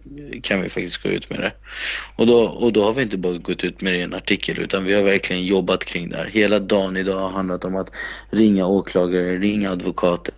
kan 0.42 0.62
vi 0.62 0.68
faktiskt 0.68 1.02
gå 1.02 1.08
ut 1.08 1.30
med 1.30 1.40
det. 1.40 1.52
Och 2.16 2.26
då, 2.26 2.40
och 2.42 2.72
då 2.72 2.84
har 2.84 2.92
vi 2.92 3.02
inte 3.02 3.18
bara 3.18 3.38
gått 3.38 3.64
ut 3.64 3.80
med 3.80 3.92
det 3.92 3.96
i 3.96 4.02
en 4.02 4.14
artikel 4.14 4.58
utan 4.58 4.84
vi 4.84 4.94
har 4.94 5.02
verkligen 5.02 5.46
jobbat 5.46 5.84
kring 5.84 6.08
det 6.08 6.16
här. 6.16 6.26
Hela 6.26 6.58
dagen 6.58 6.96
idag 6.96 7.18
har 7.18 7.30
handlat 7.30 7.64
om 7.64 7.76
att 7.76 7.90
ringa 8.30 8.66
åklagare, 8.66 9.38
ringa 9.38 9.70
advokater, 9.70 10.34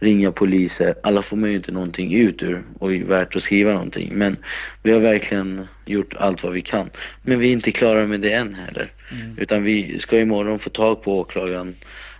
ringa 0.00 0.32
poliser. 0.32 0.94
Alla 1.02 1.22
får 1.22 1.36
man 1.36 1.50
ju 1.50 1.56
inte 1.56 1.72
någonting 1.72 2.14
ut 2.14 2.42
ur 2.42 2.64
och 2.78 2.92
är 2.94 3.04
värt 3.04 3.36
att 3.36 3.42
skriva 3.42 3.72
någonting. 3.72 4.10
Men 4.12 4.36
vi 4.82 4.92
har 4.92 5.00
verkligen 5.00 5.66
gjort 5.86 6.14
allt 6.16 6.42
vad 6.42 6.52
vi 6.52 6.62
kan. 6.62 6.90
Men 7.22 7.38
vi 7.38 7.48
är 7.48 7.52
inte 7.52 7.72
klara 7.72 8.06
med 8.06 8.20
det 8.20 8.32
än 8.32 8.54
heller. 8.54 8.92
Mm. 9.10 9.38
Utan 9.38 9.62
vi 9.62 9.98
ska 9.98 10.18
imorgon 10.18 10.58
få 10.58 10.70
tag 10.70 11.02
på 11.02 11.18
åklagaren 11.18 11.74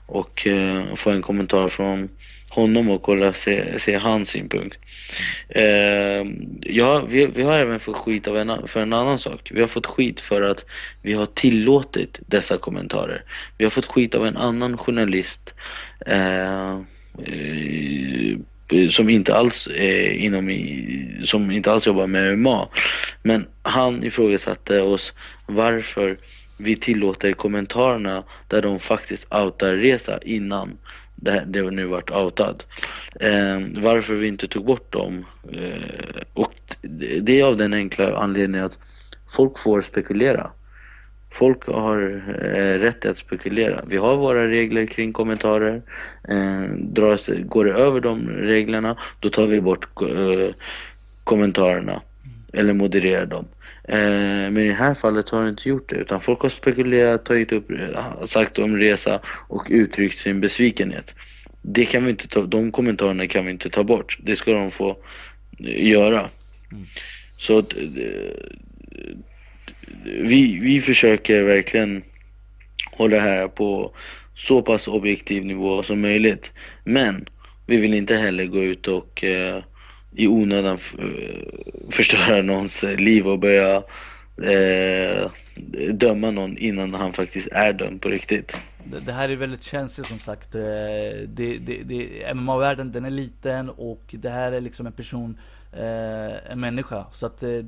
och 0.08 0.46
eh, 0.46 0.94
få 0.94 1.10
en 1.10 1.22
kommentar 1.22 1.68
från 1.68 2.08
honom 2.48 2.90
och 2.90 3.02
kolla, 3.02 3.32
se, 3.32 3.78
se 3.78 3.96
hans 3.96 4.28
synpunkt. 4.28 4.78
Eh, 5.48 6.26
ja, 6.60 7.02
vi, 7.08 7.26
vi 7.26 7.42
har 7.42 7.58
även 7.58 7.80
fått 7.80 7.96
skit 7.96 8.28
av 8.28 8.38
en, 8.38 8.68
för 8.68 8.82
en 8.82 8.92
annan 8.92 9.18
sak. 9.18 9.50
Vi 9.54 9.60
har 9.60 9.68
fått 9.68 9.86
skit 9.86 10.20
för 10.20 10.42
att 10.42 10.64
vi 11.02 11.12
har 11.12 11.26
tillåtit 11.26 12.20
dessa 12.26 12.58
kommentarer. 12.58 13.22
Vi 13.58 13.64
har 13.64 13.70
fått 13.70 13.86
skit 13.86 14.14
av 14.14 14.26
en 14.26 14.36
annan 14.36 14.78
journalist 14.78 15.54
eh, 16.06 16.80
eh 17.24 18.38
som 18.90 19.08
inte 19.08 19.34
alls 19.34 19.66
är 19.66 20.10
inom 20.10 20.50
i, 20.50 21.22
som 21.24 21.50
inte 21.50 21.72
alls 21.72 21.86
jobbar 21.86 22.06
med 22.06 22.38
MMA. 22.38 22.68
Men 23.22 23.46
han 23.62 24.04
ifrågasatte 24.04 24.80
oss 24.80 25.12
varför 25.46 26.16
vi 26.58 26.76
tillåter 26.76 27.32
kommentarerna 27.32 28.24
där 28.48 28.62
de 28.62 28.80
faktiskt 28.80 29.34
outar 29.34 29.76
Reza 29.76 30.18
innan 30.22 30.78
det, 31.14 31.30
här, 31.30 31.44
det 31.46 31.70
nu 31.70 31.86
vart 31.86 32.10
outad. 32.10 32.64
Eh, 33.20 33.60
varför 33.82 34.14
vi 34.14 34.28
inte 34.28 34.48
tog 34.48 34.64
bort 34.64 34.92
dem. 34.92 35.24
Eh, 35.52 36.22
och 36.32 36.54
det 37.20 37.40
är 37.40 37.44
av 37.44 37.56
den 37.56 37.74
enkla 37.74 38.16
anledningen 38.16 38.66
att 38.66 38.78
folk 39.30 39.58
får 39.58 39.82
spekulera. 39.82 40.50
Folk 41.30 41.66
har 41.66 42.22
eh, 42.42 42.78
rätt 42.78 43.06
att 43.06 43.18
spekulera. 43.18 43.84
Vi 43.86 43.96
har 43.96 44.16
våra 44.16 44.48
regler 44.48 44.86
kring 44.86 45.12
kommentarer. 45.12 45.82
Eh, 46.28 46.62
dras, 46.74 47.30
går 47.44 47.64
det 47.64 47.72
över 47.72 48.00
de 48.00 48.28
reglerna, 48.28 48.96
då 49.20 49.30
tar 49.30 49.46
vi 49.46 49.60
bort 49.60 49.88
eh, 50.02 50.54
kommentarerna. 51.24 52.02
Eller 52.52 52.72
modererar 52.72 53.26
dem. 53.26 53.44
Eh, 53.88 54.50
men 54.50 54.58
i 54.58 54.68
det 54.68 54.74
här 54.74 54.94
fallet 54.94 55.30
har 55.30 55.42
det 55.42 55.48
inte 55.48 55.68
gjort 55.68 55.88
det. 55.88 55.96
Utan 55.96 56.20
folk 56.20 56.40
har 56.40 56.48
spekulerat, 56.48 57.24
tagit 57.24 57.52
upp, 57.52 57.70
eh, 57.70 58.26
sagt 58.26 58.58
om 58.58 58.76
resa 58.76 59.20
och 59.48 59.66
uttryckt 59.70 60.18
sin 60.18 60.40
besvikenhet. 60.40 61.14
Det 61.62 61.84
kan 61.84 62.04
vi 62.04 62.10
inte 62.10 62.28
ta, 62.28 62.42
de 62.42 62.72
kommentarerna 62.72 63.26
kan 63.26 63.44
vi 63.44 63.50
inte 63.50 63.70
ta 63.70 63.84
bort. 63.84 64.18
Det 64.22 64.36
ska 64.36 64.52
de 64.52 64.70
få 64.70 64.96
eh, 65.58 65.88
göra. 65.88 66.30
Så 67.38 67.58
att, 67.58 67.74
vi, 70.04 70.58
vi 70.58 70.80
försöker 70.80 71.42
verkligen 71.42 72.02
hålla 72.92 73.16
det 73.16 73.22
här 73.22 73.48
på 73.48 73.96
så 74.36 74.62
pass 74.62 74.88
objektiv 74.88 75.44
nivå 75.44 75.82
som 75.82 76.00
möjligt. 76.00 76.50
Men 76.84 77.28
vi 77.66 77.76
vill 77.76 77.94
inte 77.94 78.16
heller 78.16 78.46
gå 78.46 78.62
ut 78.62 78.88
och 78.88 79.24
eh, 79.24 79.62
i 80.12 80.26
onödan 80.26 80.78
eh, 80.98 81.90
förstöra 81.90 82.42
någons 82.42 82.82
liv 82.82 83.28
och 83.28 83.38
börja 83.38 83.82
eh, 84.42 85.30
döma 85.92 86.30
någon 86.30 86.58
innan 86.58 86.94
han 86.94 87.12
faktiskt 87.12 87.48
är 87.52 87.72
dömd 87.72 88.02
på 88.02 88.08
riktigt. 88.08 88.56
Det, 89.06 89.12
här 89.12 89.28
är 89.28 89.36
väldigt 89.36 89.62
känsligt 89.62 90.06
som 90.06 90.18
sagt. 90.18 90.54
Eh, 90.54 90.60
det, 91.26 91.58
det, 91.58 91.82
det, 91.84 92.34
MMA-världen 92.34 92.92
den 92.92 93.04
är 93.04 93.10
liten 93.10 93.70
och 93.70 94.14
det 94.18 94.30
här 94.30 94.52
är 94.52 94.60
liksom 94.60 94.86
en 94.86 94.92
person, 94.92 95.38
eh, 95.72 96.52
en 96.52 96.60
människa. 96.60 97.06
Så 97.12 97.26
att 97.26 97.42
eh, 97.42 97.64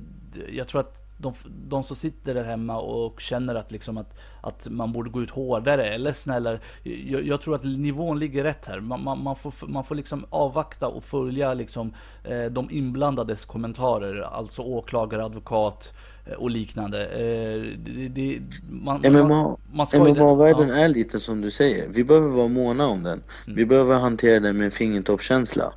jag 0.53 0.68
tror 0.68 0.80
att 0.80 0.97
de, 1.18 1.34
de 1.47 1.82
som 1.82 1.97
sitter 1.97 2.34
där 2.34 2.45
hemma 2.45 2.80
och 2.80 3.20
känner 3.20 3.55
att, 3.55 3.72
liksom 3.72 3.99
att, 3.99 4.18
att 4.41 4.66
man 4.70 4.93
borde 4.93 5.11
gå 5.11 5.22
ut 5.22 5.30
hårdare 5.30 5.86
eller 5.86 6.12
snällare. 6.12 6.61
Jag, 6.82 7.26
jag 7.26 7.41
tror 7.41 7.55
att 7.55 7.64
nivån 7.64 8.18
ligger 8.18 8.45
rätt 8.45 8.66
här. 8.66 8.80
Man, 8.80 9.05
man, 9.05 9.22
man, 9.22 9.36
får, 9.36 9.53
man 9.66 9.84
får 9.84 9.95
liksom 9.95 10.24
avvakta 10.30 10.88
och 10.88 11.05
följa 11.05 11.55
liksom, 11.55 11.95
eh, 12.24 12.45
de 12.45 12.70
inblandades 12.70 13.45
kommentarer. 13.45 14.20
Alltså 14.20 14.62
åklagare, 14.62 15.24
advokat 15.24 15.93
eh, 16.26 16.32
och 16.32 16.51
liknande. 16.51 17.07
Eh, 17.07 17.62
det, 17.76 18.09
det, 18.09 18.41
man, 18.82 19.03
MMA, 19.09 19.22
man, 19.22 19.57
man 19.72 19.86
ska 19.86 20.09
ju- 20.09 20.14
MMA-världen 20.14 20.68
ja. 20.68 20.74
är 20.74 20.88
lite 20.88 21.20
som 21.20 21.41
du 21.41 21.51
säger. 21.51 21.88
Vi 21.88 22.05
behöver 22.05 22.28
vara 22.28 22.49
måna 22.49 22.86
om 22.86 23.03
den. 23.03 23.22
Vi 23.47 23.66
behöver 23.66 23.99
hantera 23.99 24.41
den 24.41 24.57
med 24.57 24.72
fingertoppskänsla. 24.72 25.72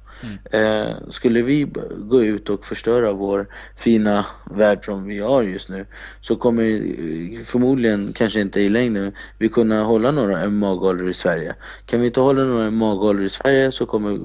Eh, 0.52 1.10
skulle 1.10 1.42
vi 1.42 1.68
gå 1.98 2.24
ut 2.24 2.50
och 2.50 2.66
förstöra 2.66 3.14
vår 3.14 3.48
fina 3.78 4.26
värld 4.52 4.86
som 4.86 5.06
vi 5.06 5.20
har 5.20 5.44
just 5.44 5.70
nu 5.70 5.86
så 6.22 6.36
kommer 6.36 6.64
eh, 6.64 7.44
förmodligen, 7.46 8.14
kanske 8.14 8.42
inte 8.42 8.53
i 8.60 8.70
längden, 8.70 9.12
vi 9.38 9.50
kunna 9.50 9.84
hålla 9.84 10.12
några 10.12 10.50
MMA-galor 10.50 11.10
i 11.10 11.14
Sverige. 11.14 11.56
Kan 11.86 12.00
vi 12.00 12.06
inte 12.06 12.20
hålla 12.20 12.44
några 12.44 12.72
MMA-galor 12.72 13.24
i 13.24 13.30
Sverige 13.30 13.72
så 13.72 13.86
kommer 13.86 14.20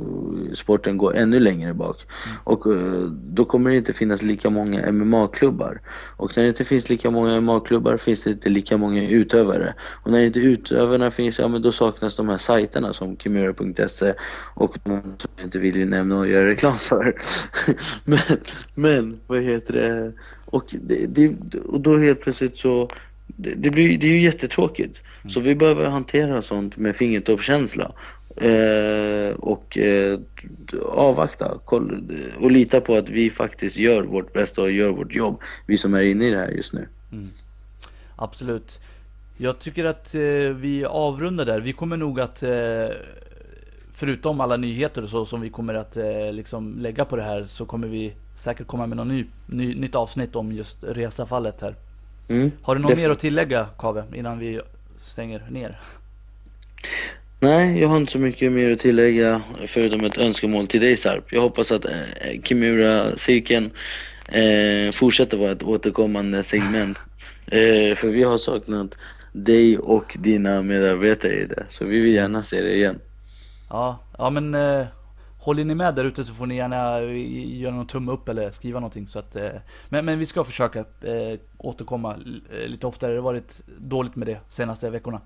sporten 0.55 0.99
gå 0.99 1.12
ännu 1.12 1.41
längre 1.41 1.74
bak. 1.74 1.97
Och 2.45 2.66
eh, 2.66 3.03
då 3.11 3.45
kommer 3.45 3.70
det 3.70 3.76
inte 3.76 3.93
finnas 3.93 4.22
lika 4.22 4.51
många 4.51 4.93
MMA-klubbar. 4.93 5.81
Och 6.16 6.37
när 6.37 6.43
det 6.43 6.49
inte 6.49 6.64
finns 6.64 6.89
lika 6.89 7.11
många 7.11 7.41
MMA-klubbar 7.41 7.97
finns 7.97 8.22
det 8.22 8.31
inte 8.31 8.49
lika 8.49 8.76
många 8.76 9.09
utövare. 9.09 9.74
Och 10.03 10.11
när 10.11 10.20
inte 10.20 10.41
utövarna 10.41 11.11
finns, 11.11 11.39
ja 11.39 11.49
men 11.49 11.62
då 11.62 11.72
saknas 11.72 12.16
de 12.16 12.29
här 12.29 12.39
sajterna 12.39 12.93
som 12.93 13.16
kimura.se 13.16 14.14
och 14.55 14.79
de 14.85 15.03
som 15.18 15.31
jag 15.37 15.47
inte 15.47 15.59
vill 15.59 15.76
ju 15.76 15.85
nämna 15.85 16.18
och 16.18 16.29
göra 16.29 16.47
reklam 16.47 16.79
för. 16.79 17.14
men, 18.05 18.20
men, 18.74 19.20
vad 19.26 19.43
heter 19.43 19.72
det? 19.72 20.12
Och, 20.51 20.64
det, 20.70 21.07
det, 21.07 21.35
och 21.66 21.81
då 21.81 21.99
helt 21.99 22.20
plötsligt 22.20 22.57
så, 22.57 22.91
det, 23.39 23.55
det, 23.55 23.70
blir, 23.70 23.99
det 23.99 24.07
är 24.07 24.11
ju 24.11 24.20
jättetråkigt. 24.20 25.03
Så 25.28 25.41
vi 25.41 25.55
behöver 25.55 25.86
hantera 25.86 26.43
sånt 26.43 26.76
med 26.76 26.97
fingertoppskänsla. 26.97 27.93
Eh, 28.36 29.34
och 29.39 29.78
eh, 29.78 30.18
avvakta 30.93 31.59
koll, 31.64 32.11
och 32.41 32.51
lita 32.51 32.80
på 32.80 32.95
att 32.95 33.09
vi 33.09 33.30
faktiskt 33.30 33.76
gör 33.76 34.03
vårt 34.03 34.32
bästa 34.32 34.62
och 34.62 34.70
gör 34.70 34.91
vårt 34.91 35.14
jobb. 35.14 35.41
Vi 35.66 35.78
som 35.78 35.95
är 35.95 36.03
inne 36.03 36.24
i 36.24 36.30
det 36.30 36.39
här 36.39 36.49
just 36.49 36.72
nu. 36.72 36.89
Absolut. 38.16 38.80
Jag 39.36 39.59
tycker 39.59 39.84
att 39.84 40.14
eh, 40.14 40.20
vi 40.55 40.84
avrundar 40.84 41.45
där. 41.45 41.61
Vi 41.61 41.72
kommer 41.72 41.97
nog 41.97 42.20
att, 42.20 42.43
eh, 42.43 42.89
förutom 43.95 44.41
alla 44.41 44.57
nyheter 44.57 45.03
och 45.03 45.09
så 45.09 45.26
som 45.26 45.41
vi 45.41 45.51
kommer 45.51 45.74
att 45.74 45.97
eh, 45.97 46.32
liksom 46.32 46.78
lägga 46.78 47.05
på 47.05 47.16
det 47.16 47.22
här, 47.22 47.45
så 47.45 47.66
kommer 47.66 47.89
vi 47.89 48.12
säkert 48.36 48.66
komma 48.66 48.86
med 48.86 48.97
något 48.97 49.07
ny, 49.07 49.26
ny, 49.47 49.74
nytt 49.74 49.95
avsnitt 49.95 50.36
om 50.36 50.53
just 50.53 50.84
resafallet 50.84 51.61
här. 51.61 51.74
Mm, 52.29 52.51
Har 52.62 52.74
du 52.74 52.81
något 52.83 52.97
mer 52.97 53.11
att 53.11 53.20
tillägga 53.20 53.68
Kave, 53.79 54.05
innan 54.14 54.39
vi 54.39 54.61
stänger 55.01 55.47
ner? 55.51 55.81
Nej, 57.41 57.81
jag 57.81 57.89
har 57.89 57.97
inte 57.97 58.12
så 58.12 58.18
mycket 58.18 58.53
mer 58.53 58.72
att 58.72 58.79
tillägga 58.79 59.43
förutom 59.66 60.05
ett 60.05 60.18
önskemål 60.18 60.66
till 60.66 60.81
dig 60.81 60.97
Sarp. 60.97 61.24
Jag 61.33 61.41
hoppas 61.41 61.70
att 61.72 61.85
eh, 61.85 62.43
Kimura-cirkeln 62.45 63.70
eh, 64.29 64.93
fortsätter 64.93 65.37
vara 65.37 65.53
ett 65.53 65.62
återkommande 65.62 66.43
segment. 66.45 66.99
Eh, 67.51 67.95
för 67.95 68.09
vi 68.09 68.22
har 68.22 68.39
saknat 68.39 68.99
dig 69.33 69.79
och 69.79 70.16
dina 70.18 70.62
medarbetare 70.62 71.35
i 71.35 71.47
det. 71.47 71.66
Så 71.68 71.85
vi 71.85 72.01
vill 72.01 72.14
gärna 72.14 72.43
se 72.43 72.61
det 72.62 72.74
igen. 72.76 73.01
Ja, 73.70 73.99
ja 74.18 74.31
men 74.31 74.55
eh, 74.55 74.87
håller 75.39 75.64
ni 75.64 75.74
med 75.74 75.95
där 75.95 76.05
ute 76.05 76.24
så 76.24 76.34
får 76.34 76.47
ni 76.47 76.57
gärna 76.57 76.99
eh, 77.01 77.59
göra 77.61 77.74
någon 77.74 77.86
tumme 77.86 78.12
upp 78.12 78.28
eller 78.28 78.51
skriva 78.51 78.80
någonting 78.80 79.07
så 79.09 79.18
att 79.18 79.36
eh, 79.36 79.49
men, 79.89 80.05
men 80.05 80.18
vi 80.18 80.26
ska 80.26 80.45
försöka 80.45 80.78
eh, 80.78 81.39
återkomma 81.59 82.16
lite 82.66 82.86
oftare. 82.86 83.11
Det 83.12 83.18
har 83.18 83.22
varit 83.22 83.61
dåligt 83.78 84.16
med 84.16 84.28
det 84.28 84.41
senaste 84.51 84.91
veckorna. 84.91 85.20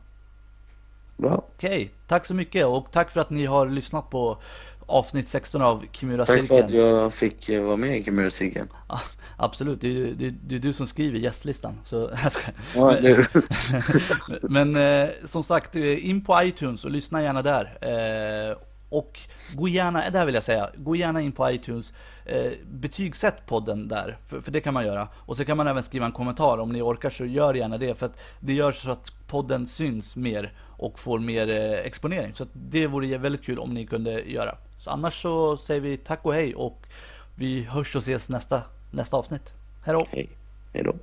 Bra. 1.17 1.45
Okej, 1.57 1.91
tack 2.09 2.27
så 2.27 2.35
mycket 2.35 2.67
och 2.67 2.87
tack 2.93 3.11
för 3.11 3.21
att 3.21 3.31
ni 3.31 3.47
har 3.47 3.69
lyssnat 3.69 4.11
på 4.11 4.39
avsnitt 4.87 5.29
16 5.29 5.63
av 5.63 5.85
Kimura 5.93 6.27
Tack 6.27 6.45
för 6.47 6.61
att 6.65 6.71
jag 6.71 7.13
fick 7.15 7.49
vara 7.49 7.77
med 7.77 7.99
i 7.99 8.05
Kimura-cirkeln. 8.05 8.69
Ja, 8.89 9.01
absolut, 9.37 9.81
det 9.81 9.89
är, 9.89 10.07
det, 10.15 10.27
är, 10.27 10.35
det 10.47 10.55
är 10.55 10.59
du 10.59 10.73
som 10.73 10.87
skriver 10.87 11.19
gästlistan. 11.19 11.81
Så. 11.85 12.11
Ja, 12.75 12.97
Men- 14.43 14.73
Men 14.73 15.09
som 15.25 15.45
sagt, 15.45 15.75
in 15.77 16.25
på 16.25 16.43
iTunes 16.43 16.85
och 16.85 16.91
lyssna 16.91 17.23
gärna 17.23 17.43
där. 17.43 17.79
Och 18.93 19.20
gå 19.57 19.68
gärna, 19.68 20.11
där 20.11 20.26
vill 20.26 20.34
jag 20.34 20.45
säga, 20.45 20.70
gå 20.76 20.97
gärna 20.97 21.20
in 21.20 21.32
på 21.32 21.51
iTunes, 21.51 21.93
eh, 22.24 22.53
betygsätt 22.70 23.47
podden 23.47 23.88
där, 23.88 24.16
för, 24.28 24.40
för, 24.40 24.51
det 24.51 24.61
kan 24.61 24.74
man 24.74 24.86
göra. 24.86 25.09
Och 25.16 25.36
så 25.36 25.45
kan 25.45 25.57
man 25.57 25.66
även 25.66 25.82
skriva 25.82 26.07
en 26.07 26.12
kommentar, 26.12 26.59
om 26.59 26.72
ni 26.72 26.82
orkar 26.82 27.11
så 27.11 27.24
gör 27.24 27.55
gärna 27.55 27.78
det, 27.78 27.95
för 27.95 28.07
att 28.07 28.18
det 28.40 28.53
gör 28.53 28.72
så 28.72 28.90
att 28.90 29.12
podden 29.26 29.66
syns 29.66 30.16
mer 30.16 30.53
och 30.76 30.99
får 30.99 31.18
mer 31.18 31.51
eh, 31.51 31.86
exponering. 31.86 32.34
Så 32.34 32.47
det 32.53 32.86
vore 32.86 33.18
väldigt 33.18 33.45
kul 33.45 33.59
om 33.59 33.74
ni 33.74 33.86
kunde 33.86 34.20
göra. 34.20 34.57
Så 34.78 34.90
annars 34.90 35.22
så 35.22 35.57
säger 35.57 35.80
vi 35.80 35.97
tack 35.97 36.24
och 36.24 36.34
hej 36.34 36.55
och 36.55 36.82
vi 37.34 37.62
hörs 37.62 37.97
och 37.97 38.03
ses 38.03 38.28
nästa, 38.28 38.62
nästa 38.90 39.16
avsnitt. 39.16 39.53
Hej 39.84 39.95
då! 39.95 40.07
Hej. 40.11 40.28
Hej 40.72 40.84
då. 40.84 40.95